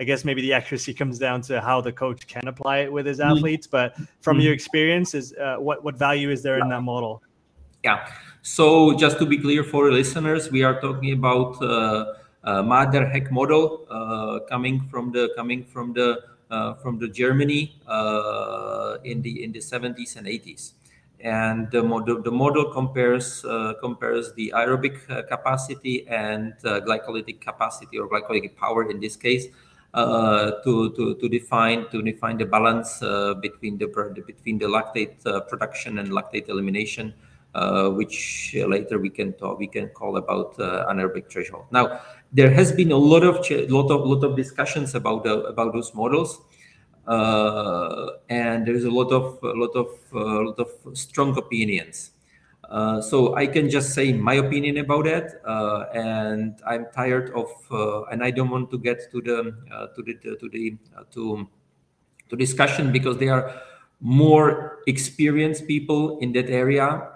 I 0.00 0.04
guess 0.04 0.24
maybe 0.24 0.40
the 0.40 0.54
accuracy 0.54 0.94
comes 0.94 1.18
down 1.18 1.42
to 1.42 1.60
how 1.60 1.82
the 1.82 1.92
coach 1.92 2.26
can 2.26 2.48
apply 2.48 2.78
it 2.78 2.92
with 2.92 3.04
his 3.04 3.18
mm-hmm. 3.18 3.36
athletes. 3.36 3.66
But 3.66 3.96
from 4.22 4.38
mm-hmm. 4.38 4.44
your 4.44 4.54
experience, 4.54 5.14
is 5.14 5.34
uh, 5.34 5.56
what 5.56 5.84
what 5.84 5.96
value 5.96 6.30
is 6.30 6.42
there 6.42 6.58
in 6.58 6.68
that 6.70 6.82
model? 6.82 7.22
Yeah. 7.84 8.08
So 8.42 8.96
just 8.96 9.18
to 9.18 9.26
be 9.26 9.36
clear 9.36 9.62
for 9.62 9.92
listeners, 9.92 10.50
we 10.50 10.62
are 10.62 10.80
talking 10.80 11.12
about 11.12 11.62
uh, 11.62 12.14
uh, 12.44 12.62
Mader-Heck 12.62 13.30
model 13.30 13.86
uh, 13.90 14.40
coming 14.48 14.88
from 14.90 15.12
the 15.12 15.30
coming 15.36 15.64
from 15.64 15.92
the 15.92 16.22
uh, 16.50 16.74
from 16.74 16.98
the 16.98 17.08
Germany 17.08 17.78
uh, 17.86 18.96
in 19.04 19.20
the 19.20 19.44
in 19.44 19.52
the 19.52 19.60
70s 19.60 20.16
and 20.16 20.26
80s 20.26 20.72
and 21.20 21.70
the 21.70 21.82
model 21.82 22.22
the 22.22 22.30
model 22.30 22.72
compares 22.72 23.44
uh, 23.44 23.74
compares 23.80 24.32
the 24.34 24.52
aerobic 24.56 24.98
uh, 25.10 25.22
capacity 25.22 26.08
and 26.08 26.54
uh, 26.64 26.80
glycolytic 26.80 27.40
capacity 27.40 27.98
or 27.98 28.08
glycolytic 28.08 28.56
power 28.56 28.90
in 28.90 29.00
this 29.00 29.16
case 29.16 29.46
to, 29.94 30.90
to 30.96 31.14
to 31.16 31.28
define 31.28 31.88
to 31.90 32.02
define 32.02 32.38
the 32.38 32.44
balance 32.44 33.02
uh, 33.02 33.34
between 33.34 33.76
the 33.78 33.86
between 34.26 34.58
the 34.58 34.66
lactate 34.66 35.24
uh, 35.26 35.40
production 35.40 35.98
and 35.98 36.10
lactate 36.10 36.48
elimination 36.48 37.12
which 37.94 38.54
later 38.68 38.98
we 38.98 39.10
can 39.10 39.32
talk 39.32 39.58
we 39.58 39.66
can 39.66 39.88
call 39.88 40.16
about 40.16 40.56
anaerobic 40.58 41.28
threshold 41.30 41.64
now 41.72 42.00
there 42.32 42.50
has 42.50 42.70
been 42.70 42.92
a 42.92 42.96
lot 42.96 43.24
of 43.24 43.34
lot 43.68 43.90
of 43.90 44.06
lot 44.06 44.22
of 44.22 44.36
discussions 44.36 44.94
about 44.94 45.24
the, 45.24 45.42
about 45.42 45.72
those 45.72 45.92
models 45.94 46.40
uh, 47.06 48.10
and 48.28 48.66
there's 48.66 48.84
a 48.84 48.90
lot 48.90 49.10
of 49.10 49.42
a 49.42 49.52
lot 49.52 49.74
of 49.74 49.88
uh, 50.14 50.42
lot 50.44 50.58
of 50.58 50.70
strong 50.96 51.36
opinions. 51.36 52.12
Uh, 52.70 53.00
so 53.00 53.34
I 53.34 53.46
can 53.46 53.68
just 53.68 53.94
say 53.94 54.12
my 54.12 54.34
opinion 54.34 54.78
about 54.78 55.06
it, 55.06 55.42
uh, 55.44 55.86
and 55.92 56.54
I'm 56.64 56.86
tired 56.94 57.30
of, 57.34 57.50
uh, 57.70 58.04
and 58.04 58.22
I 58.22 58.30
don't 58.30 58.48
want 58.48 58.70
to 58.70 58.78
get 58.78 59.10
to 59.10 59.20
the 59.20 59.56
uh, 59.74 59.86
to 59.88 60.02
the 60.02 60.14
to 60.38 60.48
the 60.48 60.76
to 61.10 61.48
to 62.28 62.36
discussion 62.36 62.92
because 62.92 63.18
they 63.18 63.28
are 63.28 63.60
more 64.00 64.78
experienced 64.86 65.66
people 65.66 66.18
in 66.20 66.32
that 66.32 66.48
area 66.48 67.10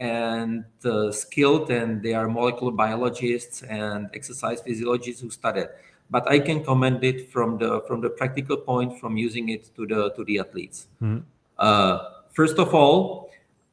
and 0.00 0.64
skilled, 1.10 1.70
and 1.70 2.00
they 2.02 2.14
are 2.14 2.28
molecular 2.28 2.70
biologists 2.70 3.62
and 3.62 4.08
exercise 4.14 4.60
physiologists 4.60 5.20
who 5.20 5.30
study 5.30 5.62
it 5.62 5.76
but 6.08 6.30
I 6.30 6.38
can 6.38 6.64
comment 6.64 7.02
it 7.02 7.30
from 7.30 7.58
the 7.58 7.82
from 7.88 8.00
the 8.00 8.10
practical 8.10 8.56
point 8.56 8.98
from 9.00 9.16
using 9.16 9.48
it 9.48 9.74
to 9.74 9.86
the 9.86 10.10
to 10.12 10.24
the 10.24 10.38
athletes. 10.38 10.86
Mm-hmm. 11.02 11.26
Uh, 11.58 11.98
first 12.32 12.58
of 12.58 12.74
all, 12.74 13.25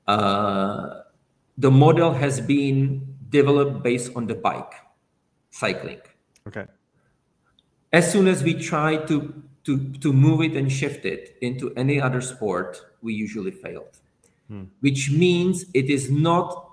uh, 0.07 1.01
the 1.57 1.71
model 1.71 2.13
has 2.13 2.41
been 2.41 3.15
developed 3.29 3.83
based 3.83 4.11
on 4.15 4.27
the 4.27 4.35
bike 4.35 4.73
cycling. 5.51 6.01
Okay. 6.47 6.65
As 7.91 8.11
soon 8.11 8.27
as 8.27 8.43
we 8.43 8.53
try 8.53 8.97
to 9.05 9.43
to 9.65 9.91
to 10.03 10.11
move 10.11 10.41
it 10.41 10.57
and 10.57 10.71
shift 10.71 11.05
it 11.05 11.37
into 11.41 11.73
any 11.75 12.01
other 12.01 12.21
sport, 12.21 12.81
we 13.01 13.13
usually 13.13 13.51
failed. 13.51 13.99
Hmm. 14.47 14.63
Which 14.81 15.11
means 15.11 15.65
it 15.73 15.89
is 15.89 16.09
not 16.11 16.71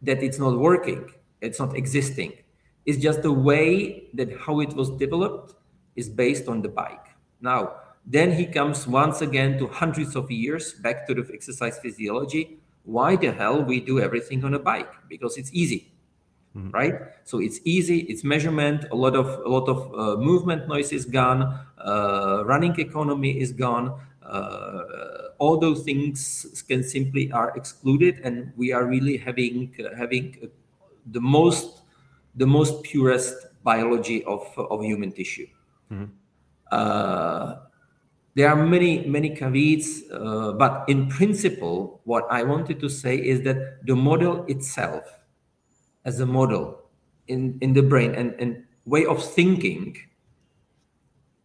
that 0.00 0.22
it's 0.22 0.38
not 0.38 0.58
working, 0.58 1.10
it's 1.40 1.58
not 1.58 1.76
existing 1.76 2.32
it's 2.84 2.98
just 2.98 3.22
the 3.22 3.32
way 3.32 4.08
that 4.14 4.36
how 4.38 4.60
it 4.60 4.74
was 4.74 4.90
developed 4.90 5.54
is 5.94 6.08
based 6.08 6.48
on 6.48 6.62
the 6.62 6.68
bike. 6.68 7.06
Now, 7.40 7.76
then 8.06 8.32
he 8.32 8.46
comes 8.46 8.86
once 8.86 9.22
again 9.22 9.58
to 9.58 9.68
hundreds 9.68 10.16
of 10.16 10.30
years 10.30 10.72
back 10.74 11.06
to 11.06 11.14
the 11.14 11.28
exercise 11.32 11.78
physiology. 11.78 12.58
Why 12.84 13.16
the 13.16 13.30
hell 13.30 13.62
we 13.62 13.80
do 13.80 14.00
everything 14.00 14.44
on 14.44 14.54
a 14.54 14.58
bike? 14.58 14.90
Because 15.08 15.36
it's 15.36 15.50
easy, 15.52 15.92
mm-hmm. 16.56 16.70
right? 16.70 16.94
So 17.24 17.38
it's 17.38 17.60
easy. 17.64 18.00
It's 18.00 18.24
measurement. 18.24 18.86
A 18.90 18.96
lot 18.96 19.14
of 19.14 19.26
a 19.46 19.48
lot 19.48 19.68
of 19.68 19.94
uh, 19.94 20.20
movement 20.20 20.66
noise 20.66 20.92
is 20.92 21.04
gone. 21.04 21.60
Uh, 21.78 22.42
running 22.44 22.78
economy 22.80 23.40
is 23.40 23.52
gone. 23.52 24.00
Uh, 24.22 24.82
all 25.38 25.58
those 25.58 25.82
things 25.84 26.64
can 26.66 26.82
simply 26.82 27.30
are 27.30 27.56
excluded, 27.56 28.20
and 28.24 28.52
we 28.56 28.72
are 28.72 28.84
really 28.84 29.16
having 29.16 29.72
uh, 29.78 29.94
having 29.96 30.50
the 31.06 31.20
most 31.20 31.82
the 32.34 32.46
most 32.46 32.82
purest 32.82 33.46
biology 33.62 34.24
of, 34.24 34.42
of 34.58 34.82
human 34.82 35.12
tissue. 35.12 35.46
Mm-hmm. 35.92 36.06
Uh, 36.70 37.56
there 38.34 38.48
are 38.48 38.56
many, 38.56 39.06
many 39.06 39.30
caveats, 39.30 40.02
uh, 40.10 40.52
but 40.52 40.84
in 40.88 41.08
principle, 41.08 42.00
what 42.04 42.26
I 42.30 42.42
wanted 42.42 42.80
to 42.80 42.88
say 42.88 43.16
is 43.16 43.42
that 43.42 43.86
the 43.86 43.94
model 43.94 44.44
itself, 44.46 45.04
as 46.04 46.20
a 46.20 46.26
model 46.26 46.82
in, 47.28 47.58
in 47.60 47.74
the 47.74 47.82
brain 47.82 48.14
and, 48.14 48.34
and 48.38 48.64
way 48.86 49.04
of 49.04 49.22
thinking, 49.22 49.96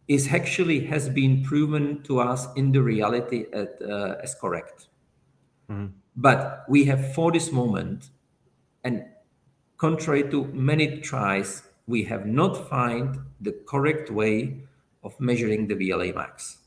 is 0.08 0.32
actually 0.32 0.80
has 0.86 1.10
been 1.10 1.44
proven 1.44 2.02
to 2.04 2.20
us 2.20 2.46
in 2.56 2.72
the 2.72 2.82
reality 2.82 3.44
at, 3.52 3.80
uh, 3.82 4.16
as 4.22 4.34
correct. 4.34 4.88
Mm-hmm. 5.70 5.88
But 6.16 6.64
we 6.68 6.86
have 6.86 7.14
for 7.14 7.30
this 7.30 7.52
moment, 7.52 8.08
and 8.82 9.04
contrary 9.76 10.28
to 10.30 10.44
many 10.46 11.00
tries, 11.00 11.62
we 11.86 12.02
have 12.04 12.26
not 12.26 12.68
found 12.70 13.18
the 13.42 13.52
correct 13.68 14.10
way 14.10 14.62
of 15.04 15.18
measuring 15.20 15.68
the 15.68 15.74
VLA 15.74 16.14
max. 16.14 16.58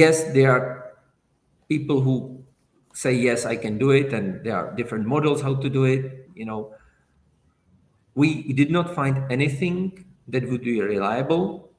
Yes, 0.00 0.24
there 0.34 0.50
are 0.50 0.66
people 1.68 2.00
who 2.02 2.44
say, 2.94 3.14
yes, 3.14 3.44
I 3.46 3.56
can 3.56 3.78
do 3.78 3.90
it, 3.92 4.12
and 4.12 4.44
there 4.44 4.56
are 4.56 4.74
different 4.74 5.06
models 5.06 5.42
how 5.42 5.54
to 5.56 5.68
do 5.70 5.84
it. 5.84 6.28
You 6.34 6.46
know, 6.46 6.74
we 8.14 8.52
did 8.52 8.70
not 8.70 8.94
find 8.94 9.30
anything 9.30 10.04
that 10.28 10.48
would 10.48 10.62
be 10.62 10.80
reliable 10.80 11.70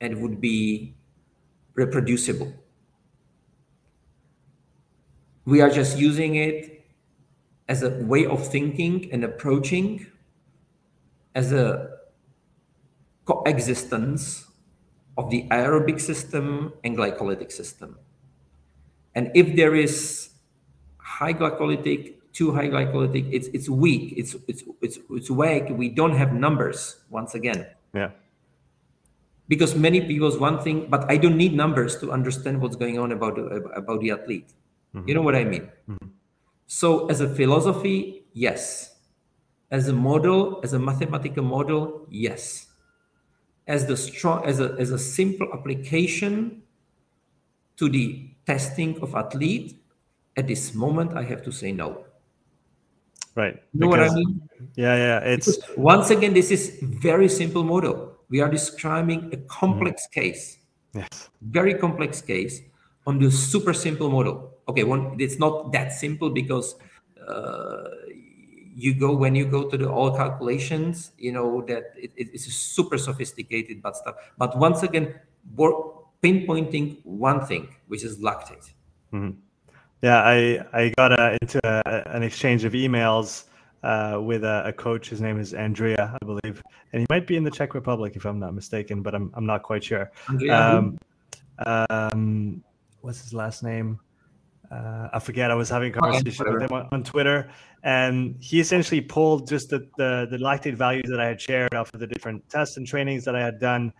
and 0.00 0.20
would 0.22 0.40
be 0.40 0.94
reproducible. 1.74 2.52
We 5.44 5.60
are 5.60 5.70
just 5.70 5.98
using 5.98 6.34
it 6.36 6.84
as 7.68 7.82
a 7.82 7.90
way 7.90 8.26
of 8.26 8.46
thinking 8.46 9.10
and 9.12 9.24
approaching 9.24 10.06
as 11.34 11.52
a 11.52 11.98
coexistence 13.24 14.46
of 15.16 15.30
the 15.30 15.46
aerobic 15.50 16.00
system 16.00 16.72
and 16.84 16.96
glycolytic 16.96 17.52
system. 17.52 17.98
And 19.14 19.30
if 19.34 19.56
there 19.56 19.74
is 19.74 20.30
high 20.98 21.34
glycolytic, 21.34 22.14
too 22.32 22.52
high 22.52 22.68
glycolytic, 22.68 23.28
it's 23.30 23.48
it's 23.48 23.68
weak, 23.68 24.14
it's 24.16 24.36
it's 24.48 24.64
it's 24.80 24.98
it's 25.10 25.30
weak. 25.30 25.68
We 25.68 25.88
don't 25.90 26.16
have 26.16 26.32
numbers 26.32 26.96
once 27.10 27.34
again. 27.34 27.66
Yeah. 27.92 28.10
Because 29.48 29.74
many 29.76 30.00
people's 30.00 30.38
one 30.38 30.62
thing, 30.62 30.86
but 30.88 31.04
I 31.10 31.18
don't 31.18 31.36
need 31.36 31.52
numbers 31.52 31.98
to 32.00 32.10
understand 32.10 32.62
what's 32.62 32.76
going 32.76 32.98
on 32.98 33.12
about 33.12 33.36
about 33.76 34.00
the 34.00 34.12
athlete. 34.12 34.48
Mm-hmm. 34.94 35.08
You 35.08 35.14
know 35.14 35.22
what 35.22 35.34
I 35.34 35.44
mean? 35.44 35.68
Mm-hmm. 35.88 36.08
So, 36.66 37.06
as 37.08 37.20
a 37.20 37.28
philosophy, 37.28 38.24
yes. 38.32 38.96
As 39.70 39.88
a 39.88 39.92
model, 39.92 40.60
as 40.64 40.72
a 40.72 40.78
mathematical 40.78 41.44
model, 41.44 42.06
yes. 42.08 42.71
As 43.66 43.86
the 43.86 43.96
strong, 43.96 44.44
as 44.44 44.60
a 44.60 44.74
as 44.78 44.90
a 44.90 44.98
simple 44.98 45.48
application 45.52 46.62
to 47.76 47.88
the 47.88 48.28
testing 48.46 49.00
of 49.00 49.14
athlete, 49.14 49.80
at 50.36 50.48
this 50.48 50.74
moment, 50.74 51.16
I 51.16 51.22
have 51.22 51.42
to 51.44 51.52
say 51.52 51.72
no. 51.72 52.04
Right. 53.34 53.62
You 53.72 53.80
know 53.80 53.90
because, 53.90 54.10
what 54.10 54.10
I 54.10 54.14
mean? 54.14 54.48
Yeah, 54.74 54.96
yeah. 54.96 55.18
It's 55.20 55.56
because 55.56 55.76
once 55.78 56.10
again, 56.10 56.34
this 56.34 56.50
is 56.50 56.78
very 56.82 57.28
simple 57.28 57.62
model. 57.62 58.18
We 58.28 58.40
are 58.40 58.48
describing 58.48 59.32
a 59.32 59.36
complex 59.46 60.06
mm-hmm. 60.06 60.20
case. 60.20 60.58
Yes. 60.94 61.30
Very 61.40 61.74
complex 61.74 62.20
case 62.20 62.60
on 63.06 63.18
the 63.18 63.30
super 63.30 63.72
simple 63.72 64.08
model 64.10 64.52
okay 64.68 64.84
one 64.84 65.16
it's 65.18 65.38
not 65.38 65.72
that 65.72 65.92
simple 65.92 66.30
because 66.30 66.76
uh, 67.28 67.84
you 68.74 68.94
go 68.94 69.14
when 69.14 69.34
you 69.34 69.44
go 69.44 69.68
to 69.68 69.76
the 69.76 69.88
all 69.88 70.16
calculations 70.16 71.12
you 71.18 71.32
know 71.32 71.62
that 71.62 71.92
it, 71.96 72.10
it's 72.16 72.44
super 72.52 72.98
sophisticated 72.98 73.82
but 73.82 73.96
stuff 73.96 74.14
but 74.38 74.56
once 74.58 74.82
again 74.82 75.14
work, 75.56 75.74
pinpointing 76.22 76.98
one 77.04 77.44
thing 77.44 77.68
which 77.88 78.04
is 78.04 78.18
lactate 78.18 78.72
mm-hmm. 79.12 79.30
yeah 80.02 80.22
i 80.22 80.64
i 80.72 80.92
got 80.96 81.12
a, 81.18 81.36
into 81.42 81.60
a, 81.64 82.02
an 82.14 82.22
exchange 82.22 82.64
of 82.64 82.72
emails 82.72 83.44
uh, 83.82 84.16
with 84.22 84.44
a, 84.44 84.62
a, 84.64 84.72
coach. 84.72 85.08
His 85.08 85.20
name 85.20 85.40
is 85.40 85.54
Andrea, 85.54 86.16
I 86.22 86.24
believe, 86.24 86.62
and 86.92 87.00
he 87.00 87.06
might 87.10 87.26
be 87.26 87.36
in 87.36 87.42
the 87.42 87.50
Czech 87.50 87.74
Republic 87.74 88.14
if 88.14 88.24
I'm 88.24 88.38
not 88.38 88.54
mistaken, 88.54 89.02
but 89.02 89.12
I'm 89.12 89.32
I'm 89.34 89.44
not 89.44 89.64
quite 89.64 89.82
sure. 89.82 90.08
Um, 90.48 90.98
um, 91.66 92.62
what's 93.00 93.20
his 93.20 93.34
last 93.34 93.62
name? 93.62 93.98
Uh, 94.72 95.08
I 95.12 95.18
forget. 95.18 95.50
I 95.50 95.54
was 95.54 95.68
having 95.68 95.92
a 95.94 96.00
conversation 96.00 96.50
with 96.50 96.62
him 96.62 96.72
on, 96.72 96.88
on, 96.92 97.04
Twitter, 97.04 97.50
and 97.82 98.36
he 98.40 98.58
essentially 98.58 99.02
pulled 99.02 99.46
just 99.46 99.68
the, 99.68 99.86
the 99.98 100.26
the 100.30 100.38
lactate 100.38 100.74
values 100.74 101.04
that 101.10 101.20
I 101.20 101.26
had 101.26 101.40
shared 101.40 101.74
off 101.74 101.92
of 101.92 102.00
the 102.00 102.06
different 102.06 102.48
tests 102.48 102.78
and 102.78 102.86
trainings 102.86 103.24
that 103.26 103.36
I 103.36 103.40
had 103.40 103.60
done, 103.60 103.92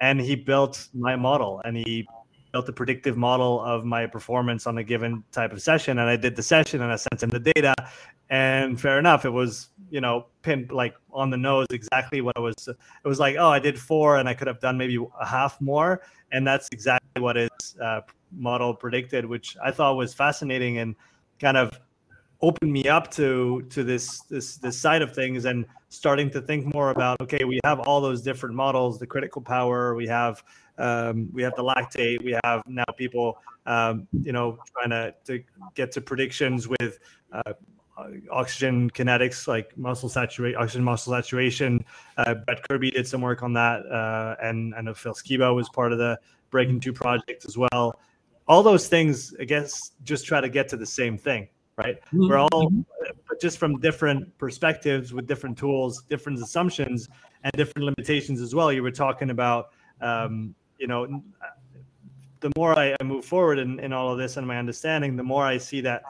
and 0.00 0.20
he 0.20 0.36
built 0.36 0.88
my 0.94 1.16
model 1.16 1.60
and 1.64 1.76
he 1.76 2.06
built 2.52 2.68
a 2.68 2.72
predictive 2.72 3.16
model 3.16 3.60
of 3.60 3.84
my 3.84 4.06
performance 4.06 4.66
on 4.66 4.78
a 4.78 4.84
given 4.84 5.22
type 5.30 5.52
of 5.52 5.62
session 5.62 6.00
and 6.00 6.10
i 6.10 6.16
did 6.16 6.34
the 6.34 6.42
session 6.42 6.82
and 6.82 6.90
i 6.90 6.96
sent 6.96 7.22
him 7.22 7.28
the 7.28 7.38
data 7.38 7.72
and 8.28 8.80
fair 8.80 8.98
enough 8.98 9.24
it 9.24 9.30
was 9.30 9.68
you 9.88 10.00
know 10.00 10.26
pin 10.42 10.66
like 10.72 10.94
on 11.12 11.30
the 11.30 11.36
nose 11.36 11.66
exactly 11.70 12.20
what 12.20 12.36
it 12.36 12.40
was 12.40 12.68
it 12.68 13.08
was 13.08 13.20
like 13.20 13.36
oh 13.38 13.50
i 13.50 13.60
did 13.60 13.78
four 13.78 14.16
and 14.16 14.28
i 14.28 14.34
could 14.34 14.48
have 14.48 14.58
done 14.58 14.76
maybe 14.76 14.98
a 15.20 15.26
half 15.26 15.60
more 15.60 16.02
and 16.32 16.44
that's 16.44 16.68
exactly 16.72 17.22
what 17.22 17.36
his 17.36 17.50
uh, 17.80 18.00
model 18.36 18.74
predicted 18.74 19.24
which 19.24 19.56
i 19.62 19.70
thought 19.70 19.96
was 19.96 20.14
fascinating 20.14 20.78
and 20.78 20.94
kind 21.38 21.56
of 21.56 21.80
opened 22.42 22.72
me 22.72 22.88
up 22.88 23.10
to 23.10 23.62
to 23.70 23.84
this 23.84 24.20
this 24.22 24.56
this 24.56 24.78
side 24.78 25.02
of 25.02 25.14
things 25.14 25.44
and 25.44 25.66
starting 25.88 26.30
to 26.30 26.40
think 26.40 26.72
more 26.74 26.90
about 26.90 27.20
okay 27.20 27.44
we 27.44 27.60
have 27.64 27.80
all 27.80 28.00
those 28.00 28.22
different 28.22 28.54
models 28.54 28.98
the 28.98 29.06
critical 29.06 29.42
power 29.42 29.94
we 29.94 30.06
have 30.06 30.42
um, 30.78 31.28
we 31.32 31.42
have 31.42 31.54
the 31.56 31.62
lactate 31.62 32.22
we 32.24 32.36
have 32.44 32.62
now 32.66 32.84
people 32.96 33.38
um, 33.66 34.06
you 34.22 34.32
know 34.32 34.58
trying 34.72 34.90
to, 34.90 35.14
to 35.24 35.42
get 35.74 35.92
to 35.92 36.00
predictions 36.00 36.66
with 36.68 36.98
uh, 37.32 37.52
oxygen 38.30 38.88
kinetics 38.90 39.46
like 39.46 39.76
muscle 39.76 40.08
saturation 40.08 40.58
oxygen 40.58 40.82
muscle 40.82 41.12
saturation. 41.12 41.84
Uh, 42.16 42.34
brett 42.34 42.66
kirby 42.66 42.90
did 42.90 43.06
some 43.06 43.20
work 43.20 43.42
on 43.42 43.52
that 43.52 43.84
uh, 43.86 44.36
and 44.42 44.74
i 44.74 44.80
know 44.80 44.94
phil 44.94 45.12
skiba 45.12 45.54
was 45.54 45.68
part 45.68 45.92
of 45.92 45.98
the 45.98 46.18
breaking 46.50 46.80
two 46.80 46.92
project 46.92 47.44
as 47.44 47.58
well 47.58 48.00
all 48.50 48.62
those 48.62 48.86
things 48.86 49.34
i 49.40 49.44
guess 49.44 49.92
just 50.02 50.26
try 50.26 50.40
to 50.40 50.48
get 50.48 50.68
to 50.68 50.76
the 50.76 50.90
same 51.00 51.16
thing 51.16 51.48
right? 51.80 52.00
Mm-hmm. 52.06 52.28
We're 52.28 52.38
all 52.38 52.72
but 53.28 53.40
just 53.40 53.58
from 53.58 53.80
different 53.80 54.36
perspectives 54.38 55.12
with 55.12 55.26
different 55.26 55.56
tools, 55.56 56.02
different 56.08 56.40
assumptions, 56.42 57.08
and 57.42 57.52
different 57.54 57.86
limitations 57.86 58.40
as 58.40 58.54
well. 58.54 58.72
You 58.72 58.82
were 58.82 58.90
talking 58.90 59.30
about, 59.30 59.70
um, 60.00 60.54
you 60.78 60.86
know, 60.86 61.22
the 62.40 62.50
more 62.56 62.78
I, 62.78 62.96
I 63.00 63.04
move 63.04 63.24
forward 63.24 63.58
in, 63.58 63.78
in 63.80 63.92
all 63.92 64.12
of 64.12 64.18
this 64.18 64.36
and 64.36 64.46
my 64.46 64.58
understanding, 64.58 65.16
the 65.16 65.22
more 65.22 65.44
I 65.44 65.58
see 65.58 65.80
that 65.82 66.02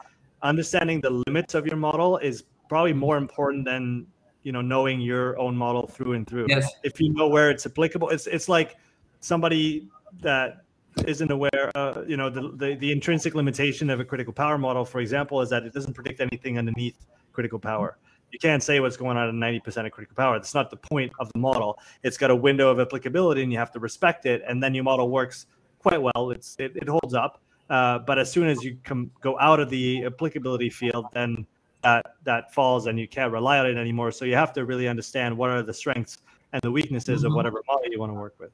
understanding 0.43 1.01
the 1.01 1.23
limits 1.27 1.53
of 1.53 1.65
your 1.67 1.77
model 1.77 2.17
is 2.17 2.43
probably 2.67 2.93
more 2.93 3.17
important 3.17 3.65
than 3.65 4.07
you 4.43 4.51
know 4.51 4.61
knowing 4.61 4.99
your 4.99 5.37
own 5.37 5.55
model 5.55 5.87
through 5.87 6.13
and 6.13 6.27
through. 6.27 6.47
Yes. 6.49 6.71
If 6.83 6.99
you 6.99 7.13
know 7.13 7.27
where 7.27 7.51
it's 7.51 7.65
applicable, 7.65 8.09
it's 8.09 8.27
it's 8.27 8.49
like 8.49 8.75
somebody 9.19 9.87
that 10.21 10.63
isn't 11.07 11.31
aware, 11.31 11.71
uh, 11.75 12.03
you 12.07 12.17
know, 12.17 12.29
the, 12.29 12.51
the, 12.55 12.75
the 12.75 12.91
intrinsic 12.91 13.35
limitation 13.35 13.89
of 13.89 13.99
a 13.99 14.05
critical 14.05 14.33
power 14.33 14.57
model, 14.57 14.85
for 14.85 14.99
example, 14.99 15.41
is 15.41 15.49
that 15.49 15.63
it 15.63 15.73
doesn't 15.73 15.93
predict 15.93 16.19
anything 16.19 16.57
underneath 16.57 16.95
critical 17.33 17.59
power. 17.59 17.97
You 18.31 18.39
can't 18.39 18.63
say 18.63 18.79
what's 18.79 18.97
going 18.97 19.17
on 19.17 19.27
at 19.27 19.33
90% 19.33 19.85
of 19.85 19.91
critical 19.91 20.15
power. 20.15 20.37
That's 20.37 20.53
not 20.53 20.69
the 20.69 20.77
point 20.77 21.11
of 21.19 21.31
the 21.33 21.39
model. 21.39 21.77
It's 22.03 22.17
got 22.17 22.31
a 22.31 22.35
window 22.35 22.69
of 22.69 22.79
applicability, 22.79 23.43
and 23.43 23.51
you 23.51 23.57
have 23.57 23.71
to 23.73 23.79
respect 23.79 24.25
it. 24.25 24.41
And 24.47 24.63
then 24.63 24.73
your 24.73 24.85
model 24.85 25.09
works 25.09 25.47
quite 25.79 26.01
well. 26.01 26.31
It's 26.31 26.55
it, 26.57 26.75
it 26.75 26.87
holds 26.87 27.13
up. 27.13 27.41
Uh, 27.69 27.99
but 27.99 28.19
as 28.19 28.31
soon 28.31 28.47
as 28.47 28.63
you 28.63 28.77
come 28.83 29.11
go 29.21 29.37
out 29.39 29.59
of 29.59 29.69
the 29.69 30.05
applicability 30.05 30.69
field, 30.69 31.05
then 31.13 31.45
that 31.83 32.05
that 32.23 32.53
falls, 32.53 32.87
and 32.87 32.99
you 32.99 33.07
can't 33.07 33.31
rely 33.33 33.59
on 33.59 33.65
it 33.65 33.77
anymore. 33.77 34.11
So 34.11 34.23
you 34.23 34.35
have 34.35 34.53
to 34.53 34.65
really 34.65 34.87
understand 34.87 35.37
what 35.37 35.49
are 35.49 35.61
the 35.61 35.73
strengths 35.73 36.19
and 36.53 36.61
the 36.61 36.71
weaknesses 36.71 37.19
mm-hmm. 37.19 37.27
of 37.27 37.33
whatever 37.33 37.61
model 37.67 37.85
you 37.89 37.99
want 37.99 38.11
to 38.11 38.19
work 38.19 38.35
with. 38.39 38.51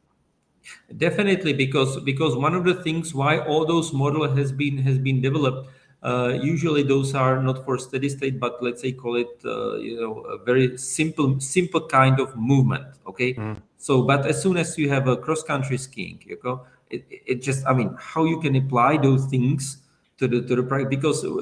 Definitely, 0.96 1.54
because 1.54 2.00
because 2.02 2.36
one 2.36 2.56
of 2.56 2.64
the 2.64 2.76
things 2.84 3.14
why 3.14 3.40
all 3.40 3.66
those 3.66 3.92
model 3.94 4.28
has 4.36 4.52
been 4.52 4.78
has 4.78 4.98
been 4.98 5.22
developed. 5.22 5.70
Uh, 6.04 6.38
usually 6.42 6.84
those 6.84 7.16
are 7.16 7.42
not 7.42 7.66
for 7.66 7.78
steady 7.78 8.08
state, 8.08 8.40
but 8.40 8.62
let's 8.62 8.82
say 8.82 8.92
call 8.92 9.16
it 9.16 9.42
uh, 9.44 9.76
you 9.78 10.00
know 10.00 10.22
a 10.22 10.38
very 10.38 10.78
simple 10.78 11.40
simple 11.40 11.82
kind 11.88 12.20
of 12.20 12.36
movement. 12.38 12.86
Okay, 13.08 13.34
mm. 13.34 13.58
so 13.78 14.04
but 14.04 14.26
as 14.26 14.42
soon 14.42 14.58
as 14.58 14.78
you 14.78 14.90
have 14.90 15.08
a 15.08 15.18
cross 15.18 15.44
country 15.44 15.78
skiing, 15.78 16.22
you 16.26 16.38
go, 16.38 16.66
it, 16.90 17.06
it 17.10 17.42
just 17.42 17.66
I 17.66 17.74
mean 17.74 17.96
how 18.00 18.26
you 18.26 18.40
can 18.40 18.56
apply 18.56 18.98
those 18.98 19.26
things 19.26 19.80
to 20.18 20.28
the 20.28 20.42
to 20.42 20.56
the 20.56 20.64
practice 20.64 20.90
because 20.90 21.26
uh, 21.26 21.42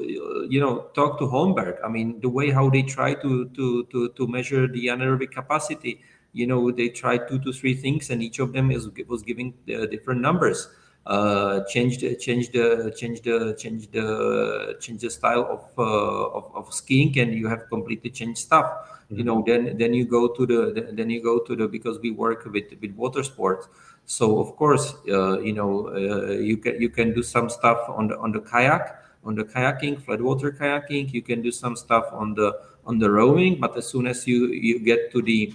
you 0.50 0.60
know 0.60 0.88
talk 0.96 1.20
to 1.20 1.26
Holmberg. 1.26 1.78
I 1.84 1.88
mean 1.88 2.20
the 2.22 2.30
way 2.30 2.50
how 2.50 2.70
they 2.70 2.82
try 2.82 3.14
to 3.14 3.50
to 3.50 3.86
to 3.92 4.10
to 4.10 4.28
measure 4.28 4.68
the 4.68 4.88
anaerobic 4.88 5.32
capacity 5.32 6.02
you 6.36 6.46
know 6.46 6.70
they 6.70 6.90
tried 6.90 7.28
two 7.30 7.40
to 7.40 7.54
three 7.54 7.74
things 7.74 8.10
and 8.10 8.22
each 8.22 8.40
of 8.40 8.52
them 8.52 8.70
is 8.70 8.90
was 9.08 9.24
giving 9.24 9.54
uh, 9.74 9.86
different 9.86 10.22
numbers. 10.22 10.68
Uh, 11.06 11.64
change 11.66 12.00
the 12.00 12.16
change 12.16 12.50
the 12.52 12.92
change 12.98 13.22
the 13.22 13.56
change 13.58 13.90
the 13.92 14.76
change 14.82 15.02
the 15.02 15.10
style 15.10 15.46
of, 15.56 15.62
uh, 15.78 16.38
of, 16.38 16.52
of 16.56 16.74
skiing 16.74 17.18
and 17.20 17.34
you 17.36 17.48
have 17.48 17.70
completely 17.70 18.10
changed 18.10 18.40
stuff. 18.40 18.66
Mm-hmm. 18.66 19.18
you 19.18 19.24
know 19.24 19.44
then 19.46 19.78
then 19.78 19.94
you 19.94 20.04
go 20.04 20.28
to 20.28 20.46
the 20.48 20.92
then 20.94 21.10
you 21.12 21.22
go 21.24 21.38
to 21.40 21.56
the 21.56 21.68
because 21.68 22.00
we 22.00 22.12
work 22.12 22.44
with 22.46 22.74
with 22.82 22.92
water 22.96 23.24
sports. 23.24 23.68
So 24.06 24.40
of 24.40 24.56
course 24.56 24.96
uh, 25.08 25.40
you 25.40 25.54
know 25.54 25.90
uh, 25.90 26.32
you 26.50 26.58
can 26.58 26.82
you 26.82 26.90
can 26.90 27.14
do 27.14 27.24
some 27.24 27.50
stuff 27.50 27.88
on 27.88 28.08
the 28.08 28.18
on 28.18 28.32
the 28.32 28.42
kayak 28.42 29.00
on 29.24 29.36
the 29.36 29.46
kayaking 29.46 30.02
flat 30.02 30.22
water 30.22 30.52
kayaking. 30.52 31.14
You 31.14 31.22
can 31.22 31.42
do 31.44 31.52
some 31.52 31.76
stuff 31.76 32.06
on 32.12 32.34
the 32.34 32.52
on 32.86 33.00
the 33.00 33.10
rowing 33.10 33.60
but 33.60 33.78
as 33.78 33.88
soon 33.88 34.08
as 34.08 34.28
you 34.28 34.48
you 34.48 34.80
get 34.80 35.12
to 35.12 35.22
the 35.22 35.54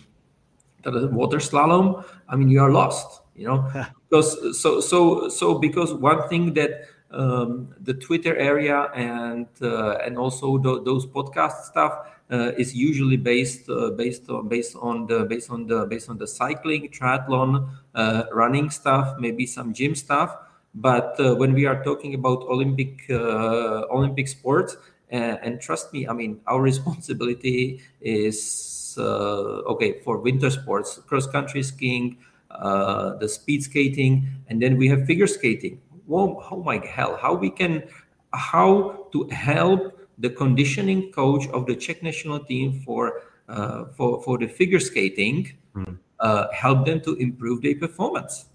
the 0.83 1.09
water 1.09 1.39
slalom, 1.39 2.05
I 2.29 2.37
mean, 2.37 2.49
you 2.49 2.61
are 2.61 2.71
lost, 2.71 3.23
you 3.35 3.47
know, 3.47 3.71
because 4.09 4.61
so 4.61 4.81
so 4.81 5.29
so 5.29 5.55
because 5.59 5.95
one 5.95 6.29
thing 6.29 6.55
that 6.55 6.87
um, 7.11 7.75
the 7.81 7.95
Twitter 7.95 8.37
area 8.37 8.91
and 8.95 9.47
uh, 9.63 9.97
and 9.99 10.17
also 10.17 10.59
the, 10.59 10.83
those 10.83 11.07
podcast 11.07 11.65
stuff 11.65 12.07
uh, 12.31 12.53
is 12.57 12.75
usually 12.75 13.17
based 13.17 13.69
uh, 13.69 13.91
based 13.91 14.29
on 14.31 14.49
based 14.49 14.77
on 14.81 15.07
the 15.07 15.25
based 15.25 15.51
on 15.51 15.67
the 15.67 15.87
based 15.87 16.09
on 16.09 16.19
the 16.19 16.27
cycling, 16.27 16.89
triathlon, 16.89 17.69
uh, 17.95 18.25
running 18.33 18.71
stuff, 18.71 19.17
maybe 19.19 19.47
some 19.47 19.73
gym 19.73 19.95
stuff. 19.95 20.37
But 20.75 21.19
uh, 21.19 21.35
when 21.35 21.53
we 21.53 21.67
are 21.67 21.83
talking 21.83 22.15
about 22.15 22.43
Olympic 22.43 23.03
uh, 23.11 23.91
Olympic 23.91 24.29
sports, 24.29 24.77
and 25.11 25.61
trust 25.61 25.93
me, 25.93 26.07
I 26.07 26.13
mean, 26.13 26.41
our 26.47 26.61
responsibility 26.71 27.81
is 28.01 28.80
uh, 28.99 29.63
okay 29.73 30.01
for 30.05 30.19
winter 30.19 30.51
sports, 30.51 30.99
cross 31.07 31.27
country 31.27 31.63
skiing, 31.63 32.19
uh, 32.51 33.17
the 33.17 33.29
speed 33.29 33.63
skating, 33.63 34.29
and 34.49 34.61
then 34.61 34.77
we 34.77 34.89
have 34.89 35.07
figure 35.07 35.27
skating. 35.27 35.81
Whoa, 36.07 36.43
oh 36.51 36.63
my 36.63 36.85
hell! 36.85 37.17
How 37.17 37.35
we 37.35 37.51
can, 37.51 37.85
how 38.33 39.07
to 39.13 39.29
help 39.29 39.97
the 40.19 40.31
conditioning 40.31 41.13
coach 41.13 41.49
of 41.49 41.67
the 41.67 41.75
Czech 41.75 42.03
national 42.03 42.41
team 42.41 42.83
for 42.85 43.23
uh, 43.49 43.87
for 43.97 44.23
for 44.23 44.39
the 44.39 44.47
figure 44.47 44.81
skating, 44.81 45.53
mm. 45.75 45.99
uh, 46.21 46.47
help 46.53 46.87
them 46.87 47.01
to 47.01 47.15
improve 47.17 47.63
their 47.63 47.75
performance. 47.75 48.47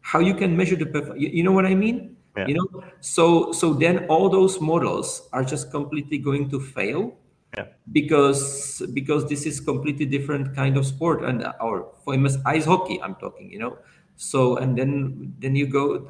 How 0.00 0.18
you 0.18 0.34
can 0.34 0.56
measure 0.56 0.76
the 0.76 0.86
performance? 0.86 1.22
You, 1.22 1.28
you, 1.28 1.42
know 1.42 1.52
what 1.52 1.66
I 1.66 1.74
mean? 1.74 2.16
Yeah. 2.36 2.46
You 2.46 2.54
know, 2.54 2.84
so 3.00 3.52
so 3.52 3.74
then 3.74 4.06
all 4.06 4.28
those 4.28 4.60
models 4.60 5.28
are 5.32 5.44
just 5.44 5.70
completely 5.70 6.18
going 6.18 6.50
to 6.50 6.60
fail 6.60 7.14
yeah. 7.56 7.66
because 7.92 8.82
because 8.94 9.28
this 9.28 9.46
is 9.46 9.60
completely 9.60 10.06
different 10.06 10.54
kind 10.54 10.76
of 10.76 10.86
sport 10.86 11.24
and 11.24 11.44
our 11.60 11.86
famous 12.06 12.36
ice 12.46 12.64
hockey 12.64 13.00
i'm 13.02 13.14
talking 13.16 13.50
you 13.50 13.58
know? 13.58 13.76
So 14.20 14.58
and 14.58 14.76
then 14.76 15.34
then 15.40 15.56
you 15.56 15.66
go 15.66 16.06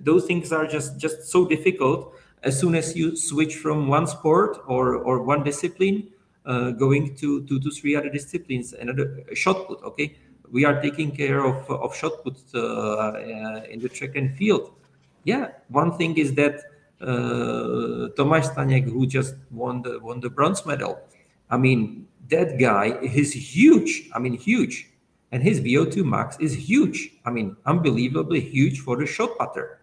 those 0.00 0.24
things 0.24 0.50
are 0.50 0.66
just 0.66 0.98
just 0.98 1.28
so 1.28 1.44
difficult. 1.44 2.14
As 2.42 2.58
soon 2.58 2.74
as 2.74 2.96
you 2.96 3.16
switch 3.16 3.56
from 3.56 3.86
one 3.86 4.06
sport 4.06 4.56
or 4.66 4.96
or 4.96 5.22
one 5.22 5.44
discipline 5.44 6.08
uh, 6.46 6.70
going 6.70 7.14
to 7.16 7.44
two 7.44 7.60
to 7.60 7.70
three 7.70 7.94
other 7.94 8.08
disciplines 8.08 8.72
another 8.72 9.24
shot 9.34 9.68
put 9.68 9.82
okay? 9.82 10.16
We 10.50 10.64
are 10.64 10.80
taking 10.80 11.12
care 11.14 11.44
of 11.44 11.68
of 11.68 11.94
shot 11.94 12.24
put 12.24 12.38
uh, 12.54 12.60
uh, 12.60 13.62
in 13.68 13.78
the 13.78 13.90
track 13.90 14.16
and 14.16 14.34
field. 14.36 14.72
Yeah 15.24 15.48
one 15.68 15.98
thing 15.98 16.16
is 16.16 16.32
that 16.34 16.62
uh, 17.00 18.08
Tomáš 18.16 18.46
Staněk, 18.46 18.84
who 18.88 19.06
just 19.06 19.34
won 19.50 19.82
the 19.82 19.98
won 20.00 20.20
the 20.20 20.28
bronze 20.28 20.66
medal. 20.66 20.98
I 21.50 21.56
mean, 21.56 22.06
that 22.28 22.58
guy 22.58 22.98
is 23.02 23.32
huge. 23.32 24.08
I 24.14 24.18
mean, 24.18 24.34
huge, 24.34 24.90
and 25.32 25.42
his 25.42 25.60
VO2 25.60 26.04
max 26.04 26.36
is 26.40 26.54
huge. 26.54 27.12
I 27.24 27.30
mean, 27.30 27.56
unbelievably 27.66 28.40
huge 28.40 28.80
for 28.80 28.96
the 28.96 29.06
shot 29.06 29.36
putter. 29.38 29.80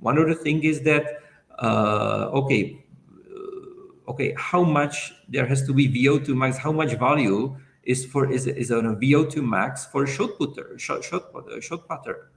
One 0.00 0.18
of 0.18 0.28
the 0.28 0.34
thing 0.34 0.62
is 0.64 0.82
that 0.82 1.22
uh, 1.58 2.30
okay, 2.32 2.84
uh, 3.30 4.10
okay, 4.10 4.34
how 4.36 4.62
much 4.62 5.12
there 5.28 5.46
has 5.46 5.66
to 5.66 5.72
be 5.72 5.88
VO2 5.88 6.28
max? 6.36 6.58
How 6.58 6.72
much 6.72 6.92
value 6.94 7.56
is 7.84 8.04
for 8.04 8.30
is 8.30 8.46
is 8.46 8.70
on 8.72 8.86
a 8.86 8.96
VO2 8.96 9.42
max 9.42 9.86
for 9.86 10.04
a 10.04 10.06
shot 10.06 10.38
putter, 10.38 10.78
shot 10.78 11.04
shot 11.04 11.32
putter, 11.32 11.60
shot 11.62 11.86
putter? 11.88 12.30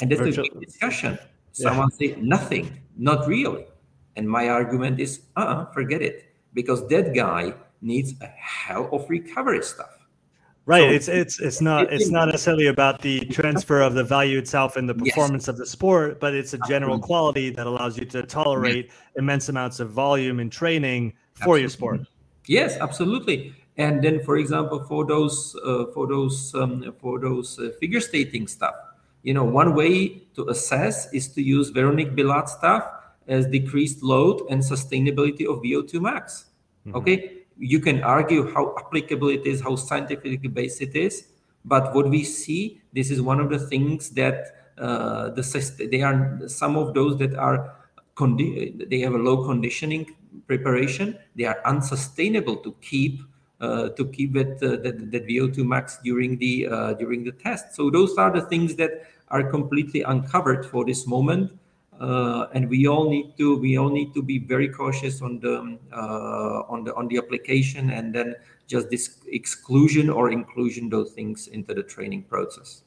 And 0.00 0.10
that's 0.10 0.36
a 0.36 0.42
big 0.42 0.60
discussion. 0.60 1.18
Someone 1.56 1.88
yeah. 1.98 2.14
say 2.14 2.20
nothing, 2.20 2.82
not 2.98 3.26
really. 3.26 3.64
And 4.16 4.28
my 4.28 4.48
argument 4.48 5.00
is, 5.00 5.22
uh, 5.36 5.40
uh 5.40 5.72
forget 5.72 6.02
it, 6.02 6.34
because 6.52 6.86
that 6.88 7.14
guy 7.14 7.54
needs 7.80 8.12
a 8.20 8.26
hell 8.26 8.88
of 8.92 9.08
recovery 9.08 9.62
stuff. 9.62 9.96
Right. 10.66 10.80
So, 10.80 10.90
it's 10.96 11.08
it's 11.08 11.40
it's 11.40 11.60
not 11.62 11.92
it's 11.92 12.10
not 12.10 12.26
necessarily 12.26 12.66
about 12.66 13.00
the 13.00 13.20
transfer 13.26 13.80
of 13.80 13.94
the 13.94 14.04
value 14.04 14.36
itself 14.38 14.76
and 14.76 14.86
the 14.88 14.94
performance 14.94 15.44
yes. 15.44 15.48
of 15.48 15.56
the 15.56 15.64
sport, 15.64 16.20
but 16.20 16.34
it's 16.34 16.52
a 16.52 16.58
general 16.68 16.98
quality 16.98 17.50
that 17.50 17.66
allows 17.66 17.96
you 17.96 18.04
to 18.06 18.24
tolerate 18.24 18.90
immense 19.16 19.48
amounts 19.48 19.80
of 19.80 19.90
volume 19.90 20.40
in 20.40 20.50
training 20.50 21.12
for 21.34 21.42
absolutely. 21.42 21.60
your 21.60 21.70
sport. 21.70 22.00
Yes, 22.48 22.76
absolutely. 22.78 23.54
And 23.78 24.02
then, 24.02 24.24
for 24.24 24.36
example, 24.36 24.82
for 24.84 25.06
those 25.06 25.56
uh, 25.64 25.86
for 25.94 26.06
those 26.06 26.54
um, 26.54 26.92
for 27.00 27.20
those 27.20 27.58
uh, 27.58 27.70
figure 27.78 28.00
skating 28.00 28.46
stuff, 28.46 28.74
you 29.26 29.34
know, 29.34 29.42
one 29.42 29.74
way 29.74 30.22
to 30.36 30.48
assess 30.50 31.12
is 31.12 31.26
to 31.34 31.42
use 31.42 31.70
Veronique 31.70 32.14
Billat 32.14 32.48
stuff 32.48 32.88
as 33.26 33.44
decreased 33.48 34.00
load 34.04 34.40
and 34.50 34.62
sustainability 34.62 35.44
of 35.50 35.64
VO2 35.64 36.00
max. 36.00 36.44
Mm-hmm. 36.86 36.96
Okay, 36.96 37.38
you 37.58 37.80
can 37.80 38.04
argue 38.04 38.54
how 38.54 38.76
applicable 38.78 39.28
it 39.28 39.44
is, 39.44 39.60
how 39.60 39.74
scientifically 39.74 40.36
based 40.36 40.80
it 40.80 40.94
is. 40.94 41.26
But 41.64 41.92
what 41.92 42.08
we 42.08 42.22
see, 42.22 42.80
this 42.92 43.10
is 43.10 43.20
one 43.20 43.40
of 43.40 43.50
the 43.50 43.58
things 43.58 44.10
that 44.10 44.70
uh, 44.78 45.30
the 45.30 45.42
they 45.90 46.02
are 46.02 46.42
some 46.46 46.76
of 46.76 46.94
those 46.94 47.18
that 47.18 47.34
are 47.34 47.74
condi- 48.14 48.88
they 48.88 49.00
have 49.00 49.14
a 49.14 49.18
low 49.18 49.44
conditioning 49.44 50.06
preparation. 50.46 51.18
They 51.34 51.46
are 51.46 51.58
unsustainable 51.64 52.58
to 52.58 52.76
keep 52.80 53.22
to 53.60 54.10
keep 54.12 54.32
that, 54.34 54.62
uh, 54.62 54.82
that, 54.82 55.10
that 55.10 55.26
VO2 55.26 55.58
max 55.58 55.98
during 56.04 56.36
the 56.38 56.68
uh, 56.68 56.92
during 56.94 57.24
the 57.24 57.32
test. 57.32 57.74
So 57.74 57.90
those 57.90 58.16
are 58.16 58.30
the 58.30 58.42
things 58.42 58.76
that 58.76 59.06
are 59.28 59.42
completely 59.42 60.02
uncovered 60.02 60.66
for 60.66 60.84
this 60.84 61.06
moment 61.06 61.52
uh, 62.00 62.46
and 62.52 62.68
we 62.68 62.86
all 62.86 63.08
need 63.08 63.36
to 63.36 63.56
we 63.56 63.78
all 63.78 63.88
need 63.88 64.12
to 64.14 64.22
be 64.22 64.38
very 64.38 64.68
cautious 64.68 65.22
on 65.22 65.40
the 65.40 65.78
uh, 65.92 66.62
on 66.68 66.84
the 66.84 66.94
on 66.94 67.08
the 67.08 67.16
application 67.16 67.90
and 67.90 68.14
then 68.14 68.34
just 68.66 68.90
this 68.90 69.18
exclusion 69.28 70.10
or 70.10 70.30
inclusion 70.30 70.88
those 70.88 71.12
things 71.12 71.48
into 71.48 71.72
the 71.74 71.82
training 71.82 72.22
process 72.22 72.82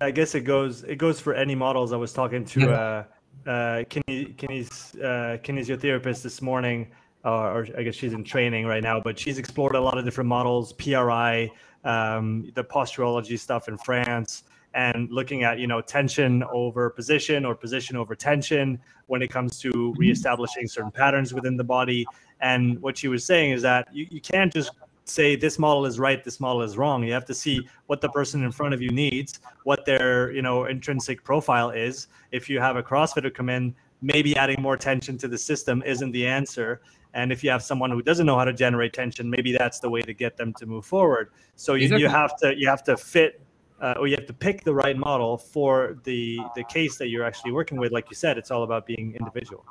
i 0.00 0.10
guess 0.10 0.34
it 0.34 0.42
goes 0.42 0.82
it 0.84 0.96
goes 0.96 1.20
for 1.20 1.34
any 1.34 1.54
models 1.54 1.92
i 1.92 1.96
was 1.96 2.12
talking 2.12 2.44
to 2.44 2.60
yeah. 2.60 2.66
uh, 2.66 3.04
uh, 3.46 3.84
kines, 3.84 4.34
kines, 4.36 4.98
uh, 5.00 5.36
kinesiotherapist 5.38 6.22
this 6.22 6.40
morning 6.40 6.90
or 7.26 7.66
i 7.76 7.82
guess 7.82 7.94
she's 7.94 8.12
in 8.12 8.24
training 8.24 8.66
right 8.66 8.82
now 8.82 9.00
but 9.00 9.18
she's 9.18 9.38
explored 9.38 9.74
a 9.74 9.80
lot 9.80 9.98
of 9.98 10.04
different 10.04 10.28
models 10.28 10.72
pri 10.74 11.50
um, 11.84 12.50
the 12.54 12.64
posturology 12.64 13.36
stuff 13.36 13.68
in 13.68 13.76
france 13.78 14.44
and 14.76 15.10
looking 15.10 15.42
at 15.42 15.58
you 15.58 15.66
know 15.66 15.80
tension 15.80 16.44
over 16.52 16.90
position 16.90 17.44
or 17.44 17.54
position 17.54 17.96
over 17.96 18.14
tension 18.14 18.78
when 19.06 19.22
it 19.22 19.28
comes 19.28 19.58
to 19.58 19.94
reestablishing 19.96 20.68
certain 20.68 20.90
patterns 20.90 21.32
within 21.32 21.56
the 21.56 21.64
body. 21.64 22.06
And 22.40 22.80
what 22.82 22.98
she 22.98 23.08
was 23.08 23.24
saying 23.24 23.52
is 23.52 23.62
that 23.62 23.88
you, 23.92 24.06
you 24.10 24.20
can't 24.20 24.52
just 24.52 24.70
say 25.04 25.36
this 25.36 25.58
model 25.58 25.86
is 25.86 25.98
right 25.98 26.22
this 26.22 26.40
model 26.40 26.62
is 26.62 26.76
wrong. 26.76 27.02
You 27.02 27.12
have 27.14 27.24
to 27.26 27.34
see 27.34 27.66
what 27.86 28.00
the 28.00 28.10
person 28.10 28.44
in 28.44 28.52
front 28.52 28.74
of 28.74 28.82
you 28.82 28.90
needs 28.90 29.40
what 29.64 29.86
their 29.86 30.30
you 30.30 30.42
know 30.42 30.66
intrinsic 30.66 31.24
profile 31.24 31.70
is. 31.70 32.08
If 32.30 32.50
you 32.50 32.60
have 32.60 32.76
a 32.76 32.82
crossfitter 32.82 33.32
come 33.32 33.48
in 33.48 33.74
maybe 34.02 34.36
adding 34.36 34.60
more 34.60 34.76
tension 34.76 35.16
to 35.16 35.26
the 35.26 35.38
system 35.38 35.82
isn't 35.86 36.12
the 36.12 36.26
answer 36.26 36.82
and 37.16 37.32
if 37.32 37.42
you 37.42 37.50
have 37.50 37.62
someone 37.62 37.90
who 37.90 38.02
doesn't 38.02 38.26
know 38.26 38.38
how 38.40 38.44
to 38.44 38.52
generate 38.64 38.92
tension 38.92 39.28
maybe 39.36 39.50
that's 39.60 39.78
the 39.80 39.90
way 39.94 40.02
to 40.02 40.14
get 40.24 40.36
them 40.36 40.52
to 40.60 40.64
move 40.66 40.84
forward 40.94 41.30
so 41.56 41.74
you, 41.74 41.88
you 41.96 42.08
have 42.08 42.36
to 42.36 42.56
you 42.60 42.68
have 42.68 42.82
to 42.84 42.96
fit 42.96 43.40
uh, 43.80 43.94
or 43.98 44.06
you 44.06 44.16
have 44.16 44.26
to 44.26 44.32
pick 44.32 44.64
the 44.64 44.74
right 44.74 44.96
model 44.96 45.36
for 45.36 45.98
the 46.04 46.38
the 46.54 46.64
case 46.64 46.96
that 46.98 47.08
you're 47.08 47.24
actually 47.24 47.52
working 47.52 47.78
with. 47.78 47.92
Like 47.92 48.08
you 48.10 48.16
said, 48.16 48.38
it's 48.38 48.50
all 48.50 48.62
about 48.62 48.86
being 48.86 49.14
individual. 49.18 49.64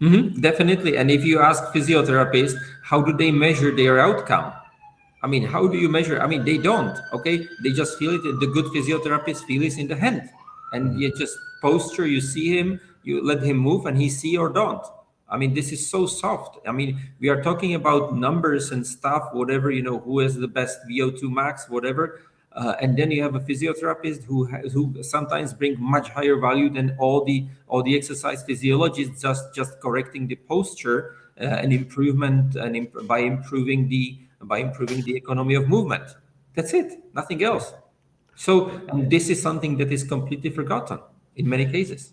Mm-hmm, 0.00 0.40
definitely. 0.40 0.96
And 0.96 1.10
if 1.10 1.24
you 1.24 1.40
ask 1.40 1.62
physiotherapists, 1.72 2.58
how 2.82 3.02
do 3.02 3.12
they 3.12 3.30
measure 3.30 3.74
their 3.74 4.00
outcome? 4.00 4.52
I 5.22 5.28
mean, 5.28 5.44
how 5.44 5.68
do 5.68 5.78
you 5.78 5.88
measure? 5.88 6.20
I 6.20 6.26
mean, 6.26 6.44
they 6.44 6.58
don't. 6.58 6.98
Okay, 7.12 7.46
they 7.62 7.72
just 7.72 7.98
feel 7.98 8.14
it. 8.14 8.40
The 8.40 8.48
good 8.48 8.66
physiotherapist 8.66 9.44
feel 9.44 9.62
it 9.62 9.78
in 9.78 9.86
the 9.86 9.94
hand, 9.94 10.28
and 10.72 11.00
you 11.00 11.12
just 11.16 11.38
posture. 11.60 12.06
You 12.06 12.20
see 12.20 12.58
him, 12.58 12.80
you 13.04 13.24
let 13.24 13.42
him 13.42 13.58
move, 13.58 13.86
and 13.86 13.96
he 13.96 14.08
see 14.08 14.36
or 14.36 14.48
don't. 14.48 14.84
I 15.32 15.38
mean, 15.38 15.54
this 15.54 15.72
is 15.72 15.88
so 15.88 16.04
soft. 16.04 16.58
I 16.68 16.72
mean, 16.72 17.00
we 17.18 17.30
are 17.30 17.42
talking 17.42 17.74
about 17.74 18.14
numbers 18.14 18.70
and 18.70 18.86
stuff, 18.86 19.30
whatever 19.32 19.70
you 19.70 19.82
know, 19.82 19.98
who 19.98 20.18
has 20.18 20.36
the 20.36 20.46
best 20.46 20.78
VO2 20.86 21.22
max, 21.22 21.70
whatever. 21.70 22.20
Uh, 22.52 22.74
and 22.82 22.98
then 22.98 23.10
you 23.10 23.22
have 23.22 23.34
a 23.34 23.40
physiotherapist 23.40 24.24
who 24.24 24.44
who 24.44 25.02
sometimes 25.02 25.54
bring 25.54 25.74
much 25.80 26.10
higher 26.10 26.36
value 26.36 26.68
than 26.68 26.94
all 26.98 27.24
the 27.24 27.46
all 27.66 27.82
the 27.82 27.96
exercise 27.96 28.42
physiologists 28.42 29.22
just 29.22 29.54
just 29.54 29.80
correcting 29.80 30.26
the 30.26 30.34
posture 30.34 31.16
uh, 31.40 31.44
and 31.44 31.72
improvement 31.72 32.54
and 32.56 32.76
imp- 32.76 33.06
by 33.08 33.20
improving 33.20 33.88
the 33.88 34.18
by 34.42 34.58
improving 34.58 35.00
the 35.00 35.16
economy 35.16 35.54
of 35.54 35.66
movement. 35.66 36.04
That's 36.54 36.74
it. 36.74 36.92
Nothing 37.14 37.42
else. 37.42 37.72
So 38.34 38.70
this 38.92 39.30
is 39.30 39.40
something 39.40 39.78
that 39.78 39.90
is 39.90 40.04
completely 40.04 40.50
forgotten 40.50 40.98
in 41.36 41.48
many 41.48 41.64
cases 41.64 42.12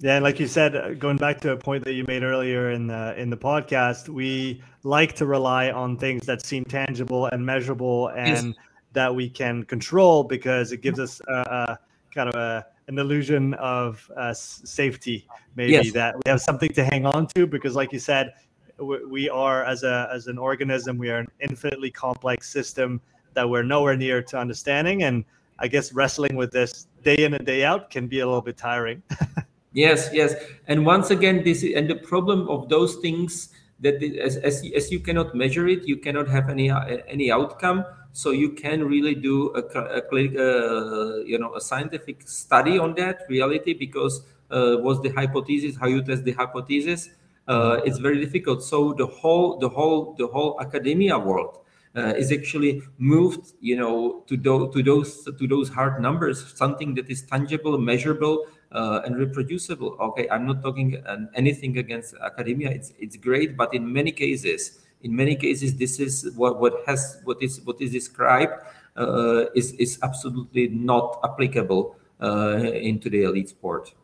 yeah, 0.00 0.16
and 0.16 0.24
like 0.24 0.40
you 0.40 0.46
said, 0.46 0.74
uh, 0.74 0.94
going 0.94 1.16
back 1.16 1.40
to 1.42 1.52
a 1.52 1.56
point 1.56 1.84
that 1.84 1.92
you 1.92 2.04
made 2.08 2.22
earlier 2.22 2.70
in 2.70 2.86
the 2.86 3.14
in 3.20 3.30
the 3.30 3.36
podcast, 3.36 4.08
we 4.08 4.62
like 4.82 5.14
to 5.16 5.26
rely 5.26 5.70
on 5.70 5.96
things 5.96 6.26
that 6.26 6.42
seem 6.44 6.64
tangible 6.64 7.26
and 7.26 7.44
measurable 7.44 8.08
and 8.08 8.48
yes 8.48 8.54
that 8.92 9.14
we 9.14 9.28
can 9.28 9.62
control 9.64 10.24
because 10.24 10.72
it 10.72 10.78
gives 10.78 10.98
us 10.98 11.20
a, 11.28 11.32
a 11.32 11.78
kind 12.12 12.28
of 12.28 12.34
a, 12.34 12.66
an 12.88 12.98
illusion 12.98 13.54
of 13.54 14.10
uh, 14.16 14.32
safety 14.34 15.26
maybe 15.54 15.72
yes. 15.72 15.92
that 15.92 16.14
we 16.16 16.28
have 16.28 16.40
something 16.40 16.72
to 16.72 16.84
hang 16.84 17.06
on 17.06 17.26
to 17.26 17.46
because 17.46 17.76
like 17.76 17.92
you 17.92 17.98
said 17.98 18.32
we 18.78 19.28
are 19.28 19.64
as 19.64 19.82
a 19.82 20.08
as 20.12 20.26
an 20.26 20.38
organism 20.38 20.98
we 20.98 21.10
are 21.10 21.18
an 21.18 21.28
infinitely 21.40 21.90
complex 21.90 22.50
system 22.50 23.00
that 23.34 23.48
we're 23.48 23.62
nowhere 23.62 23.96
near 23.96 24.22
to 24.22 24.36
understanding 24.36 25.04
and 25.04 25.24
i 25.58 25.68
guess 25.68 25.92
wrestling 25.92 26.34
with 26.34 26.50
this 26.50 26.88
day 27.04 27.16
in 27.16 27.34
and 27.34 27.46
day 27.46 27.62
out 27.64 27.90
can 27.90 28.08
be 28.08 28.20
a 28.20 28.26
little 28.26 28.40
bit 28.40 28.56
tiring 28.56 29.02
yes 29.72 30.10
yes. 30.12 30.34
And 30.66 30.84
once 30.84 31.10
again 31.10 31.42
this 31.44 31.62
and 31.62 31.88
the 31.88 31.96
problem 31.96 32.48
of 32.48 32.68
those 32.68 32.96
things 32.96 33.50
that 33.80 34.02
as, 34.02 34.36
as, 34.36 34.64
as 34.74 34.90
you 34.92 35.00
cannot 35.00 35.34
measure 35.34 35.66
it 35.68 35.84
you 35.86 35.96
cannot 35.96 36.28
have 36.28 36.48
any 36.48 36.70
any 37.08 37.30
outcome. 37.30 37.84
So 38.12 38.32
you 38.32 38.50
can 38.52 38.84
really 38.84 39.14
do 39.14 39.54
a, 39.54 39.60
a, 39.60 40.02
uh, 40.02 41.16
you 41.24 41.38
know 41.38 41.54
a 41.54 41.60
scientific 41.60 42.28
study 42.28 42.78
on 42.78 42.94
that 42.96 43.22
reality 43.28 43.72
because 43.72 44.22
uh, 44.50 44.76
what's 44.76 45.00
the 45.00 45.10
hypothesis 45.10 45.76
how 45.76 45.86
you 45.86 46.02
test 46.02 46.24
the 46.24 46.32
hypothesis 46.32 47.10
uh, 47.50 47.80
it's 47.84 47.98
very 47.98 48.24
difficult. 48.24 48.62
So 48.62 48.92
the 48.92 49.06
whole 49.06 49.58
the 49.58 49.68
whole 49.68 50.14
the 50.16 50.28
whole 50.28 50.60
academia 50.60 51.18
world 51.18 51.58
uh, 51.96 52.14
is 52.16 52.30
actually 52.30 52.82
moved 52.98 53.54
you 53.60 53.76
know 53.76 54.22
to, 54.28 54.36
do, 54.36 54.70
to 54.72 54.82
those 54.82 55.24
to 55.24 55.48
those 55.48 55.68
hard 55.68 56.00
numbers 56.00 56.52
something 56.54 56.94
that 56.94 57.10
is 57.10 57.22
tangible 57.22 57.76
measurable 57.76 58.46
uh, 58.72 59.00
and 59.04 59.16
reproducible. 59.16 59.96
Okay 60.00 60.28
i'm 60.30 60.46
not 60.46 60.62
talking 60.62 61.02
anything 61.34 61.78
against 61.78 62.14
academia. 62.22 62.70
It's 62.70 62.92
it's 62.98 63.16
great 63.16 63.56
but 63.56 63.74
in 63.74 63.90
many 63.92 64.12
cases 64.12 64.80
in 65.02 65.14
many 65.14 65.34
cases 65.36 65.76
this 65.76 65.98
is 65.98 66.32
what, 66.36 66.60
what 66.60 66.82
has 66.86 67.20
what 67.24 67.42
is 67.42 67.60
what 67.62 67.80
is 67.80 67.92
described 67.92 68.52
uh, 68.96 69.46
is 69.54 69.72
is 69.72 69.98
absolutely 70.02 70.68
not 70.68 71.20
applicable 71.24 71.96
uh, 72.20 72.58
into 72.58 73.08
the 73.08 73.22
elite 73.22 73.48
sport. 73.48 73.94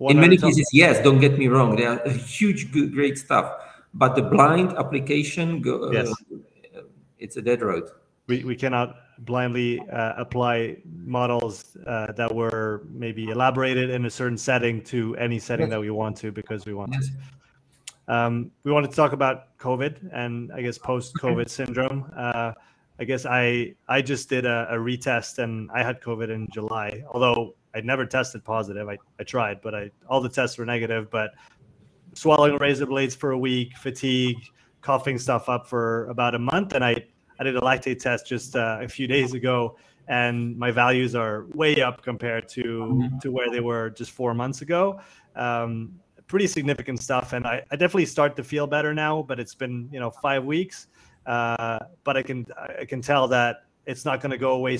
In 0.00 0.20
many 0.20 0.36
cases 0.36 0.68
yes 0.72 1.02
don't 1.02 1.20
get 1.20 1.38
me 1.38 1.48
wrong 1.48 1.74
they 1.76 1.86
are 1.86 1.98
huge 2.08 2.70
good, 2.72 2.92
great 2.92 3.18
stuff 3.18 3.52
but 3.94 4.14
the 4.14 4.22
blind 4.22 4.76
application 4.76 5.60
go, 5.60 5.90
yes. 5.92 6.12
Uh, 6.30 6.82
it's 7.18 7.36
a 7.36 7.42
dead 7.42 7.62
road. 7.62 7.90
We, 8.26 8.44
we 8.44 8.54
cannot 8.54 8.96
blindly 9.20 9.80
uh, 9.90 10.14
apply 10.16 10.76
models 11.04 11.76
uh, 11.86 12.12
that 12.12 12.32
were 12.32 12.82
maybe 12.90 13.30
elaborated 13.30 13.90
in 13.90 14.06
a 14.06 14.10
certain 14.10 14.38
setting 14.38 14.82
to 14.82 15.16
any 15.16 15.38
setting 15.38 15.68
that 15.68 15.80
we 15.80 15.90
want 15.90 16.16
to 16.16 16.30
because 16.30 16.66
we 16.66 16.74
want 16.74 16.92
to 16.92 17.00
um, 18.08 18.50
we 18.64 18.72
wanted 18.72 18.90
to 18.90 18.96
talk 18.96 19.12
about 19.12 19.56
COVID 19.58 20.10
and 20.12 20.50
I 20.52 20.62
guess 20.62 20.78
post-COVID 20.78 21.48
syndrome. 21.48 22.10
Uh, 22.16 22.52
I 22.98 23.04
guess 23.04 23.26
I 23.26 23.74
I 23.86 24.02
just 24.02 24.28
did 24.28 24.44
a, 24.44 24.66
a, 24.70 24.76
retest 24.76 25.38
and 25.38 25.70
I 25.72 25.82
had 25.82 26.00
COVID 26.00 26.30
in 26.30 26.48
July. 26.50 27.04
Although 27.12 27.54
I 27.74 27.80
never 27.82 28.06
tested 28.06 28.42
positive, 28.44 28.88
I, 28.88 28.96
I 29.20 29.24
tried, 29.24 29.60
but 29.60 29.74
I 29.74 29.90
all 30.08 30.20
the 30.20 30.28
tests 30.28 30.58
were 30.58 30.64
negative. 30.64 31.10
But 31.10 31.32
swallowing 32.14 32.56
razor 32.56 32.86
blades 32.86 33.14
for 33.14 33.32
a 33.32 33.38
week, 33.38 33.76
fatigue, 33.76 34.38
coughing 34.80 35.18
stuff 35.18 35.48
up 35.48 35.68
for 35.68 36.06
about 36.06 36.34
a 36.34 36.38
month, 36.38 36.72
and 36.72 36.84
I 36.84 37.04
I 37.38 37.44
did 37.44 37.56
a 37.56 37.60
lactate 37.60 38.00
test 38.00 38.26
just 38.26 38.56
uh, 38.56 38.78
a 38.80 38.88
few 38.88 39.06
days 39.06 39.34
ago, 39.34 39.76
and 40.08 40.56
my 40.56 40.70
values 40.70 41.14
are 41.14 41.46
way 41.54 41.80
up 41.82 42.02
compared 42.02 42.48
to 42.50 42.62
mm-hmm. 42.62 43.18
to 43.18 43.30
where 43.30 43.50
they 43.50 43.60
were 43.60 43.90
just 43.90 44.10
four 44.10 44.34
months 44.34 44.62
ago. 44.62 45.00
Um, 45.36 46.00
pretty 46.28 46.46
significant 46.46 47.02
stuff. 47.02 47.32
And 47.32 47.46
I, 47.46 47.64
I 47.70 47.76
definitely 47.76 48.06
start 48.06 48.36
to 48.36 48.44
feel 48.44 48.66
better 48.66 48.94
now, 48.94 49.22
but 49.22 49.40
it's 49.40 49.54
been, 49.54 49.88
you 49.90 49.98
know, 49.98 50.10
five 50.10 50.44
weeks. 50.44 50.86
Uh, 51.26 51.78
but 52.04 52.16
I 52.16 52.22
can, 52.22 52.46
I 52.78 52.84
can 52.84 53.02
tell 53.02 53.26
that 53.28 53.64
it's 53.86 54.04
not 54.04 54.20
going 54.20 54.30
to 54.30 54.38
go 54.38 54.52
away 54.52 54.78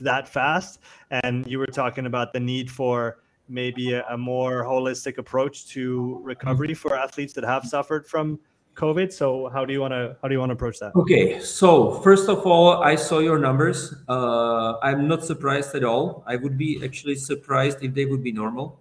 that 0.00 0.28
fast. 0.28 0.80
And 1.10 1.46
you 1.46 1.58
were 1.58 1.66
talking 1.66 2.06
about 2.06 2.32
the 2.32 2.40
need 2.40 2.70
for 2.70 3.18
maybe 3.48 3.94
a, 3.94 4.04
a 4.10 4.18
more 4.18 4.64
holistic 4.64 5.18
approach 5.18 5.66
to 5.68 6.20
recovery 6.22 6.74
for 6.74 6.96
athletes 6.96 7.32
that 7.34 7.44
have 7.44 7.64
suffered 7.64 8.06
from 8.06 8.38
COVID. 8.80 9.12
So 9.12 9.50
how 9.52 9.64
do 9.64 9.72
you 9.72 9.80
want 9.80 9.92
to 9.92 10.16
how 10.22 10.28
do 10.28 10.34
you 10.34 10.40
want 10.40 10.50
to 10.50 10.54
approach 10.54 10.78
that? 10.80 10.96
Okay, 10.96 11.38
so 11.40 12.00
first 12.00 12.28
of 12.28 12.46
all, 12.46 12.82
I 12.82 12.96
saw 12.96 13.18
your 13.18 13.38
numbers. 13.38 13.94
Uh, 14.08 14.78
I'm 14.82 15.06
not 15.06 15.24
surprised 15.24 15.74
at 15.74 15.84
all. 15.84 16.24
I 16.26 16.36
would 16.36 16.56
be 16.56 16.80
actually 16.82 17.16
surprised 17.16 17.84
if 17.84 17.92
they 17.94 18.06
would 18.06 18.24
be 18.24 18.32
normal. 18.32 18.80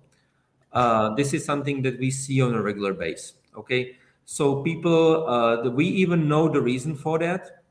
Uh, 0.71 1.13
this 1.15 1.33
is 1.33 1.43
something 1.43 1.81
that 1.81 1.99
we 1.99 2.11
see 2.11 2.41
on 2.41 2.53
a 2.55 2.61
regular 2.61 2.93
base. 2.93 3.33
Okay, 3.57 3.97
so 4.25 4.61
people, 4.61 5.27
uh, 5.27 5.69
we 5.69 5.85
even 5.85 6.29
know 6.29 6.47
the 6.47 6.61
reason 6.61 6.95
for 6.95 7.19
that. 7.19 7.63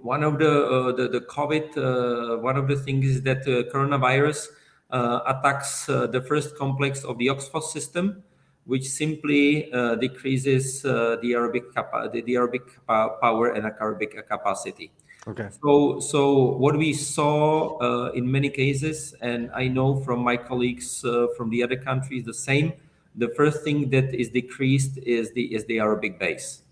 One 0.00 0.22
of 0.22 0.38
the 0.38 0.52
uh, 0.64 0.92
the, 0.92 1.08
the 1.08 1.20
COVID, 1.22 1.76
uh, 1.76 2.38
one 2.38 2.56
of 2.56 2.68
the 2.68 2.76
things 2.76 3.06
is 3.06 3.22
that 3.22 3.42
the 3.44 3.68
coronavirus 3.74 4.46
uh, 4.90 5.20
attacks 5.26 5.86
the 5.86 6.24
first 6.28 6.56
complex 6.56 7.02
of 7.04 7.18
the 7.18 7.26
OXPHOS 7.26 7.72
system, 7.72 8.22
which 8.68 8.86
simply 8.86 9.68
decreases 10.00 10.82
the 10.82 11.30
aerobic 11.36 11.74
capa- 11.74 12.08
the, 12.12 12.20
the 12.22 12.34
aerobic 12.34 12.64
power 12.86 13.52
and 13.56 13.64
aerobic 13.64 14.12
capacity. 14.28 14.92
Okay. 15.26 15.48
So, 15.62 16.00
so 16.00 16.56
what 16.56 16.78
we 16.78 16.94
saw 16.94 17.76
uh, 17.78 18.12
in 18.12 18.30
many 18.30 18.48
cases, 18.48 19.14
and 19.20 19.50
I 19.54 19.68
know 19.68 20.00
from 20.00 20.20
my 20.20 20.36
colleagues 20.38 21.04
uh, 21.04 21.26
from 21.36 21.50
the 21.50 21.62
other 21.62 21.76
countries, 21.76 22.24
the 22.24 22.32
same. 22.32 22.72
The 23.16 23.28
first 23.36 23.64
thing 23.64 23.90
that 23.90 24.14
is 24.14 24.30
decreased 24.30 24.96
is 24.98 25.32
the 25.32 25.52
is 25.52 25.64
the 25.66 25.78
aerobic 25.78 26.18
base. 26.18 26.62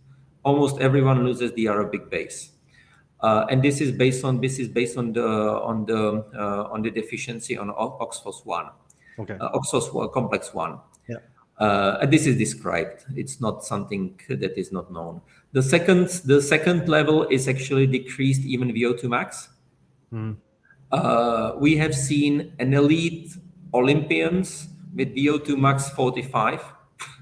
Almost 0.43 0.81
everyone 0.81 1.25
loses 1.25 1.53
the 1.53 1.65
aerobic 1.67 2.09
base, 2.09 2.53
uh, 3.21 3.47
and 3.51 3.63
this 3.63 3.81
is 3.81 3.91
based 3.91 4.25
on 4.25 4.41
this 4.41 4.59
is 4.59 4.69
based 4.69 4.97
on 4.97 5.13
the 5.13 5.27
on 5.27 5.85
the 5.87 6.25
uh, 6.39 6.73
on 6.73 6.83
the 6.83 6.91
deficiency 6.91 7.59
on 7.59 7.71
OXPHOS 7.71 8.47
one, 8.47 8.71
okay, 9.19 9.35
uh, 9.35 9.59
OXPHOS 9.59 10.13
complex 10.13 10.55
one. 10.55 10.79
Uh, 11.59 12.05
this 12.07 12.27
is 12.27 12.37
described. 12.37 13.05
It's 13.15 13.41
not 13.41 13.65
something 13.65 14.21
that 14.29 14.59
is 14.59 14.73
not 14.73 14.93
known. 14.93 15.23
The 15.53 15.63
second, 15.63 16.09
the 16.25 16.43
second 16.43 16.89
level 16.89 17.27
is 17.29 17.49
actually 17.49 17.87
decreased 17.87 18.43
even 18.43 18.69
VO2 18.73 19.05
max. 19.09 19.49
Mm. 20.13 20.37
Uh, 20.93 21.53
we 21.59 21.77
have 21.77 21.95
seen 21.95 22.53
an 22.59 22.75
elite 22.75 23.33
Olympians 23.73 24.69
with 24.95 25.15
VO2 25.17 25.59
max 25.59 25.89
45 25.91 26.63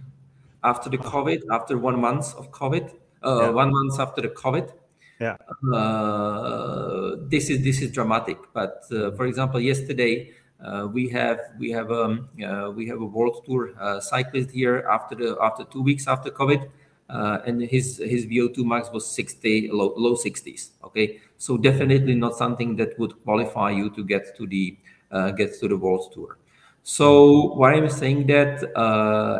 after 0.65 0.91
the 0.91 0.99
COVID, 0.99 1.43
after 1.51 1.79
one 1.79 2.01
month 2.01 2.35
of 2.35 2.51
COVID, 2.51 2.93
uh, 3.23 3.41
yeah. 3.43 3.49
one 3.51 3.73
month 3.73 4.01
after 4.01 4.21
the 4.21 4.29
COVID. 4.29 4.73
Yeah. 5.21 5.37
Uh, 5.73 7.17
this 7.29 7.49
is 7.51 7.63
this 7.63 7.81
is 7.81 7.93
dramatic. 7.93 8.37
But 8.53 8.83
uh, 8.91 9.13
for 9.13 9.27
example, 9.27 9.61
yesterday 9.61 10.33
uh, 10.65 10.87
we 10.87 11.09
have 11.09 11.41
we 11.59 11.71
have 11.71 11.91
um, 11.93 12.29
uh, 12.45 12.71
we 12.75 12.89
have 12.89 13.01
a 13.01 13.05
world 13.05 13.45
tour 13.45 13.75
uh, 13.79 14.01
cyclist 14.01 14.51
here 14.51 14.87
after 14.91 15.15
the 15.15 15.37
after 15.43 15.65
two 15.65 15.83
weeks 15.83 16.09
after 16.09 16.31
COVID 16.31 16.71
uh, 17.11 17.39
and 17.45 17.61
his 17.61 17.99
his 17.99 18.25
VO2 18.27 18.65
max 18.65 18.91
was 18.91 19.07
60 19.07 19.69
low, 19.71 19.93
low 19.97 20.15
60s. 20.15 20.71
Okay, 20.83 21.21
so 21.37 21.59
definitely 21.59 22.15
not 22.15 22.37
something 22.37 22.77
that 22.77 22.99
would 22.99 23.23
qualify 23.25 23.71
you 23.71 23.91
to 23.91 24.03
get 24.03 24.35
to 24.39 24.47
the 24.47 24.77
uh, 25.11 25.31
get 25.33 25.59
to 25.61 25.69
the 25.69 25.77
world 25.77 26.13
tour. 26.15 26.39
So 26.83 27.55
why 27.55 27.75
I'm 27.75 27.91
saying 27.91 28.27
that, 28.29 28.63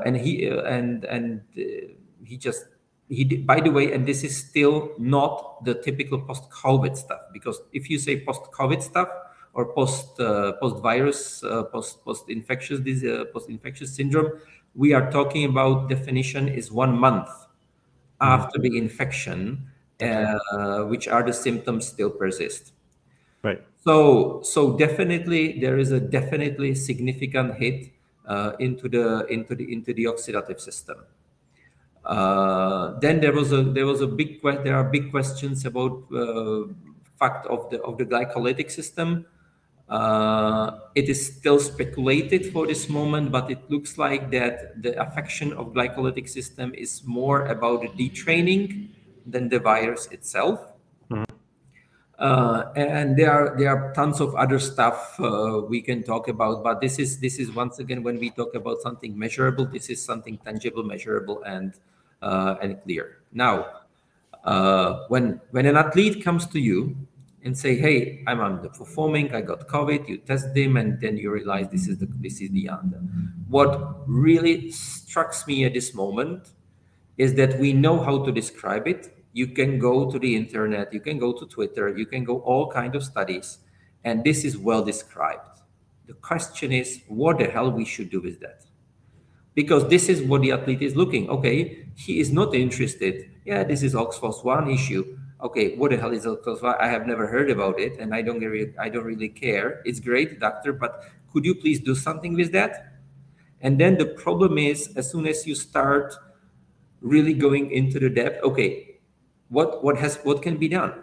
and 0.05 0.17
he 0.17 0.47
and 0.47 1.05
and 1.07 1.41
he 2.23 2.37
just 2.37 2.67
he 3.09 3.25
did, 3.25 3.47
by 3.47 3.61
the 3.61 3.71
way, 3.71 3.93
and 3.93 4.07
this 4.07 4.25
is 4.25 4.37
still 4.37 4.93
not 4.99 5.65
the 5.65 5.75
typical 5.75 6.21
post-COVID 6.21 6.97
stuff 6.97 7.21
because 7.33 7.61
if 7.73 7.89
you 7.89 7.99
say 7.99 8.25
post-COVID 8.25 8.83
stuff 8.83 9.09
or 9.55 9.73
post 9.73 10.19
uh, 10.21 10.53
post 10.61 10.83
virus 10.83 11.43
uh, 11.45 11.63
post 11.65 12.05
post 12.05 12.29
infectious 12.29 12.81
disease 12.81 13.25
post 13.33 13.49
infectious 13.49 13.95
syndrome, 13.95 14.33
we 14.75 14.93
are 14.93 15.11
talking 15.11 15.45
about 15.45 15.89
definition 15.89 16.49
is 16.49 16.71
one 16.71 16.97
month 16.99 17.29
after 18.21 18.59
the 18.59 18.77
infection, 18.77 19.67
uh, 20.01 20.85
which 20.85 21.09
are 21.09 21.23
the 21.23 21.33
symptoms 21.33 21.87
still 21.87 22.11
persist. 22.11 22.73
Right. 23.43 23.63
So, 23.85 24.41
so 24.43 24.77
definitely 24.77 25.61
there 25.61 25.79
is 25.79 25.93
a 25.93 26.01
definitely 26.01 26.75
significant 26.75 27.57
hit 27.57 27.91
uh, 28.27 28.53
into 28.59 28.89
the 28.89 29.27
into 29.27 29.55
the 29.55 29.71
into 29.71 29.93
the 29.93 30.05
oxidative 30.05 30.61
system. 30.61 31.05
Uh, 32.05 32.99
then 33.01 33.21
there 33.21 33.33
was 33.33 33.53
a 33.53 33.63
there 33.63 33.87
was 33.87 34.01
a 34.01 34.07
big 34.07 34.43
there 34.43 34.77
are 34.77 34.85
big 34.85 35.11
questions 35.11 35.65
about 35.67 36.05
uh, 36.13 36.65
fact 37.19 37.47
of 37.47 37.69
the 37.71 37.81
of 37.83 37.99
the 37.99 38.05
glycolytic 38.05 38.71
system 38.71 39.27
uh, 39.27 39.34
it 40.95 41.09
is 41.09 41.27
still 41.27 41.61
speculated 41.61 42.53
for 42.53 42.67
this 42.67 42.89
moment, 42.89 43.31
but 43.31 43.51
it 43.51 43.59
looks 43.71 43.99
like 43.99 44.31
that 44.31 44.83
the 44.83 45.01
affection 45.01 45.53
of 45.53 45.73
glycolytic 45.73 46.29
system 46.29 46.75
is 46.75 47.03
more 47.05 47.47
about 47.47 47.83
the 47.83 47.89
detraining 47.89 48.89
than 49.27 49.49
the 49.49 49.59
virus 49.59 50.07
itself. 50.11 50.61
Mm-hmm. 51.11 51.25
Uh, 52.17 52.73
and 52.77 53.17
there 53.17 53.31
are 53.31 53.59
there 53.59 53.71
are 53.75 53.93
tons 53.93 54.21
of 54.21 54.35
other 54.37 54.61
stuff 54.61 55.19
uh, 55.19 55.63
we 55.67 55.83
can 55.83 56.03
talk 56.03 56.29
about, 56.29 56.63
but 56.63 56.81
this 56.81 56.99
is 56.99 57.19
this 57.19 57.39
is 57.41 57.51
once 57.51 57.81
again 57.81 58.05
when 58.05 58.19
we 58.19 58.31
talk 58.31 58.55
about 58.55 58.79
something 58.81 59.19
measurable, 59.19 59.67
this 59.67 59.91
is 59.91 60.01
something 60.01 60.39
tangible, 60.39 60.85
measurable, 60.85 61.43
and 61.43 61.75
uh, 62.23 62.55
and 62.63 62.81
clear. 62.85 63.19
Now, 63.33 63.83
uh, 64.45 65.07
when 65.09 65.41
when 65.51 65.67
an 65.67 65.77
athlete 65.77 66.23
comes 66.23 66.47
to 66.55 66.61
you 66.61 66.95
and 67.45 67.57
say, 67.57 67.77
"Hey, 67.77 68.25
I'm 68.27 68.39
underperforming. 68.39 69.35
I 69.35 69.43
got 69.43 69.69
COVID." 69.69 70.09
You 70.09 70.19
test 70.19 70.55
them, 70.55 70.77
and 70.77 71.01
then 71.01 71.17
you 71.17 71.31
realize 71.31 71.69
this 71.69 71.87
is 71.87 71.99
the 71.99 72.07
this 72.07 72.41
is 72.41 72.51
the 72.51 72.69
answer. 72.69 73.01
What 73.49 74.09
really 74.09 74.71
strikes 74.71 75.47
me 75.47 75.65
at 75.65 75.75
this 75.75 75.95
moment 75.95 76.53
is 77.17 77.35
that 77.35 77.59
we 77.61 77.73
know 77.73 78.03
how 78.03 78.25
to 78.25 78.33
describe 78.33 78.89
it. 78.89 79.15
You 79.33 79.49
can 79.49 79.79
go 79.79 80.11
to 80.11 80.19
the 80.19 80.35
internet, 80.35 80.93
you 80.93 81.01
can 81.01 81.19
go 81.19 81.33
to 81.33 81.47
Twitter, 81.47 81.97
you 81.97 82.07
can 82.07 82.25
go 82.25 82.39
all 82.41 82.71
kind 82.71 82.95
of 82.95 83.05
studies, 83.05 83.59
and 84.05 84.25
this 84.25 84.45
is 84.45 84.57
well 84.57 84.83
described. 84.83 85.61
The 86.07 86.15
question 86.15 86.73
is, 86.73 87.01
what 87.09 87.39
the 87.39 87.47
hell 87.47 87.71
we 87.71 87.85
should 87.85 88.11
do 88.11 88.21
with 88.21 88.41
that? 88.41 88.65
Because 89.55 89.89
this 89.89 90.09
is 90.09 90.23
what 90.23 90.43
the 90.43 90.53
athlete 90.53 90.83
is 90.83 90.97
looking. 90.97 91.29
Okay, 91.31 91.87
he 91.97 92.21
is 92.21 92.33
not 92.33 92.55
interested. 92.55 93.31
Yeah, 93.45 93.65
this 93.65 93.83
is 93.83 93.95
OXPHOS 93.95 94.45
one 94.45 94.71
issue 94.71 95.17
okay, 95.45 95.77
what 95.77 95.91
the 95.91 95.99
hell 95.99 96.13
is 96.13 96.27
Alcalfa? 96.27 96.77
I 96.81 96.89
have 96.89 97.07
never 97.07 97.27
heard 97.27 97.51
about 97.51 97.79
it, 97.79 97.99
and 97.99 98.15
I 98.15 98.23
don't 98.23 98.41
really, 98.41 98.73
I 98.79 98.89
don't 98.89 99.05
really 99.05 99.29
care. 99.29 99.83
It's 99.85 100.01
great, 100.01 100.41
doctor, 100.41 100.73
but 100.73 101.05
could 101.33 101.45
you 101.45 101.55
please 101.55 101.81
do 101.81 101.95
something 101.95 102.35
with 102.35 102.51
that? 102.53 102.95
And 103.61 103.79
then 103.79 103.99
the 103.99 104.07
problem 104.07 104.57
is, 104.59 104.97
as 104.97 105.11
soon 105.11 105.27
as 105.27 105.47
you 105.47 105.55
start 105.55 106.15
really 107.01 107.35
going 107.35 107.71
into 107.71 108.01
the 108.01 108.09
depth, 108.09 108.43
okay, 108.43 109.01
what 109.49 109.85
what 109.85 109.99
has 109.99 110.17
what 110.25 110.43
can 110.43 110.57
be 110.57 110.69
done? 110.69 110.95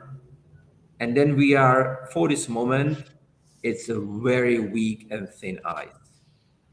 And 1.00 1.16
then 1.16 1.36
we 1.36 1.56
are 1.56 2.10
for 2.12 2.28
this 2.28 2.50
moment, 2.50 2.98
it's 3.64 3.90
a 3.90 4.00
very 4.00 4.60
weak 4.60 5.08
and 5.12 5.30
thin 5.30 5.60
ice. 5.66 5.88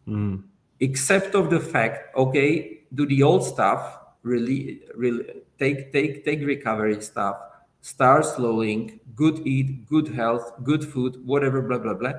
Mm. 0.06 0.44
Except 0.80 1.34
of 1.34 1.50
the 1.50 1.60
fact, 1.60 2.16
okay, 2.16 2.80
do 2.94 3.06
the 3.06 3.22
old 3.22 3.44
stuff 3.44 3.98
really 4.22 4.82
really 4.94 5.24
take 5.58 5.92
take 5.92 6.24
take 6.24 6.40
recovery 6.44 7.00
stuff 7.00 7.36
start 7.81 8.24
slowing, 8.24 9.01
good 9.14 9.47
eat, 9.47 9.87
good 9.89 10.09
health, 10.09 10.53
good 10.62 10.85
food, 10.85 11.24
whatever, 11.24 11.62
blah, 11.62 11.79
blah, 11.79 11.95
blah. 11.95 12.12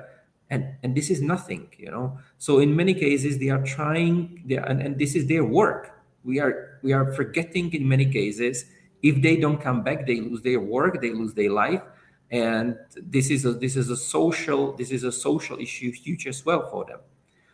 And, 0.50 0.74
and 0.82 0.96
this 0.96 1.10
is 1.10 1.22
nothing, 1.22 1.68
you 1.78 1.90
know. 1.90 2.18
So 2.38 2.58
in 2.58 2.74
many 2.74 2.94
cases, 2.94 3.38
they 3.38 3.50
are 3.50 3.62
trying, 3.62 4.42
they 4.46 4.56
are, 4.56 4.66
and, 4.66 4.80
and 4.82 4.98
this 4.98 5.14
is 5.14 5.26
their 5.26 5.44
work. 5.44 5.96
We 6.24 6.40
are 6.40 6.78
we 6.82 6.92
are 6.92 7.12
forgetting 7.12 7.72
in 7.72 7.88
many 7.88 8.04
cases 8.04 8.66
if 9.02 9.22
they 9.22 9.36
don't 9.36 9.60
come 9.60 9.82
back, 9.82 10.06
they 10.06 10.20
lose 10.20 10.42
their 10.42 10.60
work, 10.60 11.00
they 11.00 11.12
lose 11.12 11.32
their 11.32 11.50
life, 11.50 11.82
and 12.30 12.76
this 12.96 13.30
is 13.30 13.44
a 13.44 13.52
this 13.52 13.76
is 13.76 13.90
a 13.90 13.96
social 13.96 14.72
this 14.76 14.90
is 14.90 15.04
a 15.04 15.12
social 15.12 15.58
issue 15.58 15.92
huge 15.92 16.26
as 16.26 16.44
well 16.44 16.68
for 16.68 16.84
them. 16.84 17.00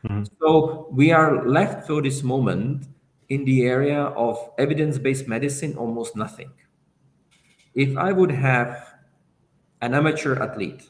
Mm-hmm. 0.08 0.24
So 0.40 0.88
we 0.90 1.12
are 1.12 1.46
left 1.46 1.86
for 1.86 2.02
this 2.02 2.22
moment 2.22 2.86
in 3.28 3.44
the 3.44 3.66
area 3.66 4.02
of 4.02 4.38
evidence-based 4.58 5.26
medicine 5.28 5.76
almost 5.76 6.16
nothing 6.16 6.50
if 7.76 7.96
I 7.96 8.10
would 8.10 8.32
have 8.32 8.94
an 9.82 9.94
amateur 9.94 10.42
athlete, 10.42 10.88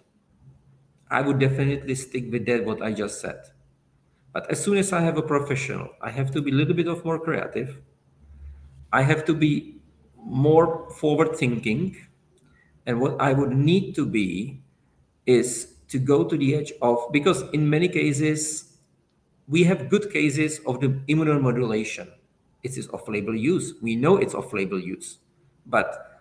I 1.11 1.20
would 1.20 1.41
definitely 1.41 1.97
stick 1.97 2.30
with 2.30 2.47
that 2.47 2.64
what 2.64 2.80
I 2.80 2.93
just 2.93 3.20
said. 3.20 3.43
But 4.32 4.49
as 4.51 4.62
soon 4.62 4.78
as 4.78 4.93
I 4.93 5.01
have 5.01 5.18
a 5.18 5.22
professional, 5.22 5.91
I 6.01 6.11
have 6.11 6.30
to 6.32 6.41
be 6.41 6.53
a 6.53 6.55
little 6.55 6.74
bit 6.74 6.87
of 6.87 7.05
more 7.05 7.18
creative. 7.18 7.80
I 8.93 9.03
have 9.03 9.24
to 9.26 9.34
be 9.34 9.80
more 10.16 10.89
forward 10.91 11.37
thinking. 11.37 11.97
And 12.87 13.01
what 13.01 13.20
I 13.20 13.32
would 13.32 13.51
need 13.51 13.95
to 13.97 14.07
be 14.07 14.62
is 15.26 15.74
to 15.89 15.99
go 15.99 16.22
to 16.22 16.37
the 16.37 16.55
edge 16.55 16.72
of 16.82 16.99
because 17.11 17.43
in 17.53 17.68
many 17.68 17.89
cases 17.89 18.76
we 19.49 19.64
have 19.64 19.89
good 19.89 20.12
cases 20.12 20.61
of 20.66 20.80
the 20.80 20.89
immunomodulation. 21.09 22.09
It 22.62 22.76
is 22.76 22.89
off-label 22.91 23.34
use. 23.34 23.74
We 23.80 23.97
know 23.97 24.16
it's 24.16 24.34
off-label 24.34 24.80
use, 24.80 25.18
but 25.66 26.16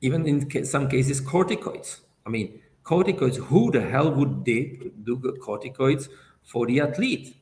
even 0.00 0.26
in 0.26 0.64
some 0.64 0.88
cases, 0.88 1.20
corticoids. 1.20 2.00
I 2.26 2.30
mean, 2.30 2.60
corticoids, 2.84 3.36
who 3.36 3.70
the 3.70 3.80
hell 3.80 4.10
would 4.12 4.44
they 4.44 4.78
do 5.04 5.16
corticoids 5.18 6.08
for 6.42 6.66
the 6.66 6.80
athlete? 6.80 7.36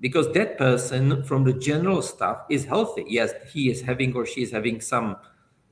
because 0.00 0.30
that 0.32 0.58
person 0.58 1.22
from 1.24 1.44
the 1.44 1.52
general 1.52 2.02
staff 2.02 2.38
is 2.50 2.64
healthy 2.64 3.04
yes 3.08 3.32
he 3.52 3.70
is 3.70 3.80
having 3.80 4.14
or 4.14 4.26
she 4.26 4.42
is 4.42 4.50
having 4.50 4.80
some 4.80 5.16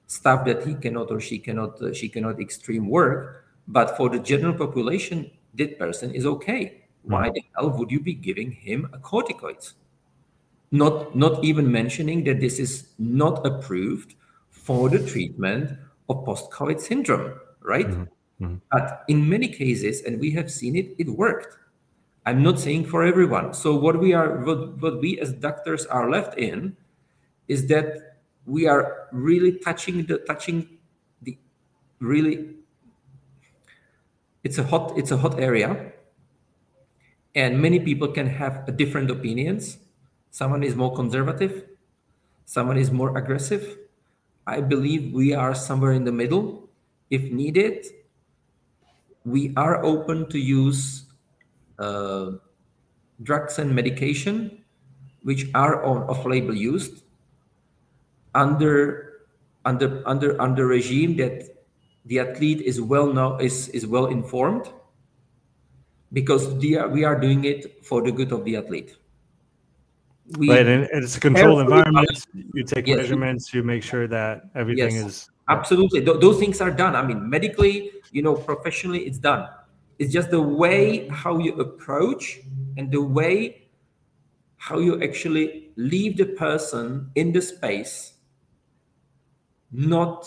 stuff 0.07 0.45
that 0.45 0.64
he 0.66 0.74
cannot 0.74 1.11
or 1.11 1.20
she 1.20 1.39
cannot 1.39 1.80
uh, 1.83 1.93
she 1.93 2.09
cannot 2.09 2.41
extreme 2.41 2.89
work 2.89 3.45
but 3.68 3.97
for 3.97 4.09
the 4.09 4.18
general 4.18 4.55
population 4.55 5.30
that 5.55 5.78
person 5.78 6.14
is 6.14 6.24
okay 6.24 6.83
why 7.03 7.30
the 7.30 7.43
hell 7.55 7.70
would 7.70 7.91
you 7.91 8.01
be 8.01 8.14
giving 8.14 8.51
him 8.51 8.89
a 8.93 8.99
corticoids 8.99 9.74
not 10.70 11.14
not 11.16 11.43
even 11.45 11.70
mentioning 11.70 12.24
that 12.24 12.41
this 12.41 12.59
is 12.59 12.89
not 12.99 13.45
approved 13.47 14.14
for 14.51 14.89
the 14.89 15.05
treatment 15.12 15.72
of 16.12 16.24
post-covid 16.24 16.80
syndrome 16.80 17.34
right? 17.62 17.86
Mm-hmm. 17.86 18.04
Mm-hmm. 18.42 18.56
but 18.72 19.04
in 19.06 19.28
many 19.28 19.46
cases 19.46 20.02
and 20.02 20.18
we 20.18 20.32
have 20.32 20.50
seen 20.50 20.74
it 20.74 20.96
it 20.98 21.08
worked. 21.08 21.58
I'm 22.26 22.42
not 22.42 22.58
saying 22.58 22.86
for 22.86 23.04
everyone. 23.04 23.54
So 23.54 23.74
what 23.74 24.00
we 24.00 24.14
are 24.14 24.42
what, 24.42 24.82
what 24.82 25.00
we 25.00 25.20
as 25.20 25.32
doctors 25.32 25.86
are 25.86 26.10
left 26.10 26.38
in 26.38 26.76
is 27.46 27.66
that 27.68 28.18
we 28.46 28.66
are 28.66 29.06
really 29.12 29.58
touching 29.58 30.06
the 30.06 30.18
touching 30.26 30.78
the 31.22 31.38
really 32.00 32.56
it's 34.42 34.58
a 34.58 34.64
hot 34.64 34.98
it's 34.98 35.12
a 35.12 35.18
hot 35.18 35.38
area. 35.38 35.92
And 37.34 37.62
many 37.62 37.78
people 37.78 38.08
can 38.08 38.26
have 38.26 38.76
different 38.76 39.10
opinions. 39.10 39.78
Someone 40.30 40.64
is 40.64 40.74
more 40.74 40.94
conservative. 40.94 41.64
Someone 42.44 42.76
is 42.76 42.90
more 42.90 43.16
aggressive 43.16 43.78
i 44.47 44.61
believe 44.61 45.12
we 45.12 45.32
are 45.32 45.55
somewhere 45.55 45.93
in 45.93 46.05
the 46.05 46.12
middle 46.12 46.68
if 47.11 47.22
needed 47.30 47.86
we 49.24 49.53
are 49.57 49.84
open 49.84 50.28
to 50.28 50.38
use 50.38 51.05
uh, 51.78 52.32
drugs 53.22 53.59
and 53.59 53.74
medication 53.74 54.64
which 55.22 55.47
are 55.55 55.84
on 55.84 56.03
off-label 56.11 56.55
used 56.55 57.03
under 58.34 59.12
under 59.64 60.03
under 60.07 60.40
under 60.43 60.66
regime 60.66 61.16
that 61.16 61.45
the 62.07 62.18
athlete 62.18 62.61
is 62.61 62.80
well 62.80 63.12
know 63.12 63.36
is 63.36 63.68
is 63.68 63.86
well 63.86 64.07
informed 64.07 64.72
because 66.12 66.49
we 66.55 67.05
are 67.05 67.18
doing 67.18 67.45
it 67.45 67.84
for 67.84 68.03
the 68.03 68.12
good 68.12 68.32
of 68.32 68.45
the 68.45 68.57
athlete. 68.57 68.97
We, 70.39 70.49
right, 70.51 70.66
and 70.66 70.89
it's 70.93 71.16
a 71.16 71.20
controlled 71.20 71.61
environment. 71.61 72.27
You 72.55 72.64
take 72.64 72.87
yes, 72.87 72.99
measurements. 72.99 73.53
You 73.53 73.62
make 73.62 73.83
sure 73.83 74.07
that 74.09 74.45
everything 74.55 74.95
yes, 74.97 75.07
is 75.07 75.31
absolutely. 75.49 76.05
Th- 76.05 76.20
those 76.20 76.39
things 76.39 76.61
are 76.61 76.70
done. 76.70 76.95
I 76.95 77.05
mean, 77.05 77.29
medically, 77.29 77.91
you 78.12 78.23
know, 78.23 78.35
professionally, 78.35 79.01
it's 79.01 79.18
done. 79.18 79.49
It's 79.99 80.12
just 80.12 80.31
the 80.31 80.41
way 80.41 81.09
how 81.09 81.39
you 81.39 81.55
approach 81.55 82.41
and 82.77 82.91
the 82.91 83.03
way 83.03 83.68
how 84.57 84.79
you 84.79 85.03
actually 85.03 85.70
leave 85.77 86.16
the 86.16 86.27
person 86.27 87.11
in 87.16 87.33
the 87.33 87.43
space, 87.43 88.14
not 89.73 90.25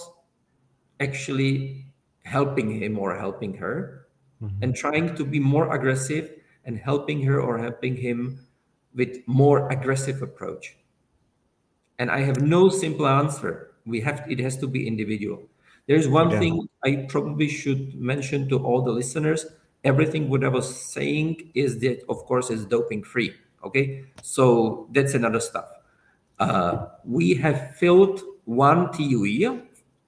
actually 0.99 1.85
helping 2.23 2.81
him 2.81 2.99
or 2.99 3.17
helping 3.17 3.53
her 3.55 4.07
mm-hmm. 4.41 4.63
and 4.63 4.75
trying 4.75 5.15
to 5.15 5.23
be 5.23 5.39
more 5.39 5.73
aggressive 5.73 6.31
and 6.65 6.77
helping 6.77 7.21
her 7.21 7.39
or 7.39 7.57
helping 7.57 7.95
him 7.95 8.44
with 8.95 9.27
more 9.27 9.69
aggressive 9.69 10.21
approach. 10.21 10.77
And 11.99 12.09
i 12.11 12.19
have 12.21 12.41
no 12.41 12.69
simple 12.69 13.07
answer. 13.07 13.71
We 13.85 14.01
have 14.01 14.25
it 14.29 14.39
has 14.39 14.57
to 14.57 14.67
be 14.67 14.87
individual. 14.87 15.43
There's 15.87 16.07
one 16.07 16.31
yeah. 16.31 16.39
thing 16.39 16.69
i 16.83 17.05
probably 17.09 17.47
should 17.47 17.95
mention 17.95 18.49
to 18.49 18.57
all 18.57 18.81
the 18.81 18.91
listeners. 18.91 19.45
Everything 19.83 20.29
what 20.29 20.43
i 20.43 20.47
was 20.47 20.67
saying 20.67 21.51
is 21.53 21.79
that 21.79 22.03
of 22.09 22.25
course 22.25 22.49
is 22.49 22.65
doping 22.65 23.03
free 23.03 23.33
okay? 23.65 24.05
So 24.21 24.87
that's 24.91 25.13
another 25.13 25.39
stuff. 25.39 25.65
Uh, 26.39 26.87
we 27.03 27.33
have 27.35 27.75
filled 27.75 28.21
one 28.45 28.91
TUE 28.93 29.63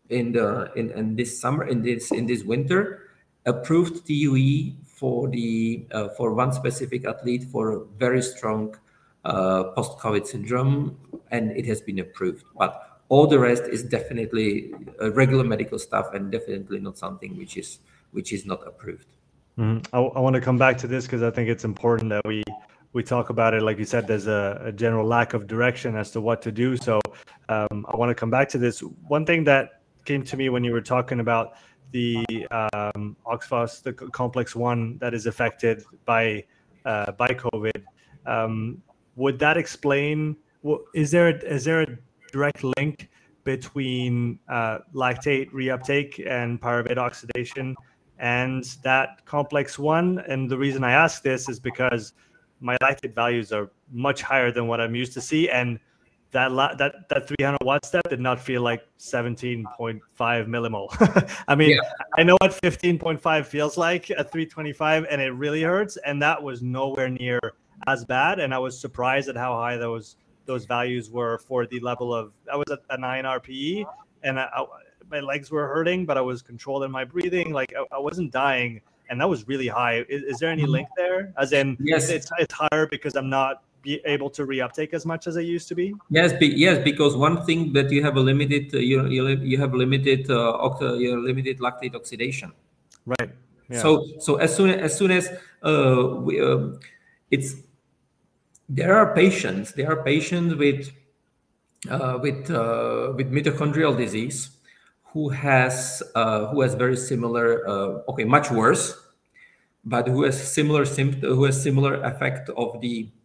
in 0.10 0.32
the 0.32 0.72
in, 0.76 0.92
in 0.92 1.16
this 1.16 1.40
summer 1.40 1.68
in 1.68 1.82
this 1.82 2.12
in 2.12 2.26
this 2.28 2.44
winter 2.44 3.10
approved 3.46 4.06
TUE 4.06 4.74
for 4.98 5.30
the 5.30 5.86
uh, 5.92 6.10
for 6.18 6.34
one 6.34 6.52
specific 6.52 7.06
athlete 7.06 7.44
for 7.54 7.64
a 7.78 7.80
very 8.00 8.22
strong 8.22 8.76
uh, 9.26 9.64
post-COVID 9.76 10.26
syndrome, 10.26 10.98
and 11.32 11.52
it 11.52 11.66
has 11.66 11.82
been 11.82 12.00
approved. 12.00 12.44
But 12.58 12.72
all 13.10 13.28
the 13.28 13.40
rest 13.40 13.64
is 13.76 13.84
definitely 13.84 14.74
regular 15.22 15.44
medical 15.44 15.80
stuff, 15.80 16.14
and 16.16 16.32
definitely 16.32 16.80
not 16.80 16.98
something 16.98 17.38
which 17.38 17.58
is 17.58 17.80
which 18.12 18.34
is 18.34 18.46
not 18.46 18.66
approved. 18.66 19.08
Mm-hmm. 19.58 19.96
I, 19.96 20.00
I 20.00 20.20
want 20.20 20.36
to 20.36 20.42
come 20.42 20.58
back 20.58 20.78
to 20.80 20.88
this 20.88 21.06
because 21.06 21.24
I 21.24 21.32
think 21.32 21.50
it's 21.50 21.64
important 21.64 22.10
that 22.10 22.26
we 22.26 22.44
we 22.94 23.04
talk 23.04 23.30
about 23.30 23.54
it. 23.54 23.62
Like 23.62 23.78
you 23.78 23.86
said, 23.86 24.08
there's 24.08 24.28
a, 24.28 24.62
a 24.66 24.72
general 24.72 25.06
lack 25.06 25.34
of 25.34 25.46
direction 25.46 25.96
as 25.96 26.10
to 26.12 26.22
what 26.22 26.42
to 26.42 26.52
do. 26.52 26.78
So 26.78 27.00
um, 27.50 27.86
I 27.90 27.96
want 27.96 28.10
to 28.10 28.16
come 28.16 28.32
back 28.32 28.50
to 28.50 28.58
this. 28.58 28.80
One 29.08 29.26
thing 29.26 29.44
that 29.44 29.82
came 30.06 30.24
to 30.24 30.38
me 30.38 30.50
when 30.50 30.64
you 30.64 30.72
were 30.72 30.82
talking 30.82 31.20
about 31.20 31.54
the 31.92 32.26
um, 32.52 33.16
OXPHOS, 33.26 33.82
the 33.84 33.94
complex 33.94 34.56
one 34.56 34.98
that 35.00 35.14
is 35.14 35.26
affected 35.26 35.84
by 36.06 36.44
uh, 36.86 37.12
by 37.12 37.28
COVID. 37.30 37.84
Um, 38.26 38.82
would 39.16 39.40
that 39.40 39.58
explain? 39.58 40.38
Is 40.94 41.12
there 41.12 41.30
a, 41.30 41.36
is 41.46 41.66
there 41.66 41.82
a 41.82 41.98
direct 42.32 42.64
link 42.78 43.10
between 43.44 44.40
uh, 44.50 44.80
lactate 44.94 45.52
reuptake 45.52 46.26
and 46.30 46.60
pyruvate 46.60 46.98
oxidation 46.98 47.76
and 48.20 48.64
that 48.84 49.26
complex 49.26 49.80
one? 49.80 50.20
And 50.28 50.50
the 50.50 50.58
reason 50.58 50.84
I 50.84 50.92
ask 50.92 51.24
this 51.24 51.50
is 51.50 51.60
because 51.60 52.14
my 52.60 52.78
lactate 52.82 53.14
values 53.14 53.52
are 53.52 53.72
much 53.92 54.22
higher 54.22 54.52
than 54.52 54.68
what 54.68 54.82
I'm 54.82 54.96
used 54.96 55.14
to 55.14 55.22
see, 55.22 55.50
and 55.50 55.80
that 56.32 56.52
la- 56.52 56.76
that 56.76 57.08
that 57.10 57.28
300 57.28 57.58
watt 57.64 57.86
step 57.86 58.10
did 58.10 58.20
not 58.20 58.40
feel 58.40 58.62
like 58.62 58.86
17.5 59.00 60.02
millimole. 60.20 61.34
I 61.48 61.56
mean, 61.56 61.72
yeah. 61.72 61.80
I 62.18 62.24
know 62.24 62.38
what 62.42 62.52
15.5 62.52 63.46
feels 63.46 63.78
like 63.78 64.12
at 64.12 64.32
325, 64.32 65.06
and 65.10 65.22
it 65.22 65.32
really 65.32 65.64
hurts. 65.64 65.98
And 65.98 66.22
that 66.22 66.42
was 66.42 66.62
nowhere 66.62 67.10
near 67.10 67.40
as 67.88 68.04
bad. 68.04 68.40
And 68.40 68.54
I 68.54 68.60
was 68.60 68.80
surprised 68.80 69.30
at 69.30 69.38
how 69.38 69.54
high 69.56 69.78
those 69.78 70.18
those 70.46 70.66
values 70.66 71.10
were 71.10 71.38
for 71.40 71.66
the 71.66 71.80
level 71.80 72.14
of. 72.14 72.32
I 72.52 72.56
was 72.58 72.70
at 72.72 72.80
a 72.90 72.98
nine 72.98 73.24
RPE, 73.24 73.86
and 74.24 74.40
I, 74.40 74.50
I, 74.54 74.66
my 75.10 75.20
legs 75.22 75.50
were 75.52 75.68
hurting, 75.68 76.06
but 76.06 76.18
I 76.18 76.22
was 76.22 76.42
controlling 76.42 76.92
my 76.92 77.06
breathing. 77.06 77.54
Like 77.54 77.74
I, 77.78 77.96
I 77.96 78.00
wasn't 78.00 78.32
dying, 78.32 78.82
and 79.10 79.22
that 79.22 79.30
was 79.30 79.48
really 79.48 79.68
high. 79.68 80.06
Is, 80.10 80.24
is 80.24 80.40
there 80.40 80.50
any 80.50 80.64
mm-hmm. 80.64 80.72
link 80.72 80.88
there? 80.98 81.34
As 81.38 81.54
in, 81.54 81.78
yes, 81.80 82.10
it's 82.10 82.30
it's 82.38 82.54
higher 82.54 82.88
because 82.88 83.16
I'm 83.16 83.30
not 83.30 83.64
be 83.88 84.02
able 84.06 84.30
to 84.30 84.46
reuptake 84.46 84.94
as 84.94 85.06
much 85.06 85.28
as 85.28 85.36
they 85.36 85.44
used 85.44 85.68
to 85.70 85.76
be? 85.76 85.94
Yes, 86.10 86.34
be, 86.34 86.48
yes, 86.48 86.78
because 86.84 87.16
one 87.16 87.46
thing 87.46 87.74
that 87.74 87.90
you 87.92 88.04
have 88.04 88.18
a 88.18 88.20
limited 88.20 88.74
uh, 88.74 88.80
you, 88.80 89.08
you 89.08 89.28
you 89.52 89.58
have 89.64 89.74
limited 89.74 90.30
uh, 90.30 90.66
oct- 90.68 91.00
you 91.00 91.16
limited 91.30 91.60
lactate 91.60 91.96
oxidation. 91.96 92.52
Right. 93.06 93.32
Yeah. 93.70 93.82
So 93.82 93.90
so 94.20 94.36
as 94.36 94.56
soon 94.56 94.70
as 94.72 94.98
soon 94.98 95.12
as 95.12 95.30
uh, 95.64 96.20
we, 96.26 96.42
uh, 96.42 96.76
it's 97.32 97.56
there 98.68 98.94
are 99.00 99.16
patients 99.16 99.72
there 99.72 99.90
are 99.92 100.04
patients 100.04 100.56
with 100.56 100.92
uh, 101.90 102.20
with 102.22 102.52
uh, 102.52 103.14
with 103.16 103.32
mitochondrial 103.32 103.96
disease 103.96 104.52
who 105.14 105.30
has 105.30 106.04
uh, 106.16 106.48
who 106.48 106.62
has 106.62 106.76
very 106.76 106.98
similar 106.98 107.64
uh, 107.68 108.12
okay 108.12 108.26
much 108.26 108.52
worse 108.52 108.96
but 109.86 110.08
who 110.08 110.24
has 110.24 110.36
similar 110.36 110.84
symptom 110.84 111.36
who 111.36 111.46
has 111.46 111.56
similar 111.56 111.96
effect 112.04 112.50
of 112.58 112.82
the 112.82 113.08
uh, 113.08 113.17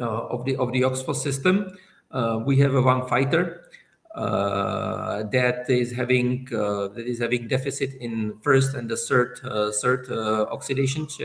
of 0.00 0.44
the 0.44 0.56
of 0.56 0.72
the 0.72 0.82
OXPHOS 0.82 1.16
system. 1.22 1.76
Uh, 2.10 2.40
we 2.44 2.58
have 2.58 2.74
a 2.74 2.80
one 2.80 3.06
fighter 3.06 3.64
uh, 4.14 5.22
that 5.24 5.68
is 5.68 5.92
having 5.92 6.44
that 6.46 7.04
is 7.06 7.18
having 7.18 7.48
deficit 7.48 7.94
in 8.00 8.38
first 8.40 8.74
and 8.74 8.88
the 8.90 8.96
third 8.96 9.40
third 9.80 10.10
oxidation 10.50 11.06
ch- 11.06 11.18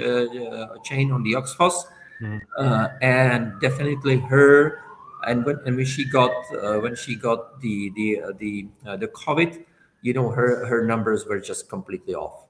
chain 0.84 1.12
on 1.12 1.24
the 1.24 1.34
OXPHOS, 1.34 1.86
mm-hmm. 2.22 2.86
and 3.02 3.60
definitely 3.62 4.18
her 4.18 4.84
and 5.26 5.46
when, 5.46 5.60
and 5.66 5.76
when 5.76 5.86
she 5.86 6.06
got 6.06 6.32
uh, 6.62 6.80
when 6.80 6.96
she 6.96 7.16
got 7.16 7.62
the 7.62 7.92
the 7.96 8.22
uh, 8.22 8.32
the 8.38 8.68
uh, 8.86 8.98
the 8.98 9.08
COVID, 9.08 9.64
you 10.02 10.14
know 10.14 10.30
her 10.30 10.66
her 10.66 10.86
numbers 10.86 11.26
were 11.26 11.40
just 11.40 11.70
completely 11.70 12.14
off, 12.14 12.48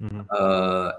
mm-hmm. 0.00 0.20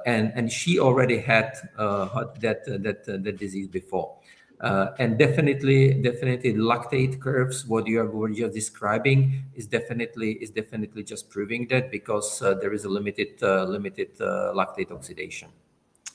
and 0.05 0.31
and 0.35 0.51
she 0.51 0.79
already 0.79 1.19
had 1.19 1.53
that 1.77 2.63
that 2.65 3.05
that 3.05 3.37
disease 3.37 3.67
before. 3.67 4.15
Uh, 4.63 4.95
and 4.97 5.19
definitely, 5.19 5.93
definitely, 5.93 6.53
lactate 6.53 7.19
curves. 7.19 7.67
What 7.67 7.85
you 7.85 7.99
are 7.99 8.09
were 8.09 8.29
just 8.29 8.53
describing 8.53 9.43
is 9.55 9.67
definitely 9.67 10.39
is 10.39 10.51
definitely 10.51 11.03
just 11.03 11.29
proving 11.29 11.67
that 11.67 11.91
because 11.91 12.41
uh, 12.41 12.53
there 12.53 12.71
is 12.71 12.85
a 12.85 12.89
limited 12.89 13.43
uh, 13.43 13.65
limited 13.65 14.15
uh, 14.21 14.55
lactate 14.55 14.89
oxidation. 14.89 15.49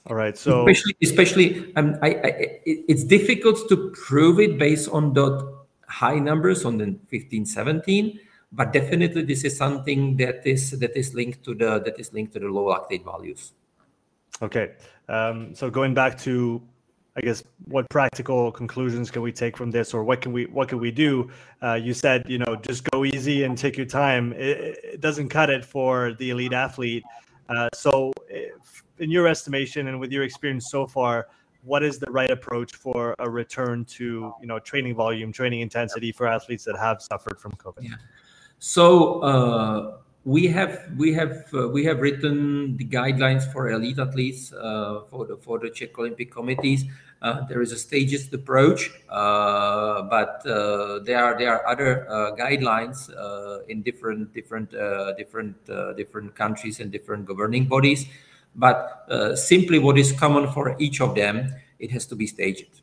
All 0.07 0.17
right. 0.17 0.35
So 0.39 0.67
especially, 0.67 0.97
especially, 1.03 1.77
um, 1.77 1.97
I, 2.01 2.09
I, 2.09 2.29
it, 2.65 2.85
it's 2.89 3.05
difficult 3.05 3.69
to 3.69 3.93
prove 3.93 4.41
it 4.41 4.59
based 4.59 4.89
on 4.89 5.13
the 5.13 5.59
high 5.87 6.19
numbers 6.19 6.65
on 6.65 6.79
the 6.79 6.97
15, 7.09 7.45
17, 7.45 8.19
but 8.53 8.73
definitely 8.73 9.25
this 9.25 9.45
is 9.45 9.59
something 9.59 10.17
that 10.17 10.47
is 10.47 10.71
that 10.71 10.97
is 10.97 11.13
linked 11.13 11.45
to 11.45 11.53
the 11.53 11.81
that 11.81 12.01
is 12.01 12.15
linked 12.15 12.33
to 12.33 12.39
the 12.39 12.49
low 12.49 12.73
lactate 12.73 13.05
values. 13.05 13.53
Okay. 14.41 14.73
Um, 15.07 15.55
so 15.55 15.69
going 15.69 15.93
back 15.93 16.17
to 16.21 16.63
I 17.19 17.21
guess 17.21 17.43
what 17.64 17.91
practical 17.91 18.53
conclusions 18.53 19.11
can 19.11 19.23
we 19.23 19.33
take 19.33 19.57
from 19.57 19.73
this, 19.73 19.93
or 19.93 20.05
what 20.05 20.21
can 20.21 20.33
we 20.33 20.47
what 20.47 20.69
can 20.69 20.79
we 20.79 20.93
do? 20.93 21.29
Uh, 21.61 21.75
you 21.75 21.93
said 21.93 22.23
you 22.29 22.39
know 22.39 22.55
just 22.62 22.89
go 22.93 23.05
easy 23.05 23.43
and 23.43 23.59
take 23.59 23.77
your 23.77 23.87
time. 23.87 24.33
It, 24.35 24.79
it 24.85 25.01
doesn't 25.01 25.29
cut 25.29 25.51
it 25.51 25.64
for 25.64 26.12
the 26.14 26.31
elite 26.31 26.53
athlete. 26.53 27.03
Uh, 27.49 27.69
so, 27.75 28.12
if, 28.29 28.85
in 28.99 29.11
your 29.11 29.27
estimation 29.27 29.89
and 29.89 29.99
with 29.99 30.12
your 30.12 30.23
experience 30.23 30.71
so 30.71 30.87
far, 30.87 31.27
what 31.64 31.83
is 31.83 31.99
the 31.99 32.11
right 32.12 32.31
approach 32.31 32.77
for 32.77 33.16
a 33.19 33.29
return 33.29 33.85
to 33.87 34.33
you 34.41 34.47
know 34.47 34.61
training 34.61 34.95
volume, 34.95 35.33
training 35.33 35.61
intensity 35.61 36.12
for 36.12 36.29
athletes 36.29 36.62
that 36.64 36.79
have 36.79 37.03
suffered 37.03 37.41
from 37.41 37.51
COVID? 37.53 37.83
Yeah. 37.83 37.97
So 38.61 39.21
uh, 39.23 39.97
we 40.29 40.47
have 40.47 40.85
we 40.99 41.14
have 41.14 41.47
uh, 41.55 41.68
we 41.68 41.87
have 41.87 42.01
written 42.01 42.76
the 42.76 42.85
guidelines 42.85 43.51
for 43.51 43.70
elite 43.70 43.99
athletes 43.99 44.53
uh, 44.53 45.01
for 45.09 45.24
the 45.24 45.39
for 45.39 45.59
the 45.59 45.70
Czech 45.70 45.99
Olympic 45.99 46.31
committees. 46.31 46.85
Uh, 47.22 47.47
there 47.49 47.62
is 47.62 47.72
a 47.72 47.79
staged 47.79 48.33
approach, 48.35 48.91
uh, 49.09 50.03
but 50.03 50.47
uh, 50.47 50.99
there 51.01 51.24
are 51.24 51.39
there 51.39 51.51
are 51.57 51.66
other 51.66 52.07
guidelines 52.39 53.09
in 53.68 53.81
different 53.81 54.35
different 54.35 54.70
different 55.16 55.57
different 55.97 56.35
countries 56.35 56.79
and 56.79 56.93
different 56.93 57.24
governing 57.24 57.64
bodies. 57.64 58.05
But 58.55 59.09
simply, 59.35 59.79
what 59.79 59.97
is 59.97 60.12
common 60.12 60.53
for 60.53 60.76
each 60.79 61.01
of 61.01 61.14
them, 61.14 61.55
it 61.79 61.91
has 61.91 62.05
to 62.07 62.16
be 62.16 62.26
staged, 62.26 62.83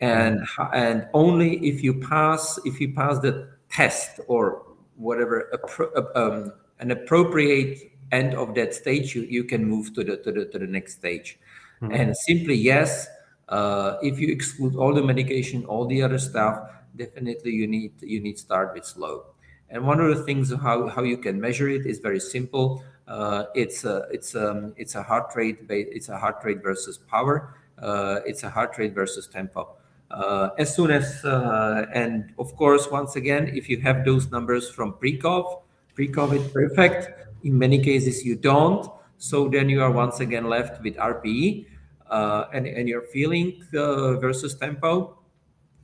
and 0.00 0.44
and 0.74 1.06
only 1.14 1.64
if 1.64 1.84
you 1.84 1.94
pass 1.94 2.58
if 2.64 2.80
you 2.80 2.92
pass 2.92 3.20
the 3.20 3.54
test 3.70 4.18
or 4.26 4.66
whatever 4.96 5.48
um, 6.14 6.52
an 6.82 6.90
appropriate 6.90 7.92
end 8.10 8.34
of 8.34 8.54
that 8.56 8.74
stage, 8.74 9.14
you, 9.14 9.22
you 9.22 9.44
can 9.44 9.64
move 9.64 9.94
to 9.94 10.04
the 10.04 10.16
to 10.18 10.30
the 10.32 10.44
to 10.46 10.58
the 10.58 10.66
next 10.66 10.94
stage. 10.94 11.38
Mm-hmm. 11.80 11.94
And 11.94 12.16
simply 12.16 12.54
yes, 12.54 13.08
uh, 13.48 13.96
if 14.02 14.18
you 14.18 14.28
exclude 14.28 14.76
all 14.76 14.92
the 14.92 15.02
medication, 15.02 15.64
all 15.64 15.86
the 15.86 16.02
other 16.02 16.18
stuff, 16.18 16.68
definitely 16.96 17.52
you 17.52 17.66
need 17.66 17.92
you 18.02 18.20
need 18.20 18.38
start 18.38 18.74
with 18.74 18.84
slow. 18.84 19.24
And 19.70 19.86
one 19.86 20.00
of 20.00 20.14
the 20.14 20.22
things 20.24 20.52
how, 20.52 20.88
how 20.88 21.02
you 21.02 21.16
can 21.16 21.40
measure 21.40 21.68
it 21.68 21.86
is 21.86 21.98
very 21.98 22.20
simple. 22.20 22.84
Uh, 23.08 23.44
it's 23.54 23.84
a 23.84 24.06
it's 24.10 24.34
um 24.34 24.74
it's 24.76 24.94
a 24.94 25.02
heart 25.02 25.32
rate 25.34 25.58
it's 25.68 26.08
a 26.08 26.18
heart 26.18 26.38
rate 26.44 26.62
versus 26.62 26.98
power. 26.98 27.56
Uh, 27.78 28.20
it's 28.26 28.42
a 28.42 28.50
heart 28.50 28.76
rate 28.78 28.94
versus 28.94 29.26
tempo. 29.26 29.76
Uh, 30.10 30.50
as 30.58 30.74
soon 30.76 30.90
as 30.90 31.24
uh, 31.24 31.86
and 31.94 32.34
of 32.38 32.54
course 32.56 32.90
once 32.90 33.16
again 33.16 33.48
if 33.54 33.68
you 33.68 33.80
have 33.80 34.04
those 34.04 34.30
numbers 34.30 34.68
from 34.68 34.92
pre-COVID, 34.92 35.61
pre-COVID 35.94 36.52
perfect. 36.52 37.28
In 37.44 37.58
many 37.58 37.78
cases 37.78 38.24
you 38.24 38.36
don't. 38.36 38.86
So 39.18 39.48
then 39.48 39.68
you 39.68 39.82
are 39.82 39.90
once 39.90 40.20
again 40.20 40.48
left 40.48 40.82
with 40.82 40.96
RPE 40.96 41.66
uh, 42.10 42.44
and, 42.52 42.66
and 42.66 42.88
you're 42.88 43.06
feeling 43.08 43.64
uh, 43.74 44.14
versus 44.18 44.54
tempo 44.54 45.18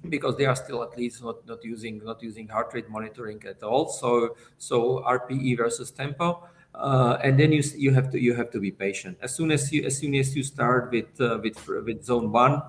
because 0.08 0.36
they 0.36 0.46
are 0.46 0.54
still 0.54 0.82
at 0.82 0.96
least 0.96 1.22
not, 1.22 1.46
not 1.46 1.64
using 1.64 2.04
not 2.04 2.22
using 2.22 2.46
heart 2.48 2.72
rate 2.74 2.88
monitoring 2.88 3.42
at 3.48 3.62
all. 3.62 3.88
So 3.88 4.36
so 4.58 5.02
RPE 5.06 5.56
versus 5.56 5.90
tempo. 5.90 6.48
Uh, 6.74 7.18
and 7.24 7.40
then 7.40 7.50
you 7.50 7.62
you 7.76 7.92
have 7.92 8.10
to 8.10 8.20
you 8.20 8.34
have 8.34 8.50
to 8.50 8.60
be 8.60 8.70
patient. 8.70 9.18
As 9.22 9.34
soon 9.34 9.50
as 9.50 9.72
you 9.72 9.84
as 9.84 9.98
soon 9.98 10.14
as 10.14 10.36
you 10.36 10.42
start 10.42 10.92
with 10.92 11.20
uh, 11.20 11.38
with 11.42 11.66
with 11.66 12.04
zone 12.04 12.30
one, 12.30 12.62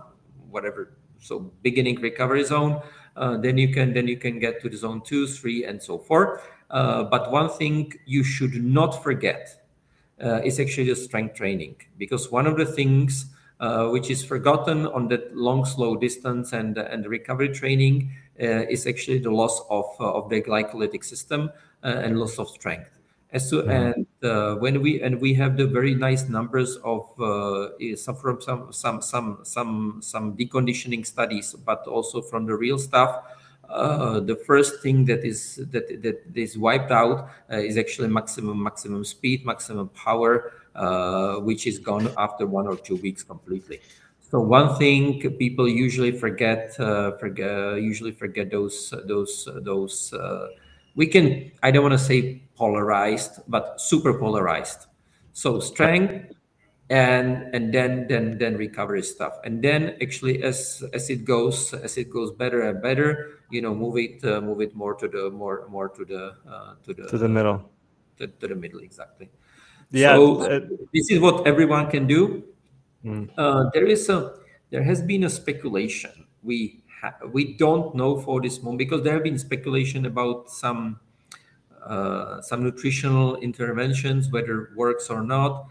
whatever, 0.49 0.93
so 1.19 1.51
beginning 1.61 1.99
recovery 2.01 2.43
zone, 2.43 2.81
uh, 3.15 3.37
then 3.37 3.57
you 3.57 3.73
can 3.73 3.93
then 3.93 4.07
you 4.07 4.17
can 4.17 4.39
get 4.39 4.61
to 4.61 4.69
the 4.69 4.77
zone 4.77 5.01
two, 5.05 5.27
three, 5.27 5.65
and 5.65 5.81
so 5.81 5.97
forth. 5.97 6.41
Uh, 6.69 7.03
but 7.03 7.31
one 7.31 7.49
thing 7.49 7.93
you 8.05 8.23
should 8.23 8.63
not 8.63 9.03
forget 9.03 9.59
uh, 10.23 10.41
is 10.43 10.59
actually 10.59 10.87
the 10.87 10.95
strength 10.95 11.35
training 11.35 11.75
because 11.97 12.31
one 12.31 12.45
of 12.45 12.57
the 12.57 12.65
things 12.65 13.25
uh, 13.59 13.87
which 13.89 14.09
is 14.09 14.23
forgotten 14.23 14.85
on 14.87 15.07
that 15.07 15.35
long 15.35 15.65
slow 15.65 15.95
distance 15.95 16.53
and 16.53 16.77
and 16.77 17.05
recovery 17.07 17.49
training 17.49 18.11
uh, 18.41 18.63
is 18.69 18.85
actually 18.85 19.19
the 19.19 19.31
loss 19.31 19.61
of 19.69 19.85
uh, 19.99 20.13
of 20.13 20.29
the 20.29 20.41
glycolytic 20.41 21.03
system 21.03 21.49
and 21.81 22.19
loss 22.19 22.37
of 22.37 22.49
strength 22.49 22.91
as 23.31 23.49
to, 23.49 23.57
mm-hmm. 23.57 23.69
and 24.21 24.61
when 24.61 24.81
we 24.81 25.01
and 25.01 25.19
we 25.19 25.33
have 25.33 25.57
the 25.57 25.65
very 25.65 25.95
nice 25.95 26.29
numbers 26.29 26.77
of 26.83 27.03
some 27.95 28.15
from 28.15 28.41
some 28.41 28.71
some 28.71 29.01
some 29.01 29.39
some 29.43 29.99
some 30.01 30.37
deconditioning 30.37 31.05
studies 31.05 31.55
but 31.65 31.87
also 31.87 32.21
from 32.21 32.45
the 32.45 32.53
real 32.53 32.77
stuff 32.77 33.23
uh, 33.69 34.19
the 34.19 34.35
first 34.35 34.81
thing 34.81 35.05
that 35.05 35.23
is 35.23 35.55
that 35.71 36.01
that 36.01 36.21
is 36.35 36.57
wiped 36.57 36.91
out 36.91 37.29
uh, 37.51 37.57
is 37.57 37.77
actually 37.77 38.07
maximum 38.07 38.61
maximum 38.61 39.03
speed, 39.05 39.45
maximum 39.45 39.89
power, 39.89 40.53
uh, 40.75 41.35
which 41.35 41.67
is 41.67 41.79
gone 41.79 42.11
after 42.17 42.45
one 42.45 42.67
or 42.67 42.75
two 42.75 42.95
weeks 42.97 43.23
completely. 43.23 43.79
So 44.31 44.39
one 44.39 44.77
thing 44.77 45.21
people 45.37 45.67
usually 45.67 46.11
forget, 46.11 46.79
uh, 46.79 47.17
forget 47.17 47.81
usually 47.81 48.11
forget 48.11 48.51
those 48.51 48.93
those 49.05 49.47
those. 49.61 50.13
Uh, 50.13 50.49
we 50.95 51.07
can 51.07 51.51
I 51.63 51.71
don't 51.71 51.83
want 51.83 51.93
to 51.93 52.03
say 52.03 52.41
polarized, 52.55 53.39
but 53.47 53.79
super 53.81 54.13
polarized. 54.13 54.87
So 55.33 55.59
strength, 55.59 56.28
and 56.89 57.53
and 57.53 57.73
then 57.73 58.07
then 58.07 58.37
then 58.37 58.57
recovery 58.57 59.03
stuff. 59.03 59.37
And 59.43 59.61
then 59.61 59.95
actually 60.01 60.43
as 60.43 60.83
as 60.93 61.09
it 61.09 61.23
goes 61.23 61.73
as 61.73 61.97
it 61.97 62.09
goes 62.09 62.31
better 62.31 62.61
and 62.61 62.81
better 62.81 63.39
you 63.51 63.61
know 63.61 63.75
move 63.75 63.97
it 63.97 64.23
uh, 64.25 64.41
move 64.41 64.61
it 64.61 64.75
more 64.75 64.95
to 64.95 65.07
the 65.07 65.29
more 65.29 65.67
more 65.69 65.89
to 65.89 66.03
the 66.05 66.33
uh, 66.49 66.73
to 66.83 66.93
the 66.93 67.07
to 67.07 67.17
the 67.17 67.29
middle. 67.29 67.69
to, 68.17 68.27
to 68.27 68.47
the 68.47 68.55
middle 68.55 68.79
exactly. 68.79 69.29
Yeah 69.91 70.15
so 70.15 70.41
uh, 70.41 70.59
this 70.93 71.11
is 71.11 71.19
what 71.19 71.45
everyone 71.45 71.89
can 71.89 72.07
do. 72.07 72.43
Mm. 73.05 73.29
uh, 73.37 73.69
there 73.73 73.85
is 73.85 74.09
a 74.09 74.33
there 74.71 74.83
has 74.83 75.01
been 75.01 75.23
a 75.23 75.29
speculation. 75.29 76.25
We 76.43 76.83
ha- 77.01 77.15
we 77.31 77.53
don't 77.53 77.93
know 77.95 78.19
for 78.19 78.41
this 78.41 78.61
moment 78.61 78.79
because 78.79 79.03
there 79.03 79.13
have 79.13 79.23
been 79.23 79.37
speculation 79.37 80.05
about 80.05 80.49
some 80.49 80.99
uh, 81.85 82.41
some 82.41 82.63
nutritional 82.63 83.37
interventions 83.37 84.31
whether 84.31 84.71
works 84.75 85.09
or 85.09 85.21
not 85.21 85.69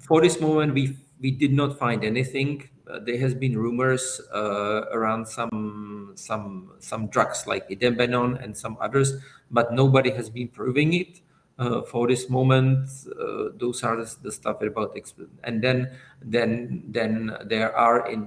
for 0.00 0.20
this 0.20 0.40
moment, 0.40 0.74
we 0.74 0.96
we 1.20 1.30
did 1.30 1.52
not 1.52 1.78
find 1.78 2.04
anything. 2.04 2.68
Uh, 2.90 2.98
there 2.98 3.18
has 3.18 3.32
been 3.32 3.56
rumors 3.56 4.20
uh, 4.34 4.82
around 4.92 5.26
some 5.26 6.12
some 6.16 6.72
some 6.80 7.06
drugs 7.08 7.46
like 7.46 7.68
idebenone 7.70 8.42
and 8.42 8.56
some 8.56 8.76
others, 8.80 9.14
but 9.50 9.72
nobody 9.72 10.10
has 10.10 10.28
been 10.28 10.48
proving 10.48 10.92
it. 10.92 11.20
Uh, 11.58 11.82
for 11.82 12.08
this 12.08 12.28
moment, 12.28 12.88
uh, 13.06 13.50
those 13.54 13.84
are 13.84 13.96
the, 13.96 14.32
stuff 14.32 14.60
about 14.62 14.96
and 15.44 15.62
then 15.62 15.96
then 16.20 16.82
then 16.88 17.36
there 17.44 17.76
are 17.76 18.10
in 18.10 18.26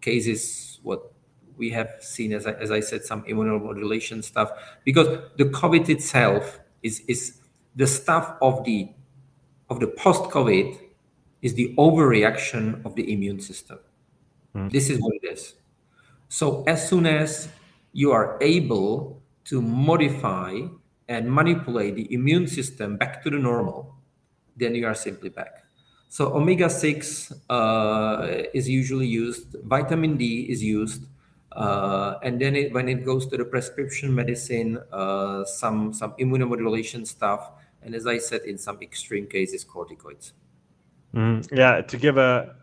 cases 0.00 0.80
what 0.82 1.12
we 1.56 1.70
have 1.70 1.90
seen 2.00 2.32
as 2.32 2.46
I, 2.46 2.52
as 2.52 2.70
I 2.70 2.80
said 2.80 3.04
some 3.04 3.22
immunomodulation 3.24 4.24
stuff 4.24 4.50
because 4.84 5.06
the 5.36 5.44
COVID 5.44 5.88
itself 5.88 6.58
is 6.82 7.00
is 7.06 7.40
the 7.76 7.86
stuff 7.86 8.34
of 8.40 8.64
the 8.64 8.88
of 9.70 9.80
the 9.80 9.86
post-COVID 9.86 10.78
is 11.42 11.54
the 11.54 11.74
overreaction 11.76 12.84
of 12.84 12.94
the 12.94 13.12
immune 13.12 13.40
system. 13.40 13.78
Mm. 14.54 14.70
This 14.72 14.90
is 14.90 14.98
what 15.00 15.14
it 15.22 15.32
is. 15.32 15.54
So 16.28 16.64
as 16.66 16.88
soon 16.88 17.06
as 17.06 17.48
you 17.92 18.12
are 18.12 18.38
able 18.40 19.22
to 19.44 19.62
modify 19.62 20.60
and 21.08 21.32
manipulate 21.32 21.94
the 21.94 22.12
immune 22.12 22.46
system 22.46 22.96
back 22.96 23.22
to 23.24 23.30
the 23.30 23.38
normal, 23.38 23.94
then 24.56 24.74
you 24.74 24.86
are 24.86 24.94
simply 24.94 25.30
back. 25.30 25.64
So 26.08 26.34
omega 26.34 26.68
six 26.70 27.32
uh, 27.50 28.26
is 28.54 28.68
usually 28.68 29.06
used. 29.06 29.56
Vitamin 29.64 30.16
D 30.16 30.46
is 30.48 30.62
used, 30.62 31.04
uh, 31.52 32.14
and 32.22 32.40
then 32.40 32.56
it, 32.56 32.72
when 32.72 32.88
it 32.88 33.04
goes 33.04 33.26
to 33.26 33.36
the 33.36 33.44
prescription 33.44 34.14
medicine, 34.14 34.78
uh, 34.90 35.44
some 35.44 35.92
some 35.92 36.12
immunomodulation 36.18 37.06
stuff 37.06 37.52
and 37.82 37.94
as 37.94 38.06
I 38.06 38.18
said, 38.18 38.42
in 38.42 38.58
some 38.58 38.78
extreme 38.82 39.26
cases, 39.26 39.64
corticoids. 39.64 40.32
Mm, 41.14 41.48
yeah, 41.56 41.80
to 41.80 41.96
give 41.96 42.18
a 42.18 42.54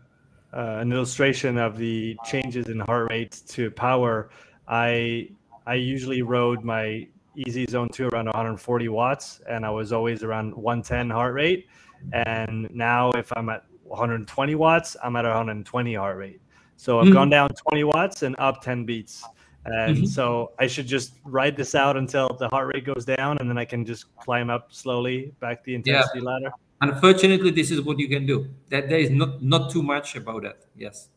uh, 0.52 0.78
an 0.80 0.92
illustration 0.92 1.58
of 1.58 1.76
the 1.76 2.16
changes 2.24 2.68
in 2.68 2.80
heart 2.80 3.10
rate 3.10 3.42
to 3.48 3.70
power, 3.70 4.30
I 4.68 5.30
I 5.66 5.74
usually 5.74 6.22
rode 6.22 6.64
my 6.64 7.08
easy 7.36 7.66
zone 7.68 7.88
two 7.88 8.08
around 8.08 8.26
140 8.26 8.88
watts, 8.88 9.40
and 9.48 9.66
I 9.66 9.70
was 9.70 9.92
always 9.92 10.22
around 10.22 10.54
110 10.54 11.10
heart 11.10 11.34
rate. 11.34 11.66
And 12.12 12.68
now, 12.74 13.10
if 13.12 13.32
I'm 13.36 13.48
at 13.48 13.64
120 13.82 14.54
watts, 14.54 14.96
I'm 15.02 15.16
at 15.16 15.24
120 15.24 15.94
heart 15.94 16.16
rate. 16.16 16.40
So 16.76 16.98
I've 16.98 17.06
mm-hmm. 17.06 17.14
gone 17.14 17.30
down 17.30 17.48
20 17.48 17.84
watts 17.84 18.22
and 18.22 18.36
up 18.38 18.62
10 18.62 18.84
beats. 18.84 19.24
And 19.66 19.96
mm-hmm. 19.96 20.06
so 20.06 20.52
I 20.58 20.66
should 20.66 20.86
just 20.86 21.14
ride 21.24 21.56
this 21.56 21.74
out 21.74 21.96
until 21.96 22.28
the 22.38 22.48
heart 22.48 22.72
rate 22.74 22.84
goes 22.84 23.04
down, 23.04 23.38
and 23.38 23.48
then 23.50 23.58
I 23.58 23.64
can 23.64 23.84
just 23.84 24.14
climb 24.16 24.50
up 24.50 24.72
slowly 24.72 25.32
back 25.40 25.64
the 25.64 25.74
intensity 25.74 26.20
yeah. 26.20 26.30
ladder. 26.30 26.50
Unfortunately, 26.80 27.50
this 27.50 27.70
is 27.70 27.80
what 27.80 27.98
you 27.98 28.08
can 28.08 28.26
do. 28.26 28.48
That 28.68 28.88
there 28.88 28.98
is 28.98 29.10
not 29.10 29.42
not 29.42 29.70
too 29.70 29.82
much 29.82 30.16
about 30.16 30.42
that. 30.42 30.58
Yes. 30.76 31.08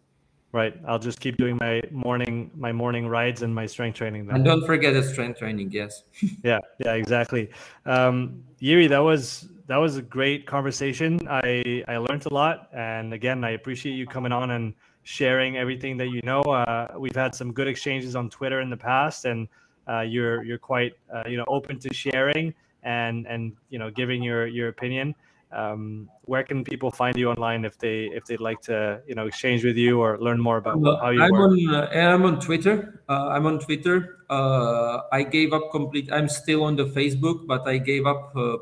Right. 0.51 0.73
I'll 0.87 0.99
just 0.99 1.19
keep 1.19 1.37
doing 1.37 1.57
my 1.57 1.81
morning 1.91 2.49
my 2.55 2.71
morning 2.71 3.07
rides 3.07 3.43
and 3.43 3.53
my 3.53 3.67
strength 3.67 3.97
training. 3.97 4.25
Then. 4.25 4.37
And 4.37 4.45
don't 4.45 4.65
forget 4.65 4.93
the 4.93 5.03
strength 5.03 5.39
training. 5.39 5.71
Yes. 5.71 6.03
yeah. 6.43 6.59
Yeah. 6.79 6.93
Exactly. 6.93 7.49
Um, 7.85 8.43
Yuri, 8.59 8.87
that 8.87 8.99
was 8.99 9.47
that 9.67 9.77
was 9.77 9.97
a 9.97 10.01
great 10.01 10.47
conversation. 10.47 11.19
I 11.29 11.83
I 11.87 11.97
learned 11.97 12.25
a 12.25 12.33
lot, 12.33 12.69
and 12.73 13.13
again, 13.13 13.43
I 13.43 13.51
appreciate 13.51 13.93
you 13.93 14.07
coming 14.07 14.31
on 14.31 14.51
and 14.51 14.73
sharing 15.09 15.57
everything 15.57 15.97
that 15.97 16.09
you 16.09 16.21
know. 16.21 16.41
Uh, 16.41 16.87
we've 16.97 17.15
had 17.15 17.33
some 17.33 17.51
good 17.51 17.67
exchanges 17.67 18.15
on 18.15 18.29
Twitter 18.29 18.61
in 18.61 18.69
the 18.69 18.77
past, 18.77 19.25
and 19.25 19.47
uh, 19.89 20.01
you're 20.01 20.43
you're 20.43 20.59
quite 20.59 20.93
uh, 21.13 21.23
you 21.27 21.35
know 21.35 21.45
open 21.47 21.79
to 21.79 21.91
sharing 21.91 22.53
and 22.83 23.25
and 23.25 23.57
you 23.71 23.79
know 23.79 23.89
giving 23.89 24.21
your 24.21 24.45
your 24.45 24.69
opinion. 24.69 25.15
Um, 25.51 26.07
where 26.29 26.43
can 26.43 26.63
people 26.63 26.91
find 26.91 27.17
you 27.17 27.31
online 27.31 27.65
if 27.65 27.75
they 27.79 28.05
if 28.13 28.23
they'd 28.25 28.39
like 28.39 28.61
to 28.69 29.01
you 29.07 29.15
know 29.15 29.25
exchange 29.25 29.65
with 29.65 29.77
you 29.77 29.99
or 29.99 30.19
learn 30.19 30.39
more 30.39 30.57
about 30.57 30.79
well, 30.79 30.97
how 31.01 31.09
you 31.09 31.23
I'm 31.23 31.31
work? 31.31 31.57
On, 31.57 31.73
uh, 31.73 31.89
I'm 31.89 32.23
on 32.23 32.39
Twitter. 32.39 33.01
Uh, 33.09 33.33
I'm 33.33 33.47
on 33.47 33.57
Twitter. 33.57 34.21
Uh, 34.29 35.09
I 35.11 35.23
gave 35.23 35.53
up 35.53 35.71
complete. 35.71 36.13
I'm 36.13 36.29
still 36.29 36.63
on 36.63 36.75
the 36.75 36.85
Facebook, 36.85 37.47
but 37.47 37.67
I 37.67 37.79
gave 37.79 38.05
up 38.05 38.31
uh, 38.37 38.61